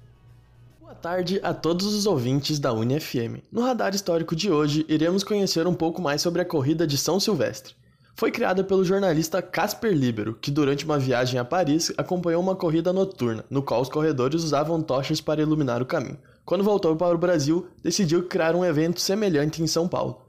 Boa 0.90 0.98
tarde 0.98 1.38
a 1.44 1.55
todos 1.55 1.87
os 1.94 2.05
ouvintes 2.05 2.59
da 2.59 2.72
UniFM. 2.72 3.44
No 3.53 3.62
radar 3.62 3.94
histórico 3.94 4.35
de 4.35 4.50
hoje, 4.50 4.85
iremos 4.88 5.22
conhecer 5.22 5.64
um 5.64 5.72
pouco 5.72 6.03
mais 6.03 6.20
sobre 6.20 6.42
a 6.42 6.44
corrida 6.44 6.85
de 6.85 6.98
São 6.98 7.20
Silvestre. 7.20 7.76
Foi 8.16 8.33
criada 8.33 8.64
pelo 8.64 8.85
jornalista 8.85 9.40
Casper 9.40 9.92
Libero, 9.92 10.35
que 10.35 10.50
durante 10.50 10.85
uma 10.85 10.98
viagem 10.98 11.38
a 11.38 11.44
Paris 11.44 11.92
acompanhou 11.96 12.42
uma 12.42 12.57
corrida 12.57 12.92
noturna, 12.92 13.44
no 13.48 13.62
qual 13.62 13.83
os 13.83 13.88
corredores 13.88 14.42
usavam 14.42 14.83
tochas 14.83 15.20
para 15.20 15.40
iluminar 15.40 15.81
o 15.81 15.87
caminho. 15.87 16.18
Quando 16.44 16.64
voltou 16.64 16.96
para 16.96 17.14
o 17.14 17.18
Brasil, 17.18 17.68
decidiu 17.81 18.24
criar 18.24 18.57
um 18.57 18.64
evento 18.64 19.00
semelhante 19.00 19.62
em 19.62 19.68
São 19.68 19.87
Paulo. 19.87 20.26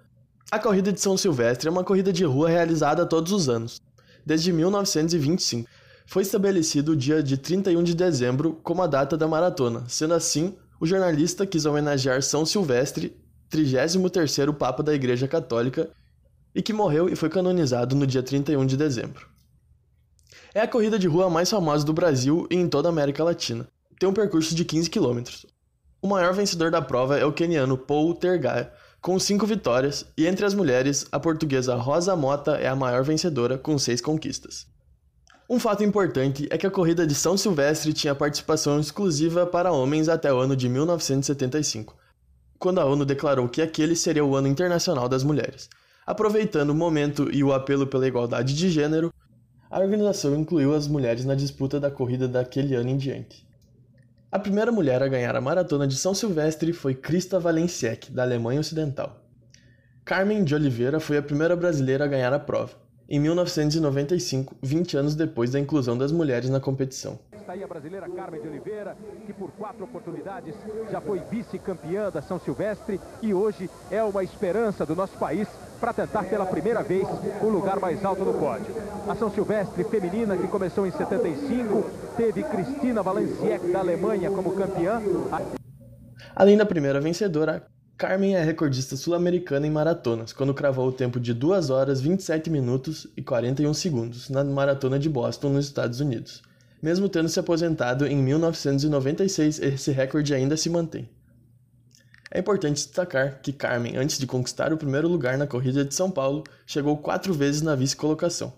A 0.52 0.60
corrida 0.60 0.94
de 0.94 1.02
São 1.02 1.18
Silvestre 1.18 1.70
é 1.70 1.72
uma 1.72 1.84
corrida 1.84 2.14
de 2.14 2.24
rua 2.24 2.50
realizada 2.50 3.04
todos 3.04 3.32
os 3.32 3.50
anos, 3.50 3.82
desde 4.24 4.54
1925. 4.54 5.68
Foi 6.06 6.24
estabelecido 6.24 6.92
o 6.92 6.96
dia 6.96 7.22
de 7.24 7.38
31 7.38 7.84
de 7.84 7.96
dezembro 7.96 8.60
como 8.64 8.82
a 8.82 8.88
data 8.88 9.18
da 9.18 9.28
maratona, 9.28 9.84
sendo 9.88 10.14
assim, 10.14 10.56
o 10.80 10.86
jornalista 10.86 11.46
quis 11.46 11.66
homenagear 11.66 12.22
São 12.22 12.46
Silvestre, 12.46 13.16
33º 13.52 14.54
Papa 14.54 14.82
da 14.82 14.94
Igreja 14.94 15.28
Católica, 15.28 15.90
e 16.54 16.62
que 16.62 16.74
morreu 16.74 17.08
e 17.08 17.16
foi 17.16 17.30
canonizado 17.30 17.96
no 17.96 18.08
dia 18.08 18.24
31 18.24 18.66
de 18.66 18.76
dezembro. 18.76 19.28
É 20.54 20.62
a 20.62 20.68
corrida 20.68 21.00
de 21.00 21.08
rua 21.08 21.30
mais 21.30 21.50
famosa 21.50 21.86
do 21.86 21.94
Brasil 21.94 22.48
e 22.50 22.56
em 22.56 22.68
toda 22.68 22.90
a 22.90 22.92
América 22.92 23.24
Latina. 23.24 23.68
Tem 24.00 24.10
um 24.10 24.14
percurso 24.14 24.54
de 24.56 24.66
15 24.66 24.90
quilômetros. 24.90 25.46
O 26.02 26.08
maior 26.08 26.34
vencedor 26.34 26.72
da 26.72 26.82
prova 26.82 27.18
é 27.18 27.24
o 27.24 27.32
queniano 27.32 27.78
Paul 27.78 28.16
Tergai, 28.16 28.72
com 29.00 29.20
5 29.20 29.46
vitórias, 29.46 30.06
e 30.18 30.28
entre 30.28 30.46
as 30.46 30.54
mulheres, 30.54 31.06
a 31.12 31.20
portuguesa 31.20 31.76
Rosa 31.76 32.16
Mota 32.16 32.54
é 32.54 32.68
a 32.68 32.76
maior 32.76 33.04
vencedora, 33.04 33.58
com 33.58 33.78
6 33.78 34.02
conquistas. 34.02 34.71
Um 35.52 35.60
fato 35.60 35.84
importante 35.84 36.48
é 36.50 36.58
que 36.58 36.66
a 36.66 36.72
corrida 36.72 37.06
de 37.06 37.14
São 37.14 37.36
Silvestre 37.36 37.92
tinha 37.92 38.16
participação 38.16 38.80
exclusiva 38.80 39.46
para 39.46 39.74
homens 39.74 40.08
até 40.08 40.34
o 40.34 40.38
ano 40.38 40.56
de 40.56 40.70
1975, 40.70 41.94
quando 42.58 42.80
a 42.80 42.86
ONU 42.86 43.04
declarou 43.04 43.50
que 43.50 43.62
aquele 43.62 43.94
seria 43.94 44.24
o 44.24 44.34
Ano 44.34 44.48
Internacional 44.48 45.10
das 45.10 45.26
Mulheres. 45.26 45.70
Aproveitando 46.08 46.70
o 46.70 46.74
momento 46.74 47.30
e 47.34 47.44
o 47.44 47.52
apelo 47.52 47.86
pela 47.86 48.08
igualdade 48.08 48.56
de 48.56 48.70
gênero, 48.70 49.14
a 49.70 49.78
organização 49.78 50.34
incluiu 50.38 50.74
as 50.74 50.88
mulheres 50.88 51.26
na 51.26 51.36
disputa 51.36 51.82
da 51.82 51.92
corrida 51.92 52.30
daquele 52.30 52.74
ano 52.74 52.88
em 52.88 52.96
diante. 52.96 53.46
A 54.32 54.40
primeira 54.40 54.72
mulher 54.72 55.04
a 55.04 55.10
ganhar 55.10 55.36
a 55.36 55.42
maratona 55.42 55.86
de 55.86 55.98
São 55.98 56.14
Silvestre 56.14 56.72
foi 56.72 56.96
Krista 56.96 57.42
Valenciec, 57.42 58.10
da 58.10 58.24
Alemanha 58.24 58.62
Ocidental. 58.62 59.22
Carmen 60.06 60.46
de 60.46 60.56
Oliveira 60.56 61.02
foi 61.02 61.18
a 61.18 61.22
primeira 61.22 61.58
brasileira 61.58 62.06
a 62.06 62.08
ganhar 62.08 62.32
a 62.32 62.40
prova, 62.40 62.72
em 63.12 63.20
1995, 63.20 64.56
20 64.64 64.96
anos 64.96 65.16
depois 65.16 65.52
da 65.52 65.60
inclusão 65.60 65.98
das 65.98 66.14
mulheres 66.14 66.50
na 66.50 66.62
competição. 66.62 67.20
Está 67.34 67.52
aí 67.52 67.62
a 67.62 67.68
brasileira 67.68 68.10
Carmen 68.10 68.42
de 68.42 68.48
Oliveira, 68.48 68.96
que 69.26 69.34
por 69.34 69.52
quatro 69.52 69.84
oportunidades 69.84 70.56
já 70.90 71.02
foi 71.02 71.20
vice-campeã 71.30 72.10
da 72.10 72.22
São 72.22 72.40
Silvestre 72.40 73.02
e 73.22 73.34
hoje 73.34 73.70
é 73.92 74.02
uma 74.02 74.24
esperança 74.24 74.86
do 74.86 74.96
nosso 74.96 75.18
país 75.18 75.46
para 75.78 75.92
tentar 75.92 76.24
pela 76.24 76.46
primeira 76.46 76.82
vez 76.84 77.06
o 77.42 77.50
lugar 77.50 77.82
mais 77.82 78.06
alto 78.06 78.24
no 78.24 78.34
pódio. 78.34 78.74
A 79.06 79.14
São 79.14 79.30
Silvestre 79.30 79.84
feminina, 79.84 80.38
que 80.38 80.48
começou 80.48 80.88
em 80.88 80.92
75, 80.92 81.84
teve 82.16 82.44
Cristina 82.44 83.04
Valenciec 83.04 83.74
da 83.74 83.80
Alemanha 83.80 84.32
como 84.32 84.56
campeã. 84.56 85.02
Além 86.34 86.56
da 86.56 86.66
primeira 86.66 87.02
vencedora, 87.02 87.68
Carmen 88.02 88.36
é 88.36 88.44
recordista 88.44 88.98
sul-americana 88.98 89.68
em 89.68 89.70
maratonas, 89.70 90.34
quando 90.34 90.56
cravou 90.56 90.88
o 90.88 90.92
tempo 90.92 91.20
de 91.20 91.36
2 91.36 91.70
horas 91.70 92.02
27 92.02 92.50
minutos 92.50 93.06
e 93.16 93.22
41 93.22 93.76
segundos 93.76 94.28
na 94.28 94.44
maratona 94.44 94.98
de 94.98 95.08
Boston, 95.08 95.50
nos 95.50 95.68
Estados 95.68 96.00
Unidos. 96.00 96.42
Mesmo 96.82 97.08
tendo 97.08 97.30
se 97.30 97.40
aposentado 97.40 98.08
em 98.08 98.18
1996, 98.18 99.60
esse 99.60 99.92
recorde 99.92 100.34
ainda 100.34 100.58
se 100.58 100.68
mantém. 100.68 101.08
É 102.32 102.40
importante 102.40 102.78
destacar 102.78 103.40
que 103.40 103.54
Carmen, 103.54 103.96
antes 103.96 104.18
de 104.18 104.26
conquistar 104.26 104.74
o 104.74 104.78
primeiro 104.78 105.08
lugar 105.08 105.38
na 105.38 105.46
corrida 105.46 105.86
de 105.86 105.94
São 105.94 106.10
Paulo, 106.10 106.44
chegou 106.66 106.98
quatro 106.98 107.36
vezes 107.36 107.62
na 107.62 107.76
vice-colocação. 107.76 108.52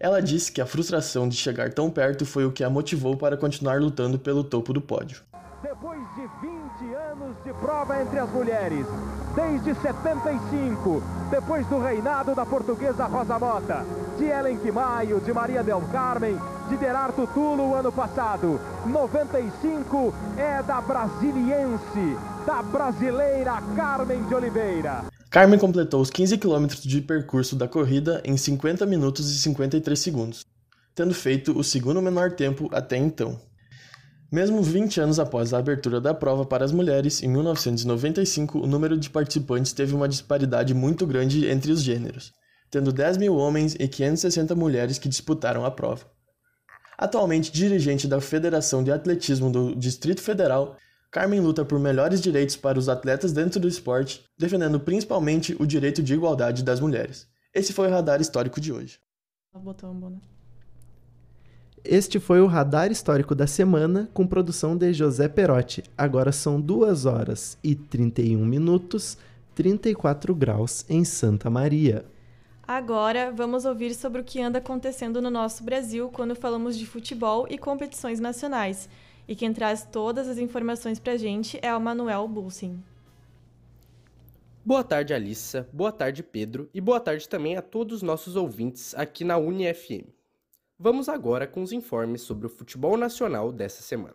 Ela 0.00 0.20
disse 0.20 0.50
que 0.50 0.60
a 0.60 0.66
frustração 0.66 1.28
de 1.28 1.36
chegar 1.36 1.72
tão 1.72 1.88
perto 1.88 2.26
foi 2.26 2.44
o 2.44 2.50
que 2.50 2.64
a 2.64 2.70
motivou 2.70 3.16
para 3.16 3.36
continuar 3.36 3.80
lutando 3.80 4.18
pelo 4.18 4.42
topo 4.42 4.72
do 4.72 4.80
pódio. 4.80 5.22
Depois 5.62 6.00
de 6.16 6.22
20 6.22 6.32
anos 6.32 6.40
de 6.40 6.47
prova 7.60 8.00
entre 8.00 8.18
as 8.18 8.30
mulheres, 8.30 8.86
desde 9.34 9.74
75, 9.80 11.02
depois 11.30 11.66
do 11.66 11.78
reinado 11.78 12.34
da 12.34 12.46
portuguesa 12.46 13.06
Rosa 13.06 13.38
Mota, 13.38 13.84
de 14.16 14.24
Ellen 14.24 14.58
Quimaio, 14.58 15.20
de 15.20 15.32
Maria 15.32 15.62
del 15.62 15.80
Carmen, 15.92 16.36
de 16.68 16.76
Derarto 16.76 17.26
Tulo 17.28 17.74
ano 17.74 17.92
passado, 17.92 18.60
95 18.86 20.14
é 20.36 20.62
da 20.62 20.80
brasiliense, 20.80 22.16
da 22.46 22.62
brasileira 22.62 23.62
Carmen 23.76 24.22
de 24.24 24.34
Oliveira. 24.34 25.04
Carmen 25.30 25.58
completou 25.58 26.00
os 26.00 26.10
15 26.10 26.38
quilômetros 26.38 26.82
de 26.82 27.00
percurso 27.02 27.54
da 27.54 27.68
corrida 27.68 28.22
em 28.24 28.36
50 28.36 28.86
minutos 28.86 29.30
e 29.30 29.38
53 29.38 29.98
segundos, 29.98 30.44
tendo 30.94 31.14
feito 31.14 31.56
o 31.56 31.62
segundo 31.62 32.00
menor 32.00 32.32
tempo 32.32 32.68
até 32.72 32.96
então. 32.96 33.38
Mesmo 34.30 34.62
20 34.62 35.00
anos 35.00 35.18
após 35.18 35.54
a 35.54 35.58
abertura 35.58 36.02
da 36.02 36.12
prova 36.12 36.44
para 36.44 36.62
as 36.62 36.70
mulheres, 36.70 37.22
em 37.22 37.28
1995, 37.28 38.58
o 38.58 38.66
número 38.66 38.98
de 38.98 39.08
participantes 39.08 39.72
teve 39.72 39.94
uma 39.94 40.06
disparidade 40.06 40.74
muito 40.74 41.06
grande 41.06 41.46
entre 41.46 41.72
os 41.72 41.82
gêneros, 41.82 42.34
tendo 42.70 42.92
10 42.92 43.16
mil 43.16 43.34
homens 43.36 43.74
e 43.78 43.88
560 43.88 44.54
mulheres 44.54 44.98
que 44.98 45.08
disputaram 45.08 45.64
a 45.64 45.70
prova. 45.70 46.04
Atualmente 46.98 47.50
dirigente 47.50 48.06
da 48.06 48.20
Federação 48.20 48.84
de 48.84 48.92
Atletismo 48.92 49.50
do 49.50 49.74
Distrito 49.74 50.20
Federal, 50.20 50.76
Carmen 51.10 51.40
luta 51.40 51.64
por 51.64 51.80
melhores 51.80 52.20
direitos 52.20 52.54
para 52.54 52.78
os 52.78 52.86
atletas 52.86 53.32
dentro 53.32 53.58
do 53.58 53.66
esporte, 53.66 54.22
defendendo 54.38 54.78
principalmente 54.78 55.56
o 55.58 55.66
direito 55.66 56.02
de 56.02 56.12
igualdade 56.12 56.62
das 56.62 56.80
mulheres. 56.80 57.26
Esse 57.54 57.72
foi 57.72 57.88
o 57.88 57.90
Radar 57.90 58.20
Histórico 58.20 58.60
de 58.60 58.74
hoje. 58.74 58.98
Este 61.90 62.20
foi 62.20 62.42
o 62.42 62.46
Radar 62.46 62.92
Histórico 62.92 63.34
da 63.34 63.46
semana, 63.46 64.10
com 64.12 64.26
produção 64.26 64.76
de 64.76 64.92
José 64.92 65.26
Perotti. 65.26 65.82
Agora 65.96 66.30
são 66.32 66.60
2 66.60 67.06
horas 67.06 67.56
e 67.64 67.74
31 67.74 68.44
minutos, 68.44 69.16
34 69.54 70.34
graus 70.34 70.84
em 70.86 71.02
Santa 71.02 71.48
Maria. 71.48 72.04
Agora 72.62 73.32
vamos 73.32 73.64
ouvir 73.64 73.94
sobre 73.94 74.20
o 74.20 74.24
que 74.24 74.38
anda 74.38 74.58
acontecendo 74.58 75.22
no 75.22 75.30
nosso 75.30 75.64
Brasil 75.64 76.10
quando 76.10 76.34
falamos 76.36 76.76
de 76.76 76.84
futebol 76.84 77.46
e 77.48 77.56
competições 77.56 78.20
nacionais. 78.20 78.86
E 79.26 79.34
quem 79.34 79.54
traz 79.54 79.88
todas 79.90 80.28
as 80.28 80.36
informações 80.36 80.98
pra 80.98 81.16
gente 81.16 81.58
é 81.62 81.74
o 81.74 81.80
Manuel 81.80 82.28
Bulsin. 82.28 82.82
Boa 84.62 84.84
tarde, 84.84 85.14
Alissa. 85.14 85.66
Boa 85.72 85.90
tarde, 85.90 86.22
Pedro. 86.22 86.68
E 86.74 86.82
boa 86.82 87.00
tarde 87.00 87.26
também 87.26 87.56
a 87.56 87.62
todos 87.62 87.96
os 87.96 88.02
nossos 88.02 88.36
ouvintes 88.36 88.94
aqui 88.94 89.24
na 89.24 89.38
UniFM. 89.38 90.17
Vamos 90.80 91.08
agora 91.08 91.44
com 91.44 91.60
os 91.60 91.72
informes 91.72 92.22
sobre 92.22 92.46
o 92.46 92.48
futebol 92.48 92.96
nacional 92.96 93.50
dessa 93.50 93.82
semana. 93.82 94.14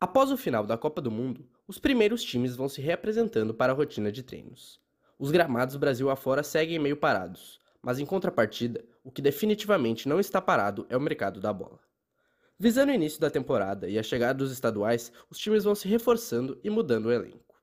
Após 0.00 0.30
o 0.30 0.36
final 0.38 0.64
da 0.64 0.78
Copa 0.78 1.02
do 1.02 1.10
Mundo, 1.10 1.46
os 1.68 1.78
primeiros 1.78 2.24
times 2.24 2.56
vão 2.56 2.70
se 2.70 2.80
reapresentando 2.80 3.52
para 3.52 3.70
a 3.70 3.76
rotina 3.76 4.10
de 4.10 4.22
treinos. 4.22 4.80
Os 5.18 5.30
gramados 5.30 5.76
Brasil 5.76 6.08
afora 6.08 6.42
seguem 6.42 6.78
meio 6.78 6.96
parados, 6.96 7.60
mas 7.82 7.98
em 7.98 8.06
contrapartida, 8.06 8.82
o 9.04 9.12
que 9.12 9.20
definitivamente 9.20 10.08
não 10.08 10.18
está 10.18 10.40
parado 10.40 10.86
é 10.88 10.96
o 10.96 11.00
mercado 11.00 11.38
da 11.38 11.52
bola. 11.52 11.80
Visando 12.58 12.90
o 12.90 12.94
início 12.94 13.20
da 13.20 13.28
temporada 13.28 13.90
e 13.90 13.98
a 13.98 14.02
chegada 14.02 14.38
dos 14.38 14.52
estaduais, 14.52 15.12
os 15.28 15.36
times 15.36 15.64
vão 15.64 15.74
se 15.74 15.86
reforçando 15.86 16.58
e 16.64 16.70
mudando 16.70 17.06
o 17.06 17.12
elenco. 17.12 17.60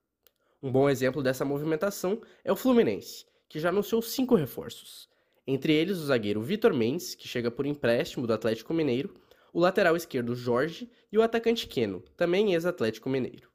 Um 0.61 0.71
bom 0.71 0.91
exemplo 0.91 1.23
dessa 1.23 1.43
movimentação 1.43 2.21
é 2.43 2.51
o 2.51 2.55
Fluminense, 2.55 3.25
que 3.47 3.59
já 3.59 3.69
anunciou 3.69 3.99
cinco 4.03 4.35
reforços. 4.35 5.08
Entre 5.51 5.73
eles 5.73 5.97
o 5.97 6.05
zagueiro 6.05 6.43
Vitor 6.43 6.75
Mendes, 6.75 7.15
que 7.15 7.27
chega 7.27 7.49
por 7.49 7.65
empréstimo 7.65 8.27
do 8.27 8.33
Atlético 8.33 8.71
Mineiro, 8.71 9.15
o 9.51 9.59
lateral 9.59 9.95
esquerdo 9.95 10.35
Jorge 10.35 10.87
e 11.11 11.17
o 11.17 11.23
atacante 11.23 11.65
Queno, 11.65 12.03
também 12.15 12.53
ex-Atlético 12.53 13.09
Mineiro. 13.09 13.49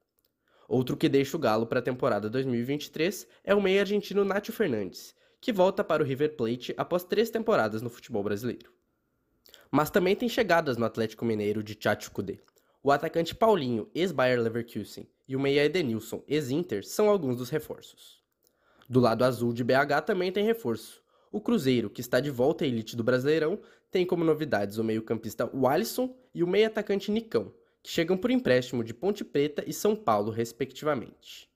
Outro 0.67 0.97
que 0.97 1.09
deixa 1.09 1.37
o 1.37 1.39
Galo 1.39 1.69
para 1.69 1.79
a 1.79 1.83
temporada 1.83 2.29
2023 2.29 3.29
é 3.45 3.55
o 3.55 3.63
meio 3.63 3.79
argentino 3.79 4.25
Nacho 4.25 4.51
Fernandes, 4.51 5.15
que 5.41 5.53
volta 5.53 5.85
para 5.85 6.03
o 6.03 6.05
River 6.05 6.35
Plate 6.35 6.75
após 6.77 7.05
três 7.05 7.31
temporadas 7.31 7.81
no 7.81 7.89
futebol 7.89 8.25
brasileiro. 8.25 8.73
Mas 9.71 9.89
também 9.89 10.17
tem 10.17 10.29
chegadas 10.29 10.77
no 10.77 10.87
Atlético 10.87 11.25
Mineiro 11.25 11.63
de 11.63 11.77
Tchatcho 11.77 12.11
Kudê. 12.11 12.41
O 12.83 12.91
atacante 12.91 13.37
Paulinho, 13.37 13.89
ex-Bayer 13.95 14.41
Leverkusen, 14.41 15.09
e 15.29 15.37
o 15.37 15.41
meia 15.41 15.65
Edenilson, 15.65 16.25
ex-Inter, 16.27 16.85
são 16.85 17.09
alguns 17.09 17.37
dos 17.37 17.51
reforços. 17.51 18.21
Do 18.89 18.99
lado 18.99 19.23
azul 19.23 19.53
de 19.53 19.63
BH 19.63 20.03
também 20.05 20.33
tem 20.33 20.45
reforço. 20.45 21.04
O 21.35 21.41
Cruzeiro, 21.41 21.91
que 21.91 22.01
está 22.01 22.21
de 22.21 22.31
volta 22.31 22.65
à 22.65 22.69
elite 22.69 22.95
do 22.95 23.03
Brasileirão, 23.03 23.59
tem 23.91 24.07
como 24.07 24.23
novidades 24.23 24.79
o 24.79 24.85
meio-campista 24.85 25.51
Walisson 25.53 26.17
e 26.33 26.45
o 26.45 26.47
meio-atacante 26.47 27.11
Nicão, 27.11 27.53
que 27.83 27.91
chegam 27.91 28.17
por 28.17 28.31
empréstimo 28.31 28.85
de 28.85 28.95
Ponte 28.95 29.25
Preta 29.25 29.65
e 29.67 29.73
São 29.73 29.97
Paulo, 29.97 30.31
respectivamente. 30.31 31.51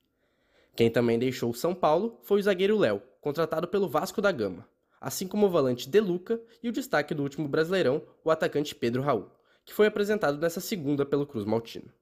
Quem 0.75 0.91
também 0.91 1.17
deixou 1.17 1.55
São 1.55 1.77
Paulo 1.77 2.19
foi 2.25 2.41
o 2.41 2.43
zagueiro 2.43 2.77
Léo, 2.77 3.01
contratado 3.21 3.69
pelo 3.69 3.89
Vasco 3.89 4.21
da 4.21 4.33
Gama 4.33 4.69
assim 5.01 5.29
como 5.29 5.47
o 5.47 5.51
volante 5.51 5.89
De 5.89 6.01
Luca 6.01 6.41
e 6.61 6.69
o 6.69 6.73
destaque 6.73 7.15
do 7.15 7.23
último 7.23 7.47
Brasileirão, 7.47 8.03
o 8.25 8.33
atacante 8.33 8.75
Pedro 8.75 9.01
Raul, 9.01 9.31
que 9.65 9.73
foi 9.73 9.87
apresentado 9.87 10.39
nessa 10.39 10.61
segunda 10.61 11.07
pelo 11.07 11.25
Cruz 11.25 11.45
Maltino. 11.45 11.93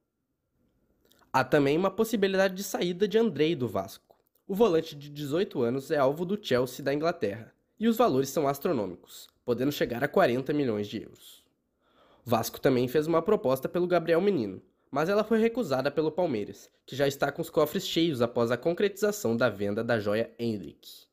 Há 1.31 1.43
também 1.43 1.77
uma 1.77 1.91
possibilidade 1.91 2.55
de 2.55 2.63
saída 2.63 3.07
de 3.07 3.17
Andrei 3.17 3.55
do 3.55 3.67
Vasco. 3.67 4.17
O 4.47 4.55
volante 4.55 4.95
de 4.95 5.09
18 5.09 5.61
anos 5.61 5.91
é 5.91 5.97
alvo 5.97 6.25
do 6.25 6.39
Chelsea 6.41 6.83
da 6.83 6.91
Inglaterra, 6.93 7.53
E 7.79 7.87
os 7.87 7.97
valores 7.97 8.29
são 8.29 8.47
astronômicos, 8.47 9.27
podendo 9.45 9.71
chegar 9.71 10.03
a 10.03 10.07
40 10.07 10.51
milhões 10.53 10.87
de 10.87 11.01
euros. 11.01 11.43
Vasco 12.25 12.59
também 12.59 12.87
fez 12.87 13.07
uma 13.07 13.21
proposta 13.21 13.69
pelo 13.69 13.87
Gabriel 13.87 14.19
Menino, 14.19 14.61
mas 14.89 15.09
ela 15.09 15.23
foi 15.23 15.39
recusada 15.39 15.91
pelo 15.91 16.11
Palmeiras, 16.11 16.69
que 16.85 16.95
já 16.95 17.07
está 17.07 17.31
com 17.31 17.41
os 17.41 17.49
cofres 17.49 17.87
cheios 17.87 18.21
após 18.21 18.51
a 18.51 18.57
concretização 18.57 19.37
da 19.37 19.49
venda 19.49 19.83
da 19.83 19.99
joia 19.99 20.31
Henrique. 20.39 21.05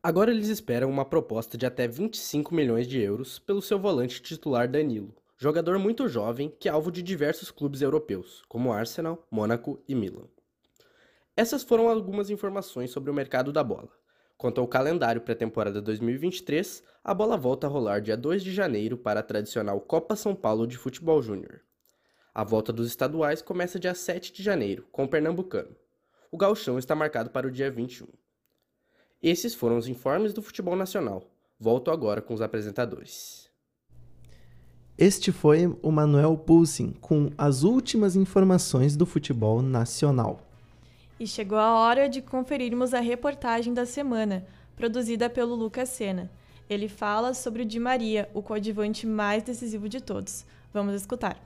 Agora 0.00 0.30
eles 0.30 0.48
esperam 0.48 0.88
uma 0.88 1.04
proposta 1.04 1.58
de 1.58 1.66
até 1.66 1.88
25 1.88 2.54
milhões 2.54 2.86
de 2.86 3.00
euros 3.00 3.38
pelo 3.38 3.60
seu 3.60 3.78
volante 3.78 4.22
titular 4.22 4.68
Danilo, 4.68 5.14
jogador 5.36 5.78
muito 5.78 6.08
jovem 6.08 6.54
que 6.58 6.68
é 6.68 6.72
alvo 6.72 6.92
de 6.92 7.02
diversos 7.02 7.50
clubes 7.50 7.82
europeus, 7.82 8.42
como 8.48 8.72
Arsenal, 8.72 9.26
Mônaco 9.30 9.82
e 9.88 9.94
Milan. 9.94 10.28
Essas 11.36 11.62
foram 11.62 11.88
algumas 11.88 12.30
informações 12.30 12.90
sobre 12.90 13.10
o 13.10 13.14
mercado 13.14 13.52
da 13.52 13.62
bola. 13.64 13.90
Quanto 14.38 14.60
ao 14.60 14.68
calendário 14.68 15.20
pré-temporada 15.20 15.82
2023, 15.82 16.84
a 17.02 17.12
bola 17.12 17.36
volta 17.36 17.66
a 17.66 17.70
rolar 17.70 18.00
dia 18.00 18.16
2 18.16 18.44
de 18.44 18.54
janeiro 18.54 18.96
para 18.96 19.18
a 19.18 19.22
tradicional 19.22 19.80
Copa 19.80 20.14
São 20.14 20.32
Paulo 20.32 20.64
de 20.64 20.78
Futebol 20.78 21.20
Júnior. 21.20 21.60
A 22.32 22.44
volta 22.44 22.72
dos 22.72 22.86
estaduais 22.86 23.42
começa 23.42 23.80
dia 23.80 23.96
7 23.96 24.32
de 24.32 24.40
janeiro, 24.40 24.86
com 24.92 25.02
o 25.02 25.08
Pernambucano. 25.08 25.74
O 26.30 26.36
gauchão 26.36 26.78
está 26.78 26.94
marcado 26.94 27.30
para 27.30 27.48
o 27.48 27.50
dia 27.50 27.68
21. 27.68 28.06
Esses 29.20 29.56
foram 29.56 29.76
os 29.76 29.88
informes 29.88 30.32
do 30.32 30.40
futebol 30.40 30.76
nacional. 30.76 31.24
Volto 31.58 31.90
agora 31.90 32.22
com 32.22 32.32
os 32.32 32.40
apresentadores. 32.40 33.50
Este 34.96 35.32
foi 35.32 35.66
o 35.82 35.90
Manuel 35.90 36.38
Pulsing 36.38 36.92
com 37.00 37.32
as 37.36 37.64
últimas 37.64 38.14
informações 38.14 38.96
do 38.96 39.04
futebol 39.04 39.60
nacional. 39.60 40.47
E 41.20 41.26
chegou 41.26 41.58
a 41.58 41.74
hora 41.74 42.08
de 42.08 42.22
conferirmos 42.22 42.94
a 42.94 43.00
reportagem 43.00 43.74
da 43.74 43.84
semana, 43.84 44.46
produzida 44.76 45.28
pelo 45.28 45.54
Lucas 45.54 45.88
Sena. 45.88 46.30
Ele 46.70 46.88
fala 46.88 47.34
sobre 47.34 47.62
o 47.62 47.64
Di 47.64 47.80
Maria, 47.80 48.28
o 48.32 48.42
coadjuvante 48.42 49.06
mais 49.06 49.42
decisivo 49.42 49.88
de 49.88 50.00
todos. 50.00 50.46
Vamos 50.72 50.94
escutar. 50.94 51.36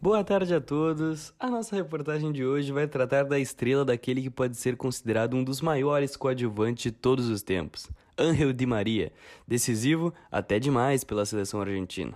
Boa 0.00 0.22
tarde 0.22 0.54
a 0.54 0.60
todos. 0.60 1.34
A 1.40 1.48
nossa 1.48 1.74
reportagem 1.74 2.30
de 2.30 2.44
hoje 2.44 2.70
vai 2.72 2.86
tratar 2.86 3.24
da 3.24 3.38
estrela 3.38 3.84
daquele 3.84 4.22
que 4.22 4.30
pode 4.30 4.56
ser 4.56 4.76
considerado 4.76 5.34
um 5.34 5.42
dos 5.42 5.60
maiores 5.60 6.16
coadjuvantes 6.16 6.82
de 6.84 6.92
todos 6.92 7.28
os 7.28 7.42
tempos, 7.42 7.90
Ángel 8.16 8.52
Di 8.52 8.66
Maria, 8.66 9.12
decisivo 9.48 10.12
até 10.30 10.58
demais 10.58 11.04
pela 11.04 11.24
seleção 11.24 11.60
argentina. 11.60 12.14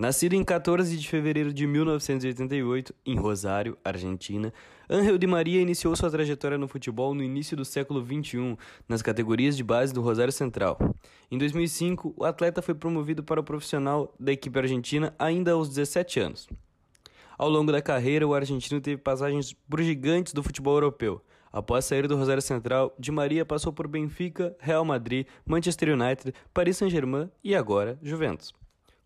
Nascido 0.00 0.32
em 0.32 0.42
14 0.42 0.96
de 0.96 1.06
fevereiro 1.06 1.52
de 1.52 1.66
1988, 1.66 2.94
em 3.04 3.18
Rosário, 3.18 3.76
Argentina, 3.84 4.50
Ángel 4.88 5.18
Di 5.18 5.26
Maria 5.26 5.60
iniciou 5.60 5.94
sua 5.94 6.10
trajetória 6.10 6.56
no 6.56 6.66
futebol 6.66 7.14
no 7.14 7.22
início 7.22 7.54
do 7.54 7.66
século 7.66 8.02
XXI, 8.02 8.56
nas 8.88 9.02
categorias 9.02 9.58
de 9.58 9.62
base 9.62 9.92
do 9.92 10.00
Rosário 10.00 10.32
Central. 10.32 10.78
Em 11.30 11.36
2005, 11.36 12.14
o 12.16 12.24
atleta 12.24 12.62
foi 12.62 12.74
promovido 12.74 13.22
para 13.22 13.42
o 13.42 13.44
profissional 13.44 14.14
da 14.18 14.32
equipe 14.32 14.58
argentina 14.58 15.14
ainda 15.18 15.52
aos 15.52 15.68
17 15.68 16.18
anos. 16.18 16.48
Ao 17.36 17.50
longo 17.50 17.70
da 17.70 17.82
carreira, 17.82 18.26
o 18.26 18.32
argentino 18.32 18.80
teve 18.80 18.96
passagens 19.02 19.52
por 19.52 19.82
gigantes 19.82 20.32
do 20.32 20.42
futebol 20.42 20.76
europeu. 20.76 21.20
Após 21.52 21.84
sair 21.84 22.08
do 22.08 22.16
Rosário 22.16 22.40
Central, 22.40 22.94
Di 22.98 23.12
Maria 23.12 23.44
passou 23.44 23.70
por 23.70 23.86
Benfica, 23.86 24.56
Real 24.60 24.82
Madrid, 24.82 25.26
Manchester 25.44 25.90
United, 25.92 26.32
Paris 26.54 26.78
Saint-Germain 26.78 27.28
e 27.44 27.54
agora 27.54 27.98
Juventus. 28.02 28.58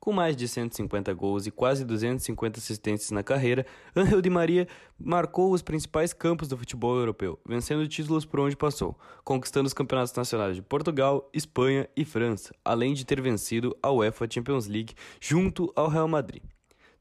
Com 0.05 0.13
mais 0.13 0.37
de 0.37 0.47
150 0.47 1.15
gols 1.15 1.47
e 1.47 1.51
quase 1.51 1.83
250 1.83 2.59
assistências 2.59 3.11
na 3.11 3.23
carreira, 3.23 3.65
Angel 3.97 4.21
Di 4.21 4.29
Maria 4.29 4.69
marcou 5.01 5.51
os 5.51 5.63
principais 5.63 6.13
campos 6.13 6.47
do 6.47 6.59
futebol 6.59 6.95
europeu, 6.99 7.41
vencendo 7.43 7.89
títulos 7.89 8.27
por 8.27 8.41
onde 8.41 8.55
passou, 8.55 8.95
conquistando 9.25 9.67
os 9.67 9.73
campeonatos 9.73 10.13
nacionais 10.13 10.57
de 10.57 10.61
Portugal, 10.61 11.31
Espanha 11.33 11.89
e 11.97 12.05
França, 12.05 12.55
além 12.63 12.93
de 12.93 13.07
ter 13.07 13.19
vencido 13.19 13.75
a 13.83 13.91
UEFA 13.91 14.29
Champions 14.31 14.67
League 14.67 14.93
junto 15.19 15.73
ao 15.75 15.89
Real 15.89 16.07
Madrid. 16.07 16.43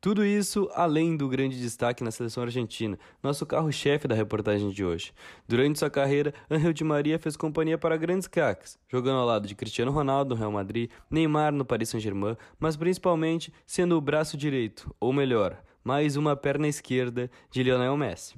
Tudo 0.03 0.25
isso 0.25 0.69
além 0.73 1.15
do 1.15 1.29
grande 1.29 1.57
destaque 1.57 2.03
na 2.03 2.11
seleção 2.11 2.43
argentina, 2.43 2.99
nosso 3.23 3.45
carro-chefe 3.45 4.05
da 4.05 4.13
reportagem 4.13 4.69
de 4.69 4.83
hoje. 4.83 5.13
Durante 5.47 5.79
sua 5.79 5.89
carreira, 5.89 6.33
Angel 6.51 6.73
Di 6.73 6.83
Maria 6.83 7.17
fez 7.17 7.37
companhia 7.37 7.77
para 7.77 7.95
grandes 7.95 8.27
craques, 8.27 8.77
jogando 8.89 9.19
ao 9.19 9.25
lado 9.25 9.47
de 9.47 9.55
Cristiano 9.55 9.93
Ronaldo 9.93 10.35
no 10.35 10.39
Real 10.41 10.51
Madrid, 10.51 10.91
Neymar 11.09 11.53
no 11.53 11.63
Paris 11.63 11.87
Saint-Germain, 11.87 12.35
mas 12.59 12.75
principalmente 12.75 13.53
sendo 13.65 13.95
o 13.95 14.01
braço 14.01 14.35
direito, 14.35 14.93
ou 14.99 15.13
melhor, 15.13 15.57
mais 15.81 16.17
uma 16.17 16.35
perna 16.35 16.67
esquerda 16.67 17.31
de 17.49 17.63
Lionel 17.63 17.95
Messi. 17.95 18.35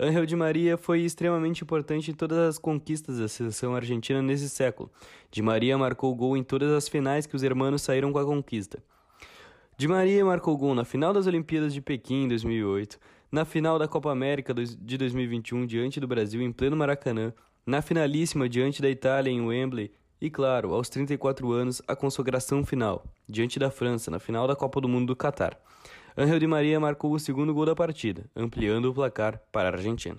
Angel 0.00 0.26
Di 0.26 0.34
Maria 0.34 0.76
foi 0.76 1.02
extremamente 1.02 1.62
importante 1.62 2.10
em 2.10 2.14
todas 2.14 2.38
as 2.38 2.58
conquistas 2.58 3.20
da 3.20 3.28
seleção 3.28 3.72
argentina 3.72 4.20
nesse 4.20 4.48
século. 4.48 4.90
Di 5.30 5.42
Maria 5.42 5.78
marcou 5.78 6.12
gol 6.12 6.36
em 6.36 6.42
todas 6.42 6.72
as 6.72 6.88
finais 6.88 7.24
que 7.24 7.36
os 7.36 7.44
hermanos 7.44 7.82
saíram 7.82 8.12
com 8.12 8.18
a 8.18 8.24
conquista. 8.24 8.82
Di 9.80 9.86
Maria 9.86 10.24
marcou 10.24 10.58
gol 10.58 10.74
na 10.74 10.84
final 10.84 11.12
das 11.12 11.28
Olimpíadas 11.28 11.72
de 11.72 11.80
Pequim 11.80 12.24
em 12.24 12.28
2008, 12.28 12.98
na 13.30 13.44
final 13.44 13.78
da 13.78 13.86
Copa 13.86 14.10
América 14.10 14.52
de 14.52 14.98
2021 14.98 15.64
diante 15.66 16.00
do 16.00 16.08
Brasil 16.08 16.42
em 16.42 16.50
pleno 16.50 16.76
Maracanã, 16.76 17.32
na 17.64 17.80
finalíssima 17.80 18.48
diante 18.48 18.82
da 18.82 18.90
Itália 18.90 19.30
em 19.30 19.40
Wembley 19.40 19.92
e, 20.20 20.28
claro, 20.28 20.74
aos 20.74 20.88
34 20.88 21.52
anos, 21.52 21.80
a 21.86 21.94
consagração 21.94 22.66
final, 22.66 23.04
diante 23.28 23.56
da 23.56 23.70
França, 23.70 24.10
na 24.10 24.18
final 24.18 24.48
da 24.48 24.56
Copa 24.56 24.80
do 24.80 24.88
Mundo 24.88 25.06
do 25.06 25.14
Catar. 25.14 25.56
Angel 26.16 26.40
Di 26.40 26.48
Maria 26.48 26.80
marcou 26.80 27.12
o 27.12 27.20
segundo 27.20 27.54
gol 27.54 27.66
da 27.66 27.76
partida, 27.76 28.24
ampliando 28.34 28.86
o 28.86 28.94
placar 28.94 29.40
para 29.52 29.68
a 29.68 29.72
Argentina. 29.74 30.16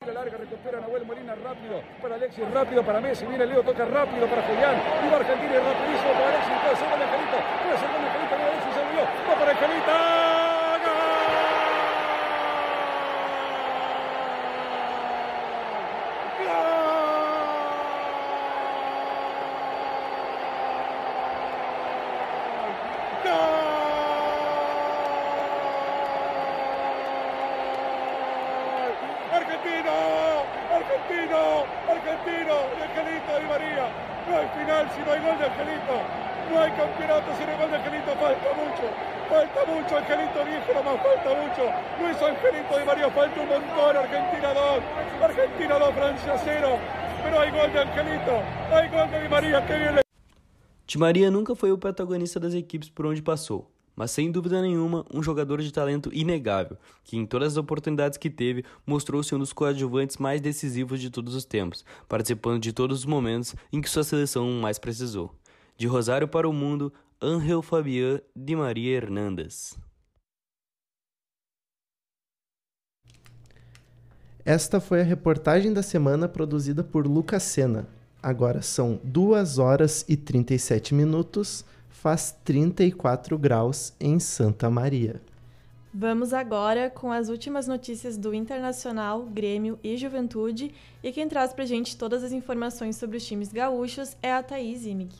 larga, 0.00 0.38
recupera 0.38 0.80
Nahuel 0.80 1.04
Molina 1.04 1.34
rápido 1.34 1.84
para 2.00 2.14
Alexis, 2.14 2.44
rápido 2.54 2.82
para 2.82 3.02
Messi, 3.02 3.26
viene 3.26 3.44
Leo, 3.44 3.62
toca 3.62 3.84
rápido 3.84 4.26
para 4.30 4.40
Julián, 4.46 4.76
viva 5.02 5.16
Argentina 5.16 5.60
rapidísimo 5.60 6.10
para 6.14 6.28
Alexis, 6.28 6.54
puede 6.62 6.76
ser 6.78 6.86
puede 6.88 7.80
ser 7.80 8.13
para 9.38 9.54
Argentino, 29.34 30.44
argentino, 30.70 31.64
argentino, 31.88 32.54
de 32.76 32.82
Angelito 32.84 33.40
y 33.40 33.46
María. 33.46 33.86
No 34.28 34.38
hay 34.38 34.48
final 34.58 34.90
si 34.94 35.00
no 35.02 35.12
hay 35.12 35.20
gol 35.20 35.38
de 35.38 35.44
Angelito. 35.46 35.96
No 36.50 36.60
hay 36.60 36.70
campeonato 36.72 37.34
si 37.38 37.43
se 45.48 45.60
unió, 45.64 45.78
va 45.78 45.92
para 45.92 46.08
Angelita. 47.82 48.64
Di 50.86 50.98
Maria 50.98 51.30
nunca 51.30 51.54
foi 51.54 51.72
o 51.72 51.78
protagonista 51.78 52.38
das 52.38 52.54
equipes 52.54 52.90
por 52.90 53.06
onde 53.06 53.22
passou, 53.22 53.70
mas 53.96 54.10
sem 54.10 54.30
dúvida 54.30 54.60
nenhuma 54.60 55.04
um 55.12 55.22
jogador 55.22 55.62
de 55.62 55.72
talento 55.72 56.10
inegável, 56.12 56.76
que 57.02 57.16
em 57.16 57.24
todas 57.24 57.52
as 57.52 57.56
oportunidades 57.56 58.18
que 58.18 58.28
teve 58.28 58.64
mostrou-se 58.86 59.34
um 59.34 59.38
dos 59.38 59.52
coadjuvantes 59.52 60.18
mais 60.18 60.40
decisivos 60.40 61.00
de 61.00 61.10
todos 61.10 61.34
os 61.34 61.44
tempos, 61.44 61.84
participando 62.08 62.60
de 62.60 62.72
todos 62.72 63.00
os 63.00 63.06
momentos 63.06 63.54
em 63.72 63.80
que 63.80 63.88
sua 63.88 64.04
seleção 64.04 64.50
mais 64.60 64.78
precisou. 64.78 65.34
De 65.76 65.86
Rosário 65.86 66.28
para 66.28 66.48
o 66.48 66.52
mundo, 66.52 66.92
Angel 67.24 67.62
Fabián 67.62 68.20
Di 68.36 68.54
Maria 68.54 68.98
Hernandes. 68.98 69.78
Esta 74.44 74.78
foi 74.78 75.00
a 75.00 75.04
reportagem 75.04 75.72
da 75.72 75.82
semana 75.82 76.28
produzida 76.28 76.84
por 76.84 77.06
Lucas 77.06 77.42
Sena. 77.44 77.88
Agora 78.22 78.60
são 78.60 79.00
2 79.02 79.58
horas 79.58 80.04
e 80.06 80.18
37 80.18 80.94
minutos, 80.94 81.64
faz 81.88 82.36
34 82.44 83.38
graus 83.38 83.94
em 83.98 84.20
Santa 84.20 84.68
Maria. 84.68 85.18
Vamos 85.94 86.34
agora 86.34 86.90
com 86.90 87.10
as 87.10 87.30
últimas 87.30 87.66
notícias 87.66 88.18
do 88.18 88.34
Internacional, 88.34 89.22
Grêmio 89.24 89.78
e 89.82 89.96
Juventude. 89.96 90.74
E 91.02 91.10
quem 91.10 91.26
traz 91.26 91.54
pra 91.54 91.64
gente 91.64 91.96
todas 91.96 92.22
as 92.22 92.32
informações 92.32 92.96
sobre 92.96 93.16
os 93.16 93.24
times 93.24 93.50
gaúchos 93.50 94.14
é 94.22 94.30
a 94.30 94.42
Thaís 94.42 94.84
Imig. 94.84 95.14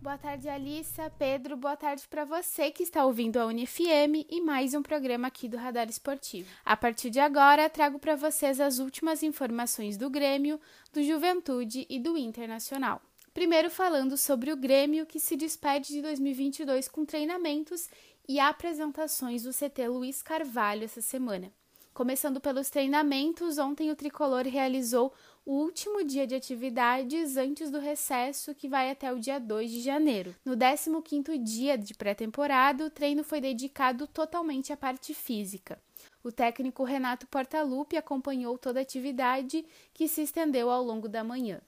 Boa 0.00 0.16
tarde, 0.16 0.48
Alissa, 0.48 1.10
Pedro, 1.18 1.56
boa 1.56 1.76
tarde 1.76 2.06
para 2.08 2.24
você 2.24 2.70
que 2.70 2.84
está 2.84 3.04
ouvindo 3.04 3.36
a 3.36 3.46
UniFM 3.46 4.24
e 4.30 4.40
mais 4.40 4.72
um 4.72 4.80
programa 4.80 5.26
aqui 5.26 5.48
do 5.48 5.56
Radar 5.56 5.88
Esportivo. 5.88 6.48
A 6.64 6.76
partir 6.76 7.10
de 7.10 7.18
agora, 7.18 7.68
trago 7.68 7.98
para 7.98 8.14
vocês 8.14 8.60
as 8.60 8.78
últimas 8.78 9.24
informações 9.24 9.96
do 9.96 10.08
Grêmio, 10.08 10.60
do 10.92 11.02
Juventude 11.02 11.84
e 11.90 11.98
do 11.98 12.16
Internacional. 12.16 13.02
Primeiro 13.34 13.70
falando 13.70 14.16
sobre 14.16 14.52
o 14.52 14.56
Grêmio 14.56 15.04
que 15.04 15.18
se 15.18 15.34
despede 15.34 15.88
de 15.88 16.00
2022 16.00 16.86
com 16.86 17.04
treinamentos 17.04 17.88
e 18.28 18.38
apresentações 18.38 19.42
do 19.42 19.50
CT 19.50 19.88
Luiz 19.88 20.22
Carvalho 20.22 20.84
essa 20.84 21.00
semana. 21.00 21.52
Começando 21.92 22.40
pelos 22.40 22.70
treinamentos, 22.70 23.58
ontem 23.58 23.90
o 23.90 23.96
tricolor 23.96 24.46
realizou 24.46 25.12
o 25.48 25.62
último 25.62 26.04
dia 26.04 26.26
de 26.26 26.34
atividades 26.34 27.38
antes 27.38 27.70
do 27.70 27.78
recesso, 27.78 28.54
que 28.54 28.68
vai 28.68 28.90
até 28.90 29.10
o 29.10 29.18
dia 29.18 29.40
2 29.40 29.70
de 29.70 29.80
janeiro. 29.80 30.36
No 30.44 30.54
15º 30.54 31.42
dia 31.42 31.78
de 31.78 31.94
pré-temporada, 31.94 32.84
o 32.84 32.90
treino 32.90 33.24
foi 33.24 33.40
dedicado 33.40 34.06
totalmente 34.06 34.74
à 34.74 34.76
parte 34.76 35.14
física. 35.14 35.80
O 36.22 36.30
técnico 36.30 36.84
Renato 36.84 37.26
Portaluppi 37.28 37.96
acompanhou 37.96 38.58
toda 38.58 38.78
a 38.78 38.82
atividade, 38.82 39.64
que 39.94 40.06
se 40.06 40.20
estendeu 40.20 40.68
ao 40.68 40.84
longo 40.84 41.08
da 41.08 41.24
manhã. 41.24 41.62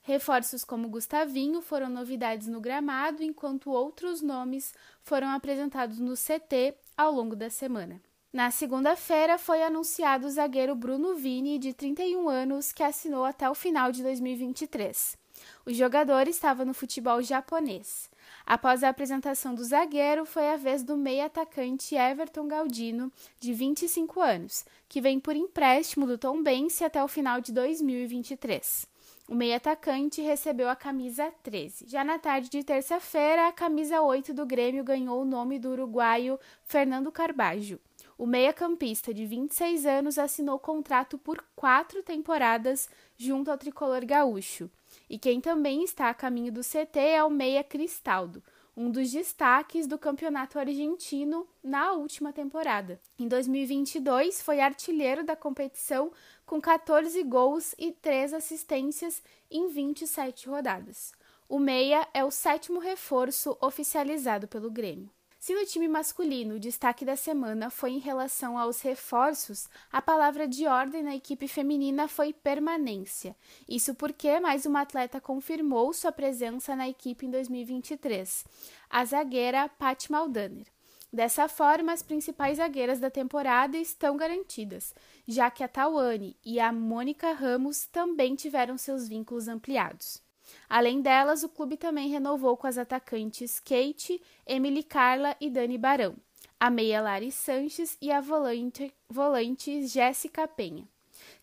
Reforços 0.00 0.64
como 0.64 0.88
Gustavinho 0.88 1.60
foram 1.60 1.90
novidades 1.90 2.46
no 2.46 2.58
gramado, 2.58 3.22
enquanto 3.22 3.70
outros 3.70 4.22
nomes 4.22 4.74
foram 5.02 5.28
apresentados 5.28 5.98
no 5.98 6.14
CT 6.14 6.74
ao 6.96 7.12
longo 7.12 7.36
da 7.36 7.50
semana. 7.50 8.00
Na 8.32 8.52
segunda-feira 8.52 9.36
foi 9.38 9.60
anunciado 9.60 10.28
o 10.28 10.30
zagueiro 10.30 10.76
Bruno 10.76 11.16
Vini, 11.16 11.58
de 11.58 11.74
31 11.74 12.28
anos, 12.28 12.70
que 12.70 12.80
assinou 12.80 13.24
até 13.24 13.50
o 13.50 13.56
final 13.56 13.90
de 13.90 14.04
2023. 14.04 15.18
O 15.66 15.72
jogador 15.72 16.28
estava 16.28 16.64
no 16.64 16.72
futebol 16.72 17.20
japonês. 17.22 18.08
Após 18.46 18.84
a 18.84 18.88
apresentação 18.88 19.52
do 19.52 19.64
zagueiro, 19.64 20.24
foi 20.24 20.48
a 20.48 20.56
vez 20.56 20.84
do 20.84 20.96
meio-atacante 20.96 21.96
Everton 21.96 22.46
Galdino, 22.46 23.12
de 23.40 23.52
25 23.52 24.20
anos, 24.20 24.64
que 24.88 25.00
vem 25.00 25.18
por 25.18 25.34
empréstimo 25.34 26.06
do 26.06 26.16
Tombense 26.16 26.84
até 26.84 27.02
o 27.02 27.08
final 27.08 27.40
de 27.40 27.52
2023. 27.52 28.86
O 29.28 29.34
meio-atacante 29.34 30.20
recebeu 30.20 30.68
a 30.68 30.76
camisa 30.76 31.32
13. 31.42 31.86
Já 31.88 32.04
na 32.04 32.16
tarde 32.16 32.48
de 32.48 32.62
terça-feira, 32.62 33.48
a 33.48 33.52
camisa 33.52 34.00
8 34.00 34.32
do 34.32 34.46
Grêmio 34.46 34.84
ganhou 34.84 35.20
o 35.20 35.24
nome 35.24 35.58
do 35.58 35.70
uruguaio 35.70 36.38
Fernando 36.62 37.10
Carbajo. 37.10 37.80
O 38.20 38.26
meia-campista 38.26 39.14
de 39.14 39.24
26 39.24 39.86
anos 39.86 40.18
assinou 40.18 40.58
contrato 40.58 41.16
por 41.16 41.42
quatro 41.56 42.02
temporadas 42.02 42.86
junto 43.16 43.50
ao 43.50 43.56
tricolor 43.56 44.04
gaúcho. 44.04 44.70
E 45.08 45.18
quem 45.18 45.40
também 45.40 45.82
está 45.82 46.10
a 46.10 46.14
caminho 46.14 46.52
do 46.52 46.60
CT 46.60 46.98
é 46.98 47.24
o 47.24 47.30
meia 47.30 47.64
Cristaldo, 47.64 48.42
um 48.76 48.90
dos 48.90 49.10
destaques 49.10 49.86
do 49.86 49.98
campeonato 49.98 50.58
argentino 50.58 51.48
na 51.64 51.92
última 51.92 52.30
temporada. 52.30 53.00
Em 53.18 53.26
2022, 53.26 54.42
foi 54.42 54.60
artilheiro 54.60 55.24
da 55.24 55.34
competição 55.34 56.12
com 56.44 56.60
14 56.60 57.22
gols 57.22 57.74
e 57.78 57.90
3 57.90 58.34
assistências 58.34 59.22
em 59.50 59.68
27 59.68 60.46
rodadas. 60.46 61.12
O 61.48 61.58
meia 61.58 62.06
é 62.12 62.22
o 62.22 62.30
sétimo 62.30 62.80
reforço 62.80 63.56
oficializado 63.62 64.46
pelo 64.46 64.70
Grêmio. 64.70 65.08
Se 65.40 65.54
no 65.54 65.64
time 65.64 65.88
masculino 65.88 66.56
o 66.56 66.60
destaque 66.60 67.02
da 67.02 67.16
semana 67.16 67.70
foi 67.70 67.92
em 67.92 67.98
relação 67.98 68.58
aos 68.58 68.82
reforços, 68.82 69.70
a 69.90 70.02
palavra 70.02 70.46
de 70.46 70.66
ordem 70.66 71.02
na 71.02 71.16
equipe 71.16 71.48
feminina 71.48 72.06
foi 72.06 72.34
permanência. 72.34 73.34
Isso 73.66 73.94
porque 73.94 74.38
mais 74.38 74.66
uma 74.66 74.82
atleta 74.82 75.18
confirmou 75.18 75.94
sua 75.94 76.12
presença 76.12 76.76
na 76.76 76.86
equipe 76.90 77.24
em 77.24 77.30
2023, 77.30 78.44
a 78.90 79.02
zagueira 79.02 79.66
Pat 79.66 80.10
Maldaner. 80.10 80.66
Dessa 81.10 81.48
forma, 81.48 81.90
as 81.94 82.02
principais 82.02 82.58
zagueiras 82.58 83.00
da 83.00 83.10
temporada 83.10 83.78
estão 83.78 84.18
garantidas, 84.18 84.94
já 85.26 85.50
que 85.50 85.64
a 85.64 85.68
Tawane 85.68 86.36
e 86.44 86.60
a 86.60 86.70
Mônica 86.70 87.32
Ramos 87.32 87.86
também 87.86 88.34
tiveram 88.34 88.76
seus 88.76 89.08
vínculos 89.08 89.48
ampliados. 89.48 90.20
Além 90.68 91.00
delas, 91.00 91.42
o 91.42 91.48
clube 91.48 91.76
também 91.76 92.08
renovou 92.08 92.56
com 92.56 92.66
as 92.66 92.78
atacantes 92.78 93.60
Kate, 93.60 94.20
Emily 94.46 94.82
Carla 94.82 95.36
e 95.40 95.50
Dani 95.50 95.78
Barão, 95.78 96.16
a 96.58 96.70
meia 96.70 97.00
Lari 97.00 97.32
Sanches 97.32 97.96
e 98.00 98.10
a 98.10 98.20
volante, 98.20 98.92
volante 99.08 99.86
Jéssica 99.86 100.46
Penha. 100.46 100.86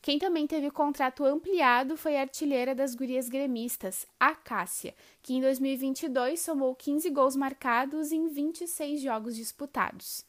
Quem 0.01 0.19
também 0.19 0.47
teve 0.47 0.67
o 0.67 0.71
contrato 0.71 1.25
ampliado 1.25 1.97
foi 1.97 2.17
a 2.17 2.21
artilheira 2.21 2.73
das 2.73 2.95
gurias 2.95 3.27
gremistas, 3.29 4.07
a 4.19 4.33
Cássia, 4.33 4.95
que 5.21 5.33
em 5.33 5.41
2022 5.41 6.39
somou 6.39 6.73
15 6.75 7.09
gols 7.09 7.35
marcados 7.35 8.11
em 8.11 8.27
26 8.27 9.01
jogos 9.01 9.35
disputados. 9.35 10.25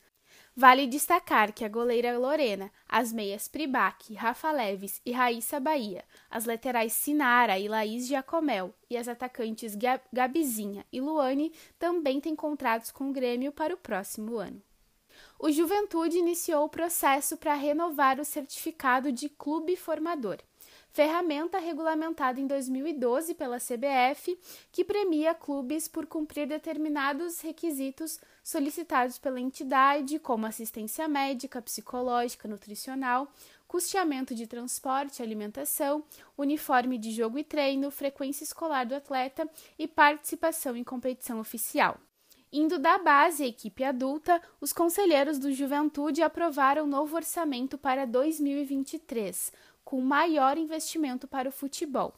Vale 0.61 0.89
destacar 0.89 1.53
que 1.53 1.65
a 1.65 1.69
goleira 1.69 2.19
Lorena, 2.19 2.69
as 2.89 3.13
meias 3.13 3.47
Pribac, 3.47 4.13
Rafa 4.13 4.51
Leves 4.51 5.01
e 5.07 5.13
Raíssa 5.13 5.61
Bahia, 5.61 6.05
as 6.29 6.47
laterais 6.47 6.93
Sinara 6.95 7.57
e 7.61 7.69
Laís 7.69 8.09
Giacomel 8.09 8.75
e 8.91 8.97
as 8.97 9.07
atacantes 9.07 9.77
Gabizinha 10.13 10.85
e 10.93 11.01
Luane 11.01 11.53
também 11.79 12.21
têm 12.21 12.35
contratos 12.35 12.91
com 12.91 13.09
o 13.09 13.13
Grêmio 13.13 13.53
para 13.53 13.73
o 13.73 13.77
próximo 13.77 14.37
ano. 14.37 14.61
O 15.39 15.49
Juventude 15.49 16.19
iniciou 16.19 16.65
o 16.65 16.69
processo 16.69 17.37
para 17.37 17.55
renovar 17.55 18.19
o 18.19 18.25
certificado 18.25 19.13
de 19.13 19.29
clube 19.29 19.77
formador 19.77 20.39
ferramenta 20.99 21.61
regulamentada 21.61 22.41
em 22.41 22.47
2012 22.49 23.33
pela 23.35 23.59
CBF, 23.59 24.37
que 24.73 24.83
premia 24.83 25.33
clubes 25.33 25.87
por 25.87 26.07
cumprir 26.07 26.49
determinados 26.49 27.41
requisitos 27.41 28.19
solicitados 28.43 29.17
pela 29.17 29.39
entidade, 29.39 30.19
como 30.19 30.45
assistência 30.45 31.07
médica, 31.07 31.63
psicológica, 31.63 32.49
nutricional, 32.49 33.33
custeamento 33.69 34.35
de 34.35 34.49
transporte, 34.49 35.23
alimentação, 35.23 36.03
uniforme 36.37 36.99
de 36.99 37.13
jogo 37.13 37.39
e 37.39 37.45
treino, 37.45 37.93
frequência 37.93 38.43
escolar 38.43 38.85
do 38.85 38.97
atleta 38.97 39.49
e 39.79 39.87
participação 39.87 40.77
em 40.77 40.83
competição 40.83 41.39
oficial. 41.39 41.97
Indo 42.51 42.79
da 42.79 42.97
base 42.97 43.45
à 43.45 43.47
equipe 43.47 43.85
adulta, 43.85 44.41
os 44.59 44.73
conselheiros 44.73 45.39
do 45.39 45.53
Juventude 45.53 46.23
aprovaram 46.23 46.85
o 46.85 46.89
novo 46.89 47.15
orçamento 47.15 47.77
para 47.77 48.07
2023, 48.07 49.53
com 49.89 50.03
maior 50.03 50.59
investimento 50.59 51.27
para 51.27 51.49
o 51.49 51.53
futebol. 51.53 52.13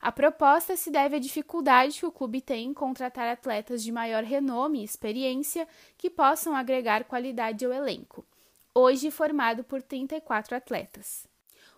A 0.00 0.10
proposta 0.10 0.74
se 0.74 0.90
deve 0.90 1.16
à 1.16 1.18
dificuldade 1.18 1.98
que 1.98 2.06
o 2.06 2.10
clube 2.10 2.40
tem 2.40 2.68
em 2.68 2.72
contratar 2.72 3.28
atletas 3.28 3.82
de 3.82 3.92
maior 3.92 4.24
renome 4.24 4.80
e 4.80 4.84
experiência 4.84 5.68
que 5.98 6.08
possam 6.08 6.56
agregar 6.56 7.04
qualidade 7.04 7.62
ao 7.62 7.74
elenco, 7.74 8.24
hoje 8.74 9.10
formado 9.10 9.62
por 9.62 9.82
34 9.82 10.56
atletas. 10.56 11.28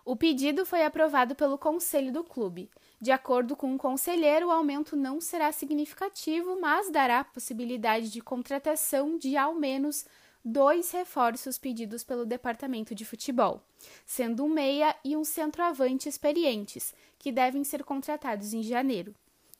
O 0.05 0.15
pedido 0.15 0.65
foi 0.65 0.85
aprovado 0.85 1.35
pelo 1.35 1.57
conselho 1.57 2.13
do 2.13 2.23
clube. 2.23 2.71
De 3.01 3.11
acordo 3.11 3.53
com 3.53 3.75
o 3.75 3.77
conselheiro, 3.77 4.47
o 4.47 4.51
aumento 4.51 4.95
não 4.95 5.19
será 5.19 5.51
significativo, 5.51 6.57
mas 6.61 6.89
dará 6.89 7.21
possibilidade 7.21 8.09
de 8.09 8.21
contratação 8.21 9.17
de 9.17 9.35
ao 9.35 9.53
menos 9.53 10.05
dois 10.43 10.91
reforços 10.91 11.57
pedidos 11.57 12.03
pelo 12.03 12.25
departamento 12.25 12.93
de 12.93 13.05
futebol, 13.05 13.61
sendo 14.05 14.43
um 14.43 14.49
meia 14.49 14.95
e 15.03 15.15
um 15.15 15.23
centroavante 15.23 16.09
experientes, 16.09 16.93
que 17.17 17.31
devem 17.31 17.63
ser 17.63 17.83
contratados 17.83 18.53
em 18.53 18.61
janeiro. 18.61 19.15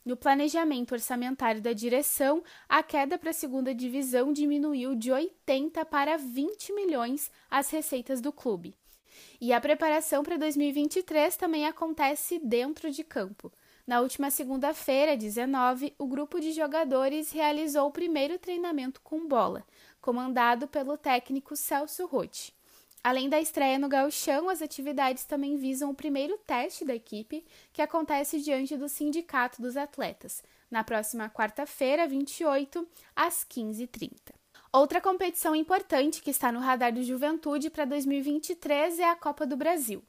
No 0.05 0.17
planejamento 0.17 0.91
orçamentário 0.91 1.61
da 1.61 1.71
direção, 1.71 2.43
a 2.67 2.83
queda 2.83 3.17
para 3.17 3.29
a 3.29 3.33
segunda 3.33 3.73
divisão 3.73 4.33
diminuiu 4.33 4.95
de 4.95 5.11
80 5.11 5.85
para 5.85 6.17
20 6.17 6.73
milhões 6.73 7.31
as 7.49 7.69
receitas 7.69 8.19
do 8.19 8.33
clube. 8.33 8.75
E 9.39 9.53
a 9.53 9.61
preparação 9.61 10.21
para 10.21 10.37
2023 10.37 11.37
também 11.37 11.65
acontece 11.65 12.37
dentro 12.39 12.91
de 12.91 13.03
campo. 13.03 13.51
Na 13.85 13.99
última 13.99 14.31
segunda-feira, 14.31 15.17
19, 15.17 15.93
o 15.97 16.07
grupo 16.07 16.39
de 16.39 16.53
jogadores 16.53 17.31
realizou 17.31 17.87
o 17.87 17.91
primeiro 17.91 18.39
treinamento 18.39 19.01
com 19.01 19.27
bola, 19.27 19.65
comandado 20.03 20.67
pelo 20.67 20.97
técnico 20.97 21.55
Celso 21.55 22.05
Rotti. 22.05 22.53
Além 23.01 23.29
da 23.29 23.39
estreia 23.39 23.79
no 23.79 23.87
Gauchão, 23.87 24.49
as 24.49 24.61
atividades 24.61 25.23
também 25.23 25.55
visam 25.55 25.89
o 25.89 25.95
primeiro 25.95 26.37
teste 26.45 26.83
da 26.83 26.93
equipe, 26.93 27.45
que 27.71 27.81
acontece 27.81 28.41
diante 28.41 28.75
do 28.75 28.89
Sindicato 28.89 29.61
dos 29.61 29.77
Atletas, 29.77 30.43
na 30.69 30.83
próxima 30.83 31.29
quarta-feira, 31.29 32.05
28, 32.05 32.85
às 33.15 33.45
15h30. 33.45 34.11
Outra 34.73 34.99
competição 34.99 35.55
importante 35.55 36.21
que 36.21 36.31
está 36.31 36.51
no 36.51 36.59
radar 36.59 36.93
do 36.93 37.01
Juventude 37.01 37.69
para 37.69 37.85
2023 37.85 38.99
é 38.99 39.09
a 39.09 39.15
Copa 39.15 39.45
do 39.45 39.55
Brasil. 39.55 40.03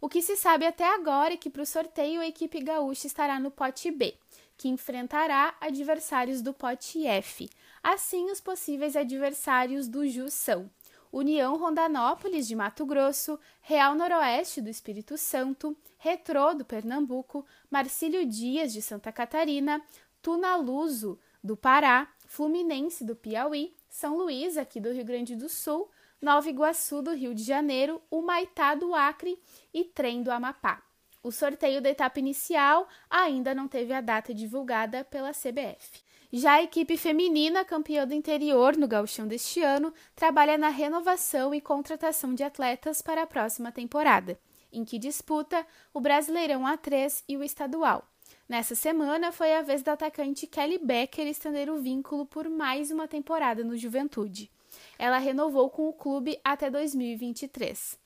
O 0.00 0.08
que 0.08 0.22
se 0.22 0.36
sabe 0.36 0.64
até 0.64 0.94
agora 0.94 1.34
é 1.34 1.36
que 1.36 1.50
para 1.50 1.62
o 1.62 1.66
sorteio 1.66 2.20
a 2.20 2.26
equipe 2.26 2.60
gaúcha 2.60 3.08
estará 3.08 3.40
no 3.40 3.50
pote 3.50 3.90
B, 3.90 4.14
que 4.56 4.68
enfrentará 4.68 5.56
adversários 5.60 6.40
do 6.40 6.52
pote 6.52 7.06
F, 7.06 7.48
Assim, 7.82 8.30
os 8.30 8.40
possíveis 8.40 8.94
adversários 8.94 9.88
do 9.88 10.06
Ju 10.06 10.28
são 10.28 10.70
União 11.12 11.56
Rondanópolis 11.56 12.46
de 12.46 12.54
Mato 12.54 12.86
Grosso, 12.86 13.38
Real 13.60 13.94
Noroeste 13.94 14.60
do 14.60 14.68
Espírito 14.68 15.16
Santo, 15.16 15.76
Retrô 15.98 16.54
do 16.54 16.64
Pernambuco, 16.64 17.44
Marcílio 17.70 18.24
Dias 18.24 18.72
de 18.72 18.80
Santa 18.80 19.10
Catarina, 19.10 19.82
Tunaluso 20.22 21.18
do 21.42 21.56
Pará, 21.56 22.08
Fluminense 22.26 23.04
do 23.04 23.16
Piauí, 23.16 23.74
São 23.88 24.16
Luís 24.16 24.56
aqui 24.56 24.78
do 24.78 24.92
Rio 24.92 25.04
Grande 25.04 25.34
do 25.34 25.48
Sul, 25.48 25.90
Nova 26.20 26.48
Iguaçu 26.48 27.02
do 27.02 27.12
Rio 27.12 27.34
de 27.34 27.42
Janeiro, 27.42 28.00
Humaitá 28.10 28.74
do 28.74 28.94
Acre 28.94 29.42
e 29.72 29.84
Trem 29.84 30.22
do 30.22 30.30
Amapá. 30.30 30.82
O 31.22 31.32
sorteio 31.32 31.82
da 31.82 31.90
etapa 31.90 32.18
inicial 32.18 32.86
ainda 33.08 33.54
não 33.54 33.66
teve 33.66 33.92
a 33.92 34.00
data 34.00 34.32
divulgada 34.32 35.02
pela 35.04 35.32
CBF. 35.32 36.02
Já 36.32 36.54
a 36.54 36.62
equipe 36.62 36.96
feminina, 36.96 37.64
campeã 37.64 38.06
do 38.06 38.14
interior 38.14 38.76
no 38.76 38.86
gauchão 38.86 39.26
deste 39.26 39.62
ano, 39.62 39.92
trabalha 40.14 40.56
na 40.56 40.68
renovação 40.68 41.52
e 41.52 41.60
contratação 41.60 42.34
de 42.34 42.44
atletas 42.44 43.02
para 43.02 43.22
a 43.22 43.26
próxima 43.26 43.72
temporada. 43.72 44.38
em 44.72 44.84
que 44.84 45.00
disputa 45.00 45.66
o 45.92 46.00
Brasileirão 46.00 46.62
A3 46.62 47.24
e 47.28 47.36
o 47.36 47.42
Estadual. 47.42 48.08
Nessa 48.48 48.76
semana 48.76 49.32
foi 49.32 49.52
a 49.52 49.62
vez 49.62 49.82
da 49.82 49.94
atacante 49.94 50.46
Kelly 50.46 50.78
Becker 50.78 51.26
estender 51.26 51.68
o 51.68 51.80
vínculo 51.80 52.24
por 52.24 52.48
mais 52.48 52.92
uma 52.92 53.08
temporada 53.08 53.64
no 53.64 53.76
Juventude. 53.76 54.48
Ela 54.96 55.18
renovou 55.18 55.68
com 55.70 55.88
o 55.88 55.92
clube 55.92 56.38
até 56.44 56.70
2023. 56.70 57.98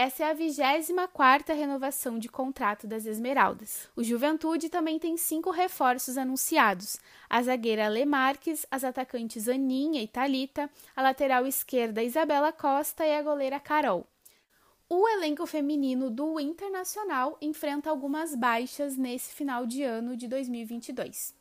Essa 0.00 0.26
é 0.26 0.30
a 0.30 0.34
24ª 0.36 1.52
renovação 1.56 2.20
de 2.20 2.28
contrato 2.28 2.86
das 2.86 3.04
Esmeraldas. 3.04 3.88
O 3.96 4.04
Juventude 4.04 4.68
também 4.68 4.96
tem 4.96 5.16
cinco 5.16 5.50
reforços 5.50 6.16
anunciados. 6.16 7.00
A 7.28 7.42
zagueira 7.42 7.88
Lê 7.88 8.04
Marques, 8.04 8.64
as 8.70 8.84
atacantes 8.84 9.48
Aninha 9.48 10.00
e 10.00 10.06
Talita, 10.06 10.70
a 10.94 11.02
lateral 11.02 11.48
esquerda 11.48 12.00
Isabela 12.00 12.52
Costa 12.52 13.04
e 13.04 13.12
a 13.12 13.20
goleira 13.20 13.58
Carol. 13.58 14.06
O 14.88 15.08
elenco 15.08 15.44
feminino 15.46 16.10
do 16.12 16.38
Internacional 16.38 17.36
enfrenta 17.42 17.90
algumas 17.90 18.36
baixas 18.36 18.96
nesse 18.96 19.34
final 19.34 19.66
de 19.66 19.82
ano 19.82 20.16
de 20.16 20.28
2022. 20.28 21.34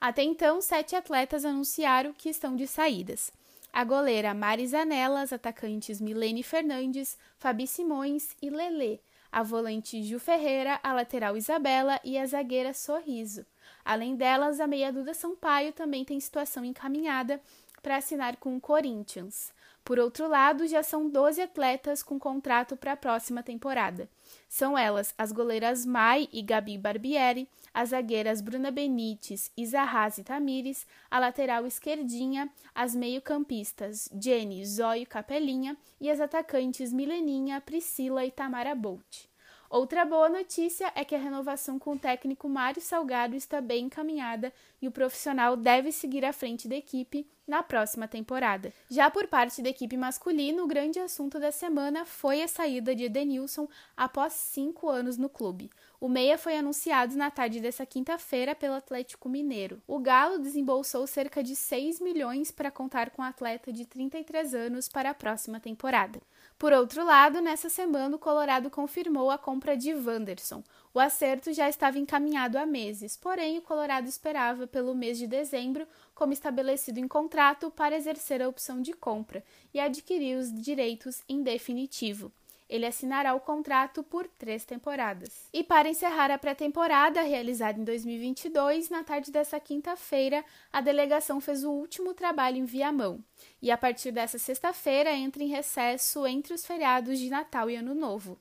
Até 0.00 0.22
então, 0.22 0.60
sete 0.60 0.94
atletas 0.94 1.44
anunciaram 1.44 2.12
que 2.12 2.28
estão 2.28 2.54
de 2.54 2.68
saídas. 2.68 3.32
A 3.76 3.84
goleira 3.84 4.32
Mari 4.32 4.66
Zanella, 4.66 5.20
as 5.20 5.34
atacantes 5.34 6.00
Milene 6.00 6.42
Fernandes, 6.42 7.18
Fabi 7.36 7.66
Simões 7.66 8.34
e 8.40 8.48
Lelê, 8.48 9.00
a 9.30 9.42
volante 9.42 10.02
Ju 10.02 10.18
Ferreira, 10.18 10.80
a 10.82 10.94
lateral 10.94 11.36
Isabela 11.36 12.00
e 12.02 12.18
a 12.18 12.24
zagueira 12.24 12.72
Sorriso. 12.72 13.44
Além 13.84 14.16
delas, 14.16 14.60
a 14.60 14.66
meia 14.66 14.90
Duda 14.90 15.12
Sampaio 15.12 15.74
também 15.74 16.06
tem 16.06 16.18
situação 16.18 16.64
encaminhada 16.64 17.38
para 17.82 17.98
assinar 17.98 18.36
com 18.36 18.56
o 18.56 18.60
Corinthians. 18.62 19.52
Por 19.86 20.00
outro 20.00 20.26
lado, 20.26 20.66
já 20.66 20.82
são 20.82 21.08
12 21.08 21.40
atletas 21.40 22.02
com 22.02 22.18
contrato 22.18 22.76
para 22.76 22.94
a 22.94 22.96
próxima 22.96 23.40
temporada. 23.40 24.10
São 24.48 24.76
elas 24.76 25.14
as 25.16 25.30
goleiras 25.30 25.86
Mai 25.86 26.28
e 26.32 26.42
Gabi 26.42 26.76
Barbieri, 26.76 27.48
as 27.72 27.90
zagueiras 27.90 28.40
Bruna 28.40 28.72
Benites, 28.72 29.48
Isarrazi 29.56 30.24
Tamires, 30.24 30.84
a 31.08 31.20
lateral 31.20 31.64
esquerdinha, 31.68 32.50
as 32.74 32.96
meio-campistas 32.96 34.08
Jenny, 34.20 34.66
Zóio 34.66 35.06
Capelinha 35.06 35.76
e 36.00 36.10
as 36.10 36.18
atacantes 36.18 36.92
Mileninha, 36.92 37.60
Priscila 37.60 38.24
e 38.24 38.32
Tamara 38.32 38.74
Bolt. 38.74 39.28
Outra 39.68 40.04
boa 40.04 40.28
notícia 40.28 40.92
é 40.94 41.04
que 41.04 41.14
a 41.14 41.18
renovação 41.18 41.78
com 41.78 41.92
o 41.94 41.98
técnico 41.98 42.48
Mário 42.48 42.80
Salgado 42.80 43.34
está 43.34 43.60
bem 43.60 43.86
encaminhada 43.86 44.52
e 44.80 44.86
o 44.86 44.92
profissional 44.92 45.56
deve 45.56 45.90
seguir 45.90 46.24
à 46.24 46.32
frente 46.32 46.68
da 46.68 46.76
equipe 46.76 47.26
na 47.46 47.62
próxima 47.62 48.08
temporada. 48.08 48.72
Já 48.88 49.10
por 49.10 49.26
parte 49.28 49.62
da 49.62 49.68
equipe 49.68 49.96
masculina, 49.96 50.62
o 50.62 50.66
grande 50.66 50.98
assunto 50.98 51.38
da 51.38 51.52
semana 51.52 52.04
foi 52.04 52.42
a 52.42 52.48
saída 52.48 52.94
de 52.94 53.04
Edenilson 53.04 53.68
após 53.96 54.32
cinco 54.32 54.88
anos 54.88 55.16
no 55.16 55.28
clube. 55.28 55.70
O 56.00 56.08
meia 56.08 56.36
foi 56.36 56.56
anunciado 56.56 57.16
na 57.16 57.30
tarde 57.30 57.60
dessa 57.60 57.86
quinta-feira 57.86 58.54
pelo 58.54 58.74
Atlético 58.74 59.28
Mineiro. 59.28 59.80
O 59.86 59.98
Galo 59.98 60.38
desembolsou 60.38 61.06
cerca 61.06 61.42
de 61.42 61.56
6 61.56 62.00
milhões 62.00 62.50
para 62.50 62.70
contar 62.70 63.10
com 63.10 63.22
o 63.22 63.24
atleta 63.24 63.72
de 63.72 63.86
33 63.86 64.54
anos 64.54 64.88
para 64.88 65.10
a 65.10 65.14
próxima 65.14 65.58
temporada. 65.58 66.20
Por 66.58 66.72
outro 66.72 67.04
lado, 67.04 67.42
nessa 67.42 67.68
semana 67.68 68.16
o 68.16 68.18
Colorado 68.18 68.70
confirmou 68.70 69.30
a 69.30 69.36
compra 69.36 69.76
de 69.76 69.92
Wanderson. 69.92 70.64
O 70.94 70.98
acerto 70.98 71.52
já 71.52 71.68
estava 71.68 71.98
encaminhado 71.98 72.56
há 72.56 72.64
meses, 72.64 73.14
porém 73.14 73.58
o 73.58 73.62
Colorado 73.62 74.08
esperava 74.08 74.66
pelo 74.66 74.94
mês 74.94 75.18
de 75.18 75.26
dezembro, 75.26 75.86
como 76.14 76.32
estabelecido 76.32 76.98
em 76.98 77.06
contrato, 77.06 77.70
para 77.70 77.94
exercer 77.94 78.40
a 78.40 78.48
opção 78.48 78.80
de 78.80 78.94
compra 78.94 79.44
e 79.74 79.78
adquirir 79.78 80.38
os 80.38 80.50
direitos 80.50 81.22
em 81.28 81.42
definitivo. 81.42 82.32
Ele 82.68 82.86
assinará 82.86 83.34
o 83.34 83.40
contrato 83.40 84.02
por 84.02 84.26
três 84.26 84.64
temporadas. 84.64 85.48
E 85.52 85.62
para 85.62 85.88
encerrar 85.88 86.30
a 86.30 86.38
pré-temporada, 86.38 87.22
realizada 87.22 87.80
em 87.80 87.84
2022, 87.84 88.90
na 88.90 89.04
tarde 89.04 89.30
dessa 89.30 89.58
quinta-feira, 89.60 90.44
a 90.72 90.80
delegação 90.80 91.40
fez 91.40 91.64
o 91.64 91.70
último 91.70 92.14
trabalho 92.14 92.56
em 92.56 92.64
Viamão. 92.64 93.22
E 93.60 93.70
a 93.70 93.78
partir 93.78 94.12
dessa 94.12 94.38
sexta-feira 94.38 95.12
entra 95.12 95.42
em 95.42 95.48
recesso 95.48 96.26
entre 96.26 96.54
os 96.54 96.66
feriados 96.66 97.18
de 97.18 97.30
Natal 97.30 97.70
e 97.70 97.76
Ano 97.76 97.94
Novo. 97.94 98.38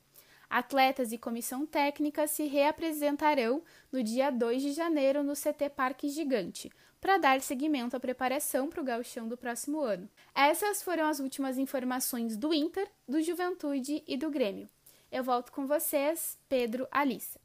Atletas 0.50 1.12
e 1.12 1.18
comissão 1.18 1.66
técnica 1.66 2.28
se 2.28 2.46
reapresentarão 2.46 3.62
no 3.91 4.04
dia 4.04 4.30
2 4.30 4.62
de 4.62 4.72
janeiro 4.72 5.24
no 5.24 5.34
CT 5.34 5.70
Parque 5.76 6.10
Gigante, 6.10 6.72
para 7.02 7.18
dar 7.18 7.41
seguimento 7.41 7.96
à 7.96 8.00
preparação 8.00 8.70
para 8.70 8.82
o 8.82 8.84
gauchão 8.84 9.28
do 9.28 9.38
próximo 9.38 9.82
ano. 9.82 10.10
Essas 10.34 10.82
foram 10.82 11.06
as 11.06 11.20
últimas 11.20 11.58
informações 11.58 12.36
do 12.36 12.54
Inter, 12.54 12.88
do 13.08 13.22
Juventude 13.22 14.04
e 14.08 14.18
do 14.18 14.30
Grêmio. 14.30 14.70
Eu 15.12 15.24
volto 15.24 15.52
com 15.52 15.68
vocês, 15.68 16.38
Pedro 16.50 16.88
Alissa. 16.91 17.39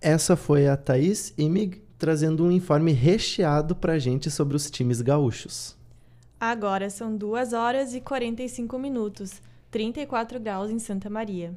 Essa 0.00 0.36
foi 0.36 0.66
a 0.66 0.76
Thaís 0.76 1.34
Imig 1.36 1.82
trazendo 1.98 2.44
um 2.44 2.50
informe 2.50 2.92
recheado 2.92 3.76
para 3.76 3.92
a 3.92 3.98
gente 3.98 4.30
sobre 4.30 4.56
os 4.56 4.70
times 4.70 5.02
gaúchos. 5.02 5.76
Agora 6.40 6.88
são 6.88 7.14
2 7.14 7.52
horas 7.52 7.92
e 7.92 8.00
45 8.00 8.78
minutos, 8.78 9.42
34 9.70 10.40
graus 10.40 10.68
em 10.68 10.80
Santa 10.80 11.08
Maria. 11.08 11.56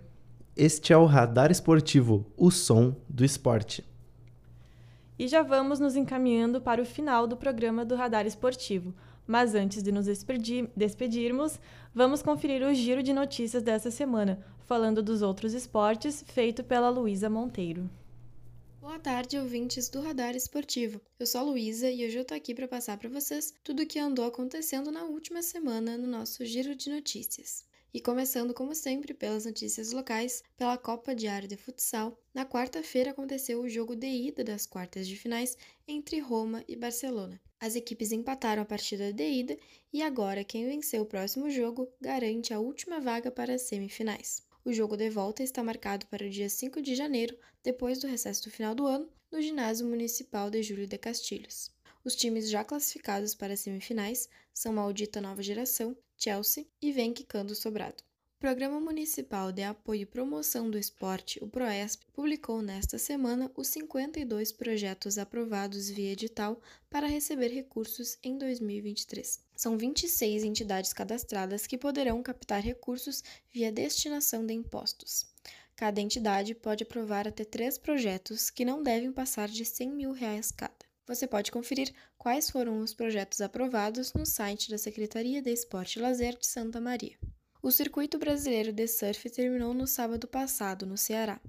Este 0.56 0.94
é 0.94 0.98
o 0.98 1.06
Radar 1.06 1.50
Esportivo, 1.50 2.32
o 2.38 2.52
som 2.52 2.96
do 3.10 3.26
esporte. 3.26 3.84
E 5.18 5.28
já 5.28 5.42
vamos 5.42 5.80
nos 5.80 5.96
encaminhando 5.96 6.62
para 6.62 6.82
o 6.82 6.86
final 6.86 7.26
do 7.26 7.36
programa 7.36 7.84
do 7.84 7.96
Radar 7.96 8.28
Esportivo. 8.28 8.94
Mas 9.26 9.56
antes 9.56 9.82
de 9.82 9.92
nos 9.92 10.06
despedir, 10.06 10.70
despedirmos, 10.76 11.60
vamos 11.94 12.22
conferir 12.22 12.62
o 12.62 12.74
giro 12.74 13.02
de 13.02 13.14
notícias 13.14 13.64
dessa 13.64 13.90
semana, 13.90 14.46
falando 14.66 15.02
dos 15.02 15.24
outros 15.24 15.54
esportes, 15.54 16.24
feito 16.28 16.64
pela 16.64 16.90
Luísa 16.90 17.32
Monteiro. 17.32 17.90
Boa 18.80 19.00
tarde, 19.00 19.40
ouvintes 19.40 19.90
do 19.90 20.02
Radar 20.02 20.36
Esportivo. 20.36 21.02
Eu 21.18 21.26
sou 21.26 21.42
a 21.42 21.44
Luísa 21.46 21.90
e 21.90 22.06
hoje 22.06 22.18
eu 22.18 22.26
tô 22.26 22.36
aqui 22.36 22.54
para 22.54 22.68
passar 22.68 22.98
para 22.98 23.10
vocês 23.10 23.54
tudo 23.64 23.82
o 23.82 23.88
que 23.88 23.98
andou 23.98 24.26
acontecendo 24.26 24.92
na 24.92 25.04
última 25.06 25.42
semana 25.42 25.98
no 25.98 26.06
nosso 26.06 26.46
giro 26.46 26.76
de 26.76 26.92
notícias. 26.92 27.64
E 27.94 28.02
começando, 28.02 28.56
como 28.56 28.74
sempre, 28.74 29.14
pelas 29.14 29.46
notícias 29.46 29.92
locais, 29.92 30.44
pela 30.58 30.80
Copa 30.80 31.14
Diário 31.14 31.48
de 31.48 31.56
Futsal, 31.56 32.20
na 32.34 32.44
quarta-feira 32.44 33.12
aconteceu 33.12 33.62
o 33.62 33.70
jogo 33.70 33.96
de 33.96 34.08
ida 34.08 34.44
das 34.44 34.66
quartas 34.66 35.08
de 35.08 35.16
finais 35.16 35.56
entre 35.88 36.18
Roma 36.18 36.64
e 36.68 36.76
Barcelona. 36.76 37.40
As 37.60 37.76
equipes 37.76 38.12
empataram 38.12 38.64
a 38.64 38.66
partida 38.66 39.14
de 39.14 39.24
ida 39.24 39.56
e 39.94 40.02
agora 40.02 40.44
quem 40.44 40.66
venceu 40.66 41.04
o 41.04 41.06
próximo 41.06 41.52
jogo 41.52 41.88
garante 42.02 42.52
a 42.52 42.60
última 42.60 43.00
vaga 43.00 43.30
para 43.30 43.54
as 43.54 43.62
semifinais. 43.62 44.42
O 44.66 44.74
jogo 44.74 44.98
de 44.98 45.12
volta 45.12 45.44
está 45.44 45.64
marcado 45.64 46.08
para 46.08 46.26
o 46.26 46.30
dia 46.32 46.50
5 46.50 46.82
de 46.82 46.96
janeiro, 46.96 47.38
depois 47.62 48.00
do 48.00 48.08
recesso 48.08 48.44
do 48.46 48.50
final 48.50 48.74
do 48.74 48.88
ano, 48.88 49.08
no 49.32 49.40
Ginásio 49.40 49.86
Municipal 49.86 50.50
de 50.50 50.64
Júlio 50.64 50.88
de 50.88 50.98
Castilhos. 50.98 51.72
Os 52.04 52.16
times 52.16 52.50
já 52.50 52.64
classificados 52.64 53.36
para 53.36 53.54
as 53.54 53.60
semifinais 53.60 54.28
são 54.52 54.74
Maldita 54.74 55.22
Nova 55.22 55.44
Geração, 55.44 55.96
Chelsea 56.24 56.66
e 56.82 56.94
Vem 56.94 57.14
Quicando 57.14 57.54
Sobrado. 57.54 58.02
O 58.38 58.40
Programa 58.40 58.80
Municipal 58.80 59.52
de 59.52 59.62
Apoio 59.62 60.04
e 60.04 60.06
Promoção 60.06 60.72
do 60.72 60.78
Esporte, 60.78 61.38
o 61.44 61.50
PROESP, 61.50 62.06
publicou 62.14 62.62
nesta 62.62 62.98
semana 62.98 63.52
os 63.58 63.68
52 63.68 64.54
projetos 64.54 65.18
aprovados 65.18 65.90
via 65.90 66.14
edital 66.14 66.62
para 66.90 67.08
receber 67.08 67.50
recursos 67.50 68.18
em 68.24 68.38
2023. 68.38 69.42
São 69.54 69.78
26 69.78 70.46
entidades 70.46 70.94
cadastradas 70.94 71.68
que 71.68 71.78
poderão 71.78 72.24
captar 72.24 72.62
recursos 72.62 73.22
via 73.52 73.70
destinação 73.70 74.46
de 74.46 74.54
impostos. 74.54 75.26
Cada 75.76 76.00
entidade 76.00 76.56
pode 76.56 76.84
aprovar 76.84 77.28
até 77.28 77.44
três 77.44 77.78
projetos 77.78 78.50
que 78.50 78.64
não 78.64 78.82
devem 78.82 79.12
passar 79.12 79.50
de 79.50 79.66
100 79.66 79.92
mil 79.92 80.12
reais 80.14 80.54
cada. 80.54 80.83
Você 81.06 81.28
pode 81.28 81.52
conferir 81.52 81.94
quais 82.18 82.50
foram 82.50 82.80
os 82.80 82.94
projetos 82.94 83.42
aprovados 83.42 84.14
no 84.14 84.26
site 84.26 84.70
da 84.70 84.78
Secretaria 84.78 85.42
de 85.42 85.52
Esporte 85.52 86.00
e 86.00 86.02
Lazer 86.02 86.38
de 86.38 86.48
Santa 86.48 86.80
Maria. 86.80 87.18
O 87.62 87.72
Circuito 87.72 88.18
Brasileiro 88.18 88.72
de 88.72 88.88
Surf 88.88 89.30
terminou 89.30 89.74
no 89.74 89.86
sábado 89.86 90.28
passado, 90.28 90.86
no 90.86 90.98
Ceará. 90.98 91.42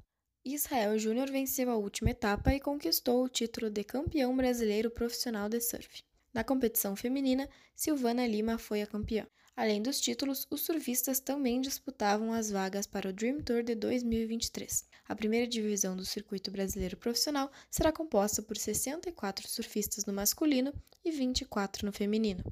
Israel 0.45 0.99
Júnior 0.99 1.31
venceu 1.31 1.71
a 1.71 1.77
última 1.77 2.11
etapa 2.11 2.53
e 2.53 2.61
conquistou 2.61 3.25
o 3.25 3.29
título 3.29 3.71
de 3.71 3.83
campeão 3.83 4.37
brasileiro 4.37 4.91
profissional 4.91 5.49
de 5.49 5.61
surf. 5.61 6.03
Na 6.35 6.45
competição 6.45 6.95
feminina, 6.95 7.49
Silvana 7.75 8.27
Lima 8.27 8.59
foi 8.59 8.83
a 8.83 8.87
campeã. 8.87 9.27
Além 9.57 9.81
dos 9.81 10.01
títulos, 10.01 10.49
os 10.51 10.63
surfistas 10.63 11.21
também 11.21 11.61
disputavam 11.61 12.33
as 12.33 12.51
vagas 12.51 12.89
para 12.89 13.09
o 13.09 13.13
Dream 13.13 13.41
Tour 13.41 13.63
de 13.63 13.77
2023. 13.77 14.85
A 15.09 15.15
primeira 15.15 15.47
divisão 15.47 15.97
do 15.97 16.05
circuito 16.05 16.51
brasileiro 16.51 16.97
profissional 16.97 17.51
será 17.71 17.93
composta 17.93 18.43
por 18.43 18.57
64 18.57 19.49
surfistas 19.49 20.07
no 20.07 20.13
masculino 20.13 20.73
e 21.05 21.13
24 21.13 21.87
no 21.87 21.93
feminino. 21.93 22.43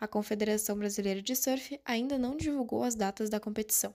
A 0.00 0.08
Confederação 0.08 0.76
Brasileira 0.76 1.22
de 1.22 1.36
Surf 1.36 1.80
ainda 1.84 2.18
não 2.18 2.36
divulgou 2.36 2.82
as 2.82 2.96
datas 2.96 3.30
da 3.30 3.38
competição. 3.38 3.94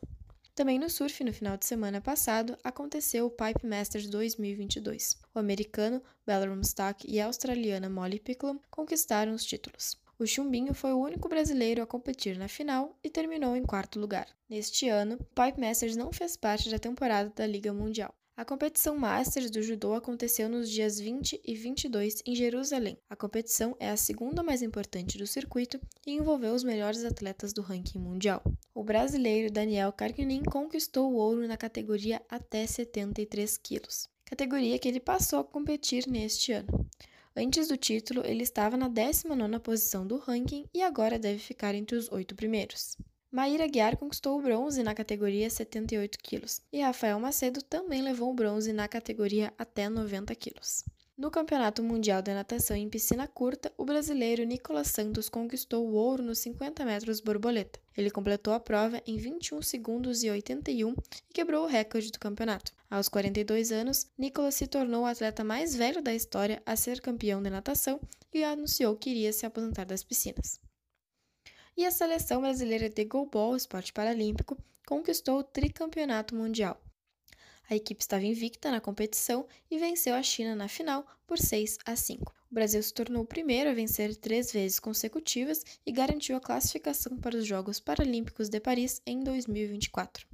Também 0.56 0.80
no 0.80 0.90
surf, 0.90 1.22
no 1.24 1.34
final 1.34 1.58
de 1.58 1.66
semana 1.66 2.00
passado, 2.00 2.58
aconteceu 2.64 3.26
o 3.26 3.32
Pipe 3.32 3.66
Masters 3.66 4.08
2022. 4.08 5.18
O 5.34 5.40
americano 5.40 6.02
Bellerum 6.26 6.62
Stock 6.62 7.06
e 7.10 7.20
a 7.20 7.26
australiana 7.26 7.90
Molly 7.90 8.20
Picklum 8.20 8.60
conquistaram 8.70 9.34
os 9.34 9.44
títulos. 9.44 10.03
O 10.20 10.26
Chumbinho 10.28 10.74
foi 10.74 10.94
o 10.94 11.00
único 11.00 11.28
brasileiro 11.28 11.82
a 11.82 11.88
competir 11.88 12.38
na 12.38 12.48
final 12.48 12.98
e 13.04 13.10
terminou 13.10 13.56
em 13.56 13.64
quarto 13.64 14.00
lugar. 14.00 14.28
Neste 14.48 14.88
ano, 14.88 15.16
o 15.16 15.24
Pipe 15.24 15.60
Masters 15.60 15.96
não 15.96 16.14
fez 16.14 16.38
parte 16.38 16.70
da 16.70 16.78
temporada 16.78 17.32
da 17.36 17.48
Liga 17.48 17.74
Mundial. 17.74 18.14
A 18.36 18.44
competição 18.44 18.98
Masters 18.98 19.52
do 19.52 19.62
judô 19.62 19.94
aconteceu 19.94 20.50
nos 20.50 20.68
dias 20.68 21.00
20 21.00 21.40
e 21.46 21.54
22 21.54 22.24
em 22.26 22.36
Jerusalém. 22.36 22.98
A 23.08 23.16
competição 23.16 23.76
é 23.80 23.90
a 23.90 23.98
segunda 23.98 24.42
mais 24.42 24.64
importante 24.64 25.20
do 25.20 25.28
circuito 25.28 25.80
e 26.06 26.14
envolveu 26.14 26.54
os 26.54 26.64
melhores 26.64 27.06
atletas 27.06 27.54
do 27.54 27.62
ranking 27.62 28.00
mundial. 28.00 28.42
O 28.74 28.84
brasileiro 28.84 29.54
Daniel 29.54 29.94
Carguinin 29.94 30.42
conquistou 30.44 31.12
o 31.12 31.16
ouro 31.16 31.48
na 31.48 31.58
categoria 31.58 32.24
até 32.28 32.66
73 32.66 33.56
quilos, 33.58 34.10
categoria 34.26 34.80
que 34.80 34.88
ele 34.88 35.00
passou 35.00 35.40
a 35.40 35.44
competir 35.44 36.08
neste 36.08 36.52
ano. 36.54 36.90
Antes 37.36 37.68
do 37.68 37.76
título, 37.76 38.22
ele 38.24 38.44
estava 38.44 38.78
na 38.78 38.88
19ª 38.88 39.60
posição 39.60 40.06
do 40.06 40.18
ranking 40.18 40.66
e 40.72 40.84
agora 40.84 41.18
deve 41.18 41.40
ficar 41.40 41.74
entre 41.74 41.96
os 41.96 42.12
oito 42.12 42.36
primeiros. 42.36 42.96
Maíra 43.32 43.66
Guiar 43.66 43.98
conquistou 43.98 44.38
o 44.38 44.42
bronze 44.42 44.84
na 44.84 44.94
categoria 44.94 45.50
78 45.50 46.20
quilos 46.22 46.62
e 46.72 46.82
Rafael 46.82 47.20
Macedo 47.20 47.64
também 47.64 48.04
levou 48.04 48.30
o 48.30 48.36
bronze 48.36 48.72
na 48.72 48.88
categoria 48.88 49.52
até 49.58 49.90
90 49.90 50.36
quilos. 50.36 50.86
No 51.18 51.32
Campeonato 51.32 51.82
Mundial 51.82 52.22
de 52.22 52.34
Natação 52.34 52.78
em 52.78 52.88
Piscina 52.88 53.28
Curta, 53.28 53.74
o 53.78 53.86
brasileiro 53.86 54.44
Nicolas 54.44 54.90
Santos 54.90 55.30
conquistou 55.30 55.88
o 55.88 55.94
ouro 55.94 56.22
nos 56.22 56.38
50 56.40 56.86
metros 56.86 57.20
borboleta. 57.20 57.80
Ele 57.98 58.12
completou 58.12 58.54
a 58.54 58.60
prova 58.60 59.02
em 59.08 59.18
21 59.18 59.62
segundos 59.64 60.24
e 60.24 60.30
81 60.30 60.92
e 61.30 61.34
quebrou 61.34 61.66
o 61.66 61.68
recorde 61.68 62.12
do 62.12 62.20
campeonato. 62.20 62.72
Aos 62.94 63.10
42 63.10 63.72
anos, 63.72 64.06
Nicolas 64.18 64.56
se 64.56 64.68
tornou 64.68 65.04
o 65.04 65.06
atleta 65.08 65.44
mais 65.44 65.76
velho 65.76 66.02
da 66.02 66.14
história 66.14 66.62
a 66.66 66.76
ser 66.76 67.02
campeão 67.02 67.42
de 67.42 67.50
natação 67.50 68.00
e 68.32 68.44
anunciou 68.44 68.96
que 68.96 69.10
iria 69.10 69.34
se 69.34 69.46
aposentar 69.46 69.86
das 69.86 70.04
piscinas 70.04 70.62
e 71.76 71.86
a 71.86 71.92
seleção 71.92 72.42
brasileira 72.42 72.90
de 72.90 73.04
goalball, 73.06 73.56
esporte 73.56 73.92
paralímpico, 73.92 74.58
conquistou 74.86 75.40
o 75.40 75.44
tricampeonato 75.44 76.36
mundial. 76.36 76.80
A 77.70 77.76
equipe 77.76 78.02
estava 78.02 78.26
invicta 78.26 78.70
na 78.70 78.82
competição 78.82 79.48
e 79.72 79.80
venceu 79.80 80.14
a 80.14 80.22
China 80.22 80.56
na 80.56 80.68
final 80.68 81.06
por 81.26 81.40
6 81.40 81.80
a 81.86 81.96
5. 81.96 82.32
O 82.52 82.54
Brasil 82.54 82.84
se 82.84 82.94
tornou 82.94 83.24
o 83.24 83.28
primeiro 83.28 83.70
a 83.70 83.74
vencer 83.74 84.16
três 84.16 84.52
vezes 84.52 84.80
consecutivas 84.80 85.64
e 85.86 85.92
garantiu 85.92 86.36
a 86.36 86.42
classificação 86.42 87.18
para 87.18 87.38
os 87.38 87.46
Jogos 87.46 87.80
Paralímpicos 87.80 88.50
de 88.50 88.60
Paris 88.60 89.02
em 89.06 89.24
2024. 89.24 90.28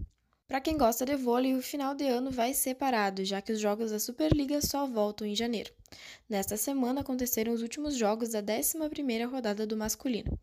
Para 0.50 0.60
quem 0.60 0.80
gosta 0.80 1.06
de 1.06 1.16
vôlei, 1.16 1.54
o 1.54 1.62
final 1.62 1.94
de 1.94 2.06
ano 2.06 2.32
vai 2.32 2.56
ser 2.56 2.74
parado, 2.74 3.24
já 3.24 3.40
que 3.40 3.52
os 3.52 3.60
jogos 3.60 3.92
da 3.92 4.00
Superliga 4.00 4.60
só 4.62 4.88
voltam 4.88 5.28
em 5.28 5.36
janeiro. 5.36 5.72
Nesta 6.28 6.58
semana 6.58 7.02
aconteceram 7.02 7.54
os 7.54 7.62
últimos 7.62 7.96
jogos 7.96 8.30
da 8.30 8.42
11ª 8.42 9.30
rodada 9.30 9.68
do 9.68 9.78
masculino. 9.78 10.36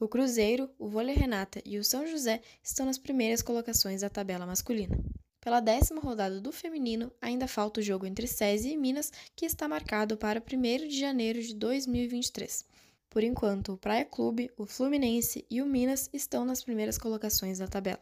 O 0.00 0.08
Cruzeiro, 0.08 0.68
o 0.80 0.88
Vôlei 0.88 1.14
Renata 1.14 1.62
e 1.64 1.78
o 1.78 1.84
São 1.84 2.04
José 2.08 2.40
estão 2.60 2.84
nas 2.84 2.98
primeiras 2.98 3.40
colocações 3.40 4.00
da 4.00 4.10
tabela 4.10 4.44
masculina. 4.44 4.98
Pela 5.40 5.60
décima 5.60 6.00
rodada 6.00 6.40
do 6.40 6.50
feminino, 6.50 7.12
ainda 7.20 7.46
falta 7.46 7.78
o 7.78 7.84
jogo 7.84 8.04
entre 8.04 8.26
SESI 8.26 8.72
e 8.72 8.76
Minas, 8.76 9.12
que 9.36 9.46
está 9.46 9.68
marcado 9.68 10.16
para 10.16 10.42
1 10.42 10.88
de 10.88 10.98
janeiro 10.98 11.40
de 11.40 11.54
2023. 11.54 12.64
Por 13.08 13.22
enquanto, 13.22 13.74
o 13.74 13.78
Praia 13.78 14.04
Clube, 14.04 14.50
o 14.56 14.66
Fluminense 14.66 15.46
e 15.48 15.62
o 15.62 15.66
Minas 15.66 16.10
estão 16.12 16.44
nas 16.44 16.64
primeiras 16.64 16.98
colocações 16.98 17.60
da 17.60 17.68
tabela. 17.68 18.00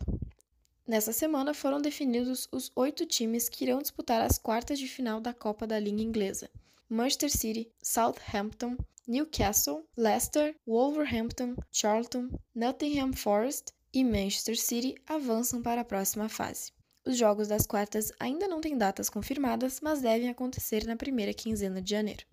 Nessa 0.90 1.12
semana 1.12 1.54
foram 1.54 1.80
definidos 1.80 2.48
os 2.50 2.72
oito 2.74 3.06
times 3.06 3.48
que 3.48 3.62
irão 3.62 3.80
disputar 3.80 4.20
as 4.22 4.38
quartas 4.38 4.76
de 4.76 4.88
final 4.88 5.20
da 5.20 5.32
Copa 5.32 5.64
da 5.64 5.78
Liga 5.78 6.02
Inglesa. 6.02 6.50
Manchester 6.88 7.30
City, 7.30 7.70
Southampton, 7.80 8.76
Newcastle, 9.06 9.84
Leicester, 9.96 10.52
Wolverhampton, 10.66 11.54
Charlton, 11.70 12.28
Nottingham 12.52 13.12
Forest 13.12 13.72
e 13.94 14.02
Manchester 14.02 14.60
City 14.60 14.96
avançam 15.06 15.62
para 15.62 15.82
a 15.82 15.84
próxima 15.84 16.28
fase. 16.28 16.72
Os 17.06 17.16
jogos 17.16 17.46
das 17.46 17.68
quartas 17.68 18.10
ainda 18.18 18.48
não 18.48 18.60
têm 18.60 18.76
datas 18.76 19.08
confirmadas, 19.08 19.78
mas 19.80 20.02
devem 20.02 20.28
acontecer 20.28 20.84
na 20.86 20.96
primeira 20.96 21.32
quinzena 21.32 21.80
de 21.80 21.88
janeiro. 21.88 22.26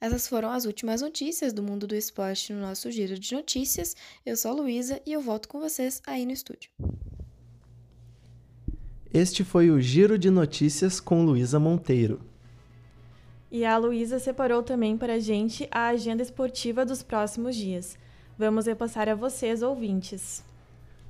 Essas 0.00 0.28
foram 0.28 0.50
as 0.52 0.66
últimas 0.66 1.00
notícias 1.00 1.52
do 1.52 1.64
mundo 1.64 1.84
do 1.84 1.96
esporte 1.96 2.52
no 2.52 2.60
nosso 2.60 2.92
giro 2.92 3.18
de 3.18 3.34
notícias. 3.34 3.96
Eu 4.24 4.36
sou 4.36 4.52
a 4.52 4.54
Luísa 4.54 5.02
e 5.04 5.12
eu 5.12 5.20
volto 5.20 5.48
com 5.48 5.58
vocês 5.58 6.00
aí 6.06 6.24
no 6.24 6.30
estúdio. 6.30 6.70
Este 9.12 9.42
foi 9.42 9.70
o 9.70 9.80
Giro 9.80 10.18
de 10.18 10.28
Notícias 10.28 11.00
com 11.00 11.24
Luísa 11.24 11.58
Monteiro. 11.58 12.20
E 13.50 13.64
a 13.64 13.78
Luísa 13.78 14.18
separou 14.18 14.62
também 14.62 14.98
para 14.98 15.14
a 15.14 15.18
gente 15.18 15.66
a 15.70 15.88
agenda 15.88 16.22
esportiva 16.22 16.84
dos 16.84 17.02
próximos 17.02 17.56
dias. 17.56 17.96
Vamos 18.38 18.66
repassar 18.66 19.08
a 19.08 19.14
vocês, 19.14 19.62
ouvintes. 19.62 20.44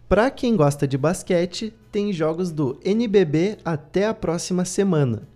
Para 0.09 0.31
quem 0.31 0.55
gosta 0.55 0.87
de 0.87 0.97
basquete, 0.97 1.75
tem 1.91 2.13
jogos 2.13 2.53
do 2.53 2.79
NBB 2.85 3.59
até 3.65 4.07
a 4.07 4.15
próxima 4.15 4.65
semana. 4.65 5.27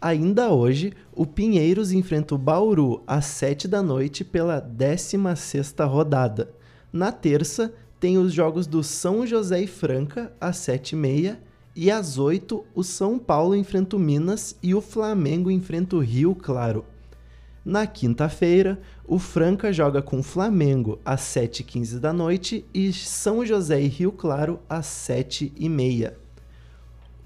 Ainda 0.00 0.52
hoje, 0.52 0.92
o 1.12 1.26
Pinheiros 1.26 1.90
enfrenta 1.90 2.36
o 2.36 2.38
Bauru 2.38 3.02
às 3.08 3.24
7 3.24 3.66
da 3.66 3.82
noite 3.82 4.22
pela 4.22 4.62
16ª 4.62 5.84
rodada. 5.88 6.54
Na 6.92 7.10
terça, 7.10 7.74
tem 7.98 8.18
os 8.18 8.32
jogos 8.32 8.68
do 8.68 8.84
São 8.84 9.26
José 9.26 9.62
e 9.62 9.66
Franca 9.66 10.32
às 10.40 10.58
7h30 10.58 11.38
e 11.76 11.90
às 11.90 12.18
8, 12.18 12.64
o 12.74 12.84
São 12.84 13.18
Paulo 13.18 13.56
enfrenta 13.56 13.96
o 13.96 13.98
Minas 13.98 14.56
e 14.62 14.74
o 14.74 14.80
Flamengo 14.80 15.50
enfrenta 15.50 15.96
o 15.96 16.00
Rio 16.00 16.34
Claro. 16.34 16.84
Na 17.64 17.86
quinta-feira, 17.86 18.78
o 19.06 19.18
Franca 19.18 19.72
joga 19.72 20.00
com 20.00 20.20
o 20.20 20.22
Flamengo 20.22 21.00
às 21.04 21.22
7h15 21.22 21.98
da 21.98 22.12
noite 22.12 22.64
e 22.72 22.92
São 22.92 23.44
José 23.44 23.80
e 23.80 23.88
Rio 23.88 24.12
Claro 24.12 24.60
às 24.68 24.86
7h30. 24.86 26.12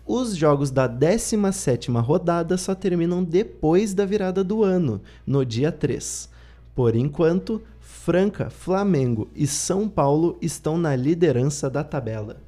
Os 0.07 0.35
jogos 0.35 0.71
da 0.71 0.89
17ª 0.89 2.01
rodada 2.01 2.57
só 2.57 2.75
terminam 2.75 3.23
depois 3.23 3.93
da 3.93 4.07
virada 4.07 4.43
do 4.43 4.65
ano, 4.65 5.03
no 5.27 5.45
dia 5.45 5.71
3. 5.71 6.31
Por 6.75 6.97
enquanto, 6.97 7.61
Franca, 7.79 8.49
Flamengo 8.49 9.29
e 9.35 9.47
São 9.47 9.87
Paulo 9.87 10.39
estão 10.41 10.79
na 10.79 10.97
liderança 10.97 11.69
da 11.69 11.85
tabela. 11.85 12.48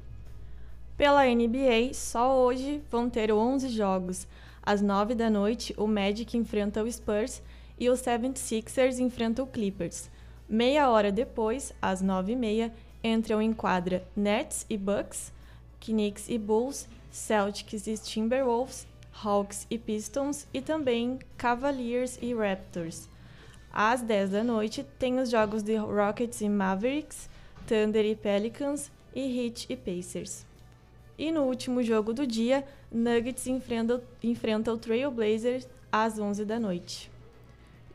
Pela 1.01 1.25
NBA, 1.25 1.95
só 1.95 2.37
hoje 2.37 2.79
vão 2.91 3.09
ter 3.09 3.31
11 3.31 3.69
jogos. 3.69 4.27
Às 4.61 4.83
9 4.83 5.15
da 5.15 5.31
noite, 5.31 5.73
o 5.75 5.87
Magic 5.87 6.37
enfrenta 6.37 6.83
o 6.83 6.91
Spurs 6.91 7.41
e 7.79 7.89
os 7.89 8.01
76ers 8.01 8.99
enfrentam 8.99 9.45
o 9.45 9.47
Clippers. 9.47 10.11
Meia 10.47 10.91
hora 10.91 11.11
depois, 11.11 11.73
às 11.81 12.03
9h30, 12.03 12.71
entram 13.03 13.41
em 13.41 13.51
quadra 13.51 14.07
Nets 14.15 14.67
e 14.69 14.77
Bucks, 14.77 15.33
Knicks 15.79 16.29
e 16.29 16.37
Bulls, 16.37 16.87
Celtics 17.09 17.87
e 17.87 17.97
Timberwolves, 17.97 18.85
Hawks 19.23 19.65
e 19.71 19.79
Pistons 19.79 20.45
e 20.53 20.61
também 20.61 21.17
Cavaliers 21.35 22.19
e 22.21 22.31
Raptors. 22.31 23.09
Às 23.73 24.03
10 24.03 24.29
da 24.29 24.43
noite, 24.43 24.85
tem 24.99 25.17
os 25.17 25.31
jogos 25.31 25.63
de 25.63 25.75
Rockets 25.77 26.41
e 26.41 26.47
Mavericks, 26.47 27.27
Thunder 27.65 28.05
e 28.05 28.15
Pelicans 28.15 28.91
e 29.15 29.45
Heat 29.47 29.65
e 29.67 29.75
Pacers. 29.75 30.50
E 31.21 31.31
no 31.31 31.41
último 31.41 31.83
jogo 31.83 32.13
do 32.13 32.25
dia, 32.25 32.65
Nuggets 32.91 33.45
enfrenta, 33.45 34.01
enfrenta 34.23 34.73
o 34.73 34.77
Trail 34.79 35.11
Blazers 35.11 35.67
às 35.91 36.17
11 36.17 36.43
da 36.45 36.59
noite. 36.59 37.11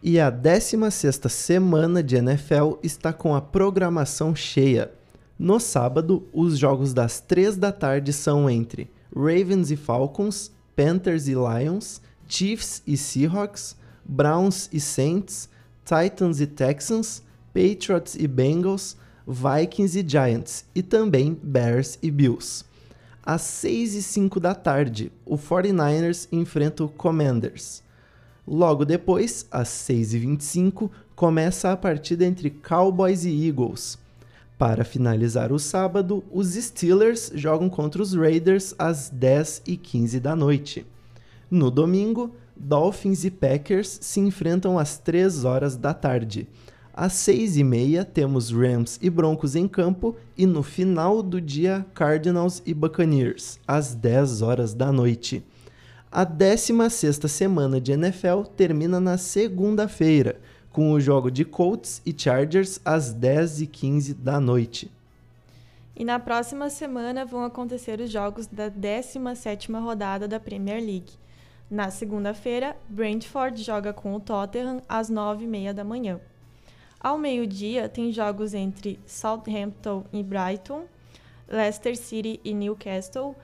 E 0.01 0.21
a 0.21 0.31
16ª 0.31 1.29
semana 1.29 2.05
de 2.05 2.15
NFL 2.15 2.75
está 2.85 3.13
com 3.13 3.35
a 3.35 3.41
programação 3.41 4.33
cheia. 4.33 4.93
No 5.37 5.59
sábado, 5.59 6.25
os 6.33 6.57
jogos 6.57 6.95
das 6.95 7.19
3 7.19 7.57
da 7.57 7.73
tarde 7.73 8.13
são 8.13 8.49
entre 8.49 8.89
Ravens 9.13 9.73
e 9.73 9.77
Falcons, 9.77 10.53
Panthers 10.77 11.27
e 11.27 11.35
Lions, 11.35 12.01
Chiefs 12.29 12.81
e 12.87 12.97
Seahawks, 12.97 13.77
Browns 14.05 14.71
e 14.73 14.79
Saints, 14.79 15.49
Titans 15.85 16.41
e 16.41 16.47
Texans, 16.47 17.25
Patriots 17.53 18.15
e 18.15 18.29
Bengals, 18.29 18.97
Vikings 19.27 19.99
e 19.99 20.09
Giants 20.09 20.65
e 20.73 20.81
também 20.81 21.37
Bears 21.43 21.99
e 22.01 22.09
Bills. 22.09 22.65
Às 23.27 23.43
6 23.43 23.95
e 23.95 24.03
5 24.05 24.39
da 24.39 24.55
tarde, 24.55 25.11
o 25.25 25.37
49ers 25.37 26.29
enfrenta 26.31 26.85
o 26.85 26.89
Commanders. 26.89 27.83
Logo 28.47 28.85
depois, 28.85 29.49
às 29.51 29.69
6 29.69 30.15
e 30.15 30.19
25, 30.21 30.89
começa 31.17 31.73
a 31.73 31.77
partida 31.77 32.25
entre 32.25 32.51
Cowboys 32.51 33.25
e 33.25 33.49
Eagles. 33.49 33.99
Para 34.57 34.85
finalizar 34.85 35.51
o 35.51 35.59
sábado, 35.59 36.23
os 36.31 36.55
Steelers 36.55 37.33
jogam 37.35 37.69
contra 37.69 38.01
os 38.01 38.15
Raiders 38.15 38.77
às 38.79 39.11
10 39.11 39.63
e 39.67 39.77
15 39.77 40.21
da 40.21 40.37
noite. 40.37 40.87
No 41.51 41.69
domingo, 41.69 42.33
Dolphins 42.57 43.25
e 43.25 43.31
Packers 43.33 43.99
se 44.03 44.21
enfrentam 44.21 44.79
às 44.79 44.99
3 44.99 45.45
horas 45.45 45.77
da 45.77 45.93
tarde. 45.93 46.47
Às 46.97 47.13
seis 47.13 47.59
e 47.59 47.63
meia 47.63 48.07
temos 48.07 48.51
Rams 48.51 48.99
e 49.03 49.11
Broncos 49.11 49.55
em 49.55 49.69
campo 49.69 50.17
e 50.35 50.47
no 50.47 50.63
final 50.63 51.23
do 51.23 51.43
dia 51.43 51.85
Cardinals 51.93 52.63
e 52.65 52.73
Buccaneers, 52.73 53.61
às 53.69 53.95
10 53.95 54.41
horas 54.41 54.73
da 54.73 54.91
noite. 54.91 55.45
A 56.11 56.25
16ª 56.25 57.29
semana 57.29 57.79
de 57.79 57.93
NFL 57.93 58.45
termina 58.57 58.99
na 58.99 59.19
segunda-feira, 59.19 60.41
com 60.73 60.91
o 60.93 60.99
jogo 60.99 61.31
de 61.31 61.45
Colts 61.45 62.01
e 62.07 62.15
Chargers 62.17 62.81
às 62.83 63.15
10h15 63.15 64.15
da 64.15 64.41
noite. 64.41 64.91
E 65.95 66.03
na 66.03 66.19
próxima 66.19 66.71
semana 66.71 67.27
vão 67.27 67.45
acontecer 67.45 68.01
os 68.01 68.11
jogos 68.11 68.47
da 68.47 68.71
17ª 68.71 69.83
rodada 69.83 70.27
da 70.27 70.41
Premier 70.41 70.81
League. 70.81 71.13
Na 71.71 71.91
segunda-feira, 71.91 72.75
Brentford 72.89 73.63
joga 73.63 73.93
com 73.93 74.15
o 74.15 74.21
Tottenham 74.21 74.81
às 74.89 75.11
9h30 75.11 75.75
da 75.75 75.85
manhã. 75.85 76.19
Ao 77.01 77.19
meio-dia, 77.19 77.89
tem 77.89 78.13
jogos 78.13 78.55
entre 78.55 78.99
Southampton 79.07 80.05
e 80.13 80.23
Brighton, 80.23 80.85
Leicester 81.49 81.97
City 81.97 82.41
e 82.45 82.53
Newcastle, 82.55 83.37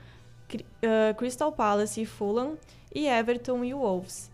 uh, 0.55 1.15
Crystal 1.17 1.53
Palace 1.53 2.01
e 2.01 2.07
Fulham 2.07 2.57
e 2.95 3.07
Everton 3.07 3.65
e 3.65 3.73
Wolves. 3.73 4.31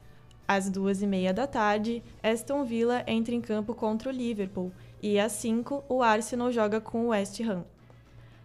Às 0.47 0.71
duas 0.71 1.03
e 1.03 1.07
meia 1.07 1.35
da 1.35 1.47
tarde, 1.47 2.03
Aston 2.23 2.64
Villa 2.64 3.05
entra 3.07 3.35
em 3.35 3.41
campo 3.41 3.75
contra 3.75 4.09
o 4.09 4.12
Liverpool 4.12 4.73
e 5.03 5.19
às 5.19 5.33
5 5.33 5.85
o 5.89 6.03
Arsenal 6.03 6.51
joga 6.51 6.81
com 6.81 7.05
o 7.05 7.09
West 7.09 7.39
Ham. 7.41 7.64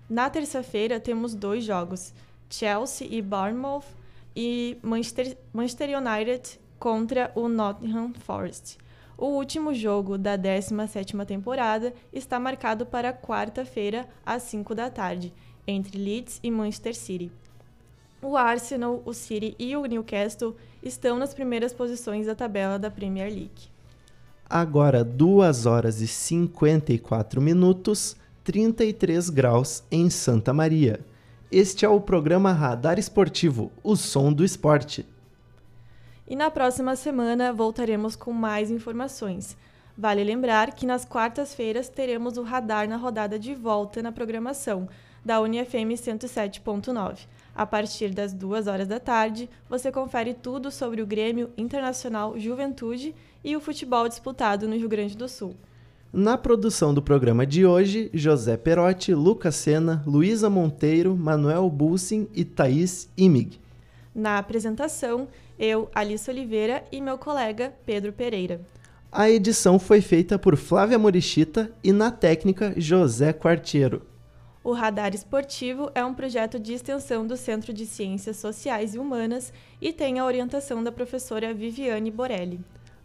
Na 0.09 0.30
terça-feira 0.30 0.99
temos 0.99 1.34
dois 1.34 1.63
jogos, 1.63 2.13
Chelsea 2.49 3.07
e 3.09 3.21
Bournemouth 3.21 3.86
e 4.36 4.78
Manchester, 4.82 5.38
Manchester 5.53 5.97
United 5.97 6.59
contra 6.78 7.32
o 7.36 7.47
Nottingham 7.47 8.13
Forest. 8.13 8.78
O 9.24 9.28
último 9.28 9.74
jogo 9.74 10.17
da 10.17 10.38
17ª 10.38 11.26
temporada 11.26 11.93
está 12.11 12.38
marcado 12.38 12.86
para 12.86 13.13
quarta-feira 13.13 14.05
às 14.26 14.43
5 14.43 14.76
da 14.76 14.89
tarde, 14.89 15.34
entre 15.65 15.97
Leeds 15.97 16.41
e 16.43 16.51
Manchester 16.51 16.93
City. 16.93 17.32
O 18.21 18.36
Arsenal, 18.36 19.01
o 19.05 19.13
City 19.13 19.55
e 19.57 19.78
o 19.78 19.86
Newcastle 19.86 20.57
estão 20.84 21.17
nas 21.17 21.34
primeiras 21.34 21.71
posições 21.71 22.26
da 22.26 22.36
tabela 22.36 22.78
da 22.78 22.91
Premier 22.91 23.30
League. 23.30 23.69
Agora 24.49 25.05
2 25.05 25.67
horas 25.67 26.01
e 26.01 26.07
54 26.07 27.41
minutos, 27.41 28.17
33 28.43 29.30
graus 29.30 29.86
em 29.89 30.09
Santa 30.09 30.51
Maria. 30.51 30.99
Este 31.49 31.86
é 31.86 31.88
o 31.88 32.01
programa 32.01 32.51
Radar 32.51 32.99
Esportivo, 32.99 33.71
o 33.82 33.95
som 33.95 34.34
do 34.34 34.43
esporte. 34.43 35.05
E 36.34 36.36
na 36.36 36.49
próxima 36.49 36.95
semana 36.95 37.53
voltaremos 37.53 38.15
com 38.15 38.34
mais 38.34 38.71
informações. 38.71 39.55
Vale 39.95 40.23
lembrar 40.23 40.73
que 40.73 40.84
nas 40.84 41.05
quartas-feiras 41.05 41.89
teremos 41.89 42.38
o 42.38 42.41
Radar 42.41 42.89
na 42.89 42.97
rodada 42.97 43.38
de 43.38 43.53
volta 43.53 44.01
na 44.01 44.11
programação 44.11 44.89
da 45.23 45.39
UniFM 45.39 45.93
107.9. 45.93 47.27
A 47.53 47.67
partir 47.67 48.09
das 48.09 48.34
duas 48.34 48.65
horas 48.65 48.88
da 48.88 48.99
tarde, 48.99 49.47
você 49.69 49.91
confere 49.91 50.34
tudo 50.34 50.71
sobre 50.71 51.03
o 51.03 51.05
Grêmio 51.05 51.51
Internacional 51.55 52.36
Juventude 52.39 53.13
e 53.43 53.55
o 53.55 53.61
futebol 53.61 54.09
disputado 54.09 54.67
no 54.67 54.75
Rio 54.75 54.89
Grande 54.89 55.15
do 55.15 55.29
Sul. 55.29 55.55
Na 56.11 56.36
produção 56.36 56.95
do 56.95 57.01
programa 57.03 57.45
de 57.45 57.63
hoje, 57.63 58.09
José 58.11 58.57
Perotti, 58.57 59.13
Lucas 59.13 59.53
Sena, 59.53 60.01
Luísa 60.03 60.49
Monteiro, 60.49 61.15
Manuel 61.15 61.69
Bulsin 61.69 62.27
e 62.34 62.43
Thaís 62.43 63.07
Imig. 63.15 63.61
Na 64.15 64.38
apresentação, 64.38 65.27
eu, 65.57 65.89
Alice 65.93 66.29
Oliveira 66.29 66.83
e 66.91 66.99
meu 67.01 67.17
colega 67.17 67.73
Pedro 67.85 68.11
Pereira. 68.11 68.61
A 69.11 69.29
edição 69.29 69.77
foi 69.77 70.01
feita 70.01 70.39
por 70.39 70.55
Flávia 70.57 70.97
Morichita 70.97 71.71
e 71.83 71.91
na 71.91 72.09
técnica 72.09 72.73
José 72.75 73.31
Quartiero. 73.31 74.01
O 74.63 74.71
Radar 74.71 75.13
Esportivo 75.13 75.91
é 75.93 76.03
um 76.03 76.13
projeto 76.13 76.57
de 76.57 76.73
extensão 76.73 77.27
do 77.27 77.35
Centro 77.35 77.73
de 77.73 77.85
Ciências 77.85 78.37
Sociais 78.37 78.95
e 78.95 78.97
Humanas 78.97 79.51
e 79.81 79.91
tem 79.91 80.19
a 80.19 80.25
orientação 80.25 80.81
da 80.83 80.91
professora 80.91 81.53
Viviane 81.53 82.09
Borelli. 82.09 82.61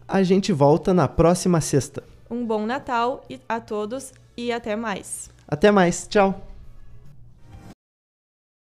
A 0.06 0.22
gente 0.22 0.52
volta 0.52 0.94
na 0.94 1.08
próxima 1.08 1.60
sexta. 1.60 2.02
Um 2.30 2.46
bom 2.46 2.64
Natal 2.64 3.24
a 3.48 3.60
todos 3.60 4.12
e 4.36 4.52
até 4.52 4.76
mais. 4.76 5.28
Até 5.46 5.70
mais, 5.70 6.06
tchau! 6.06 6.57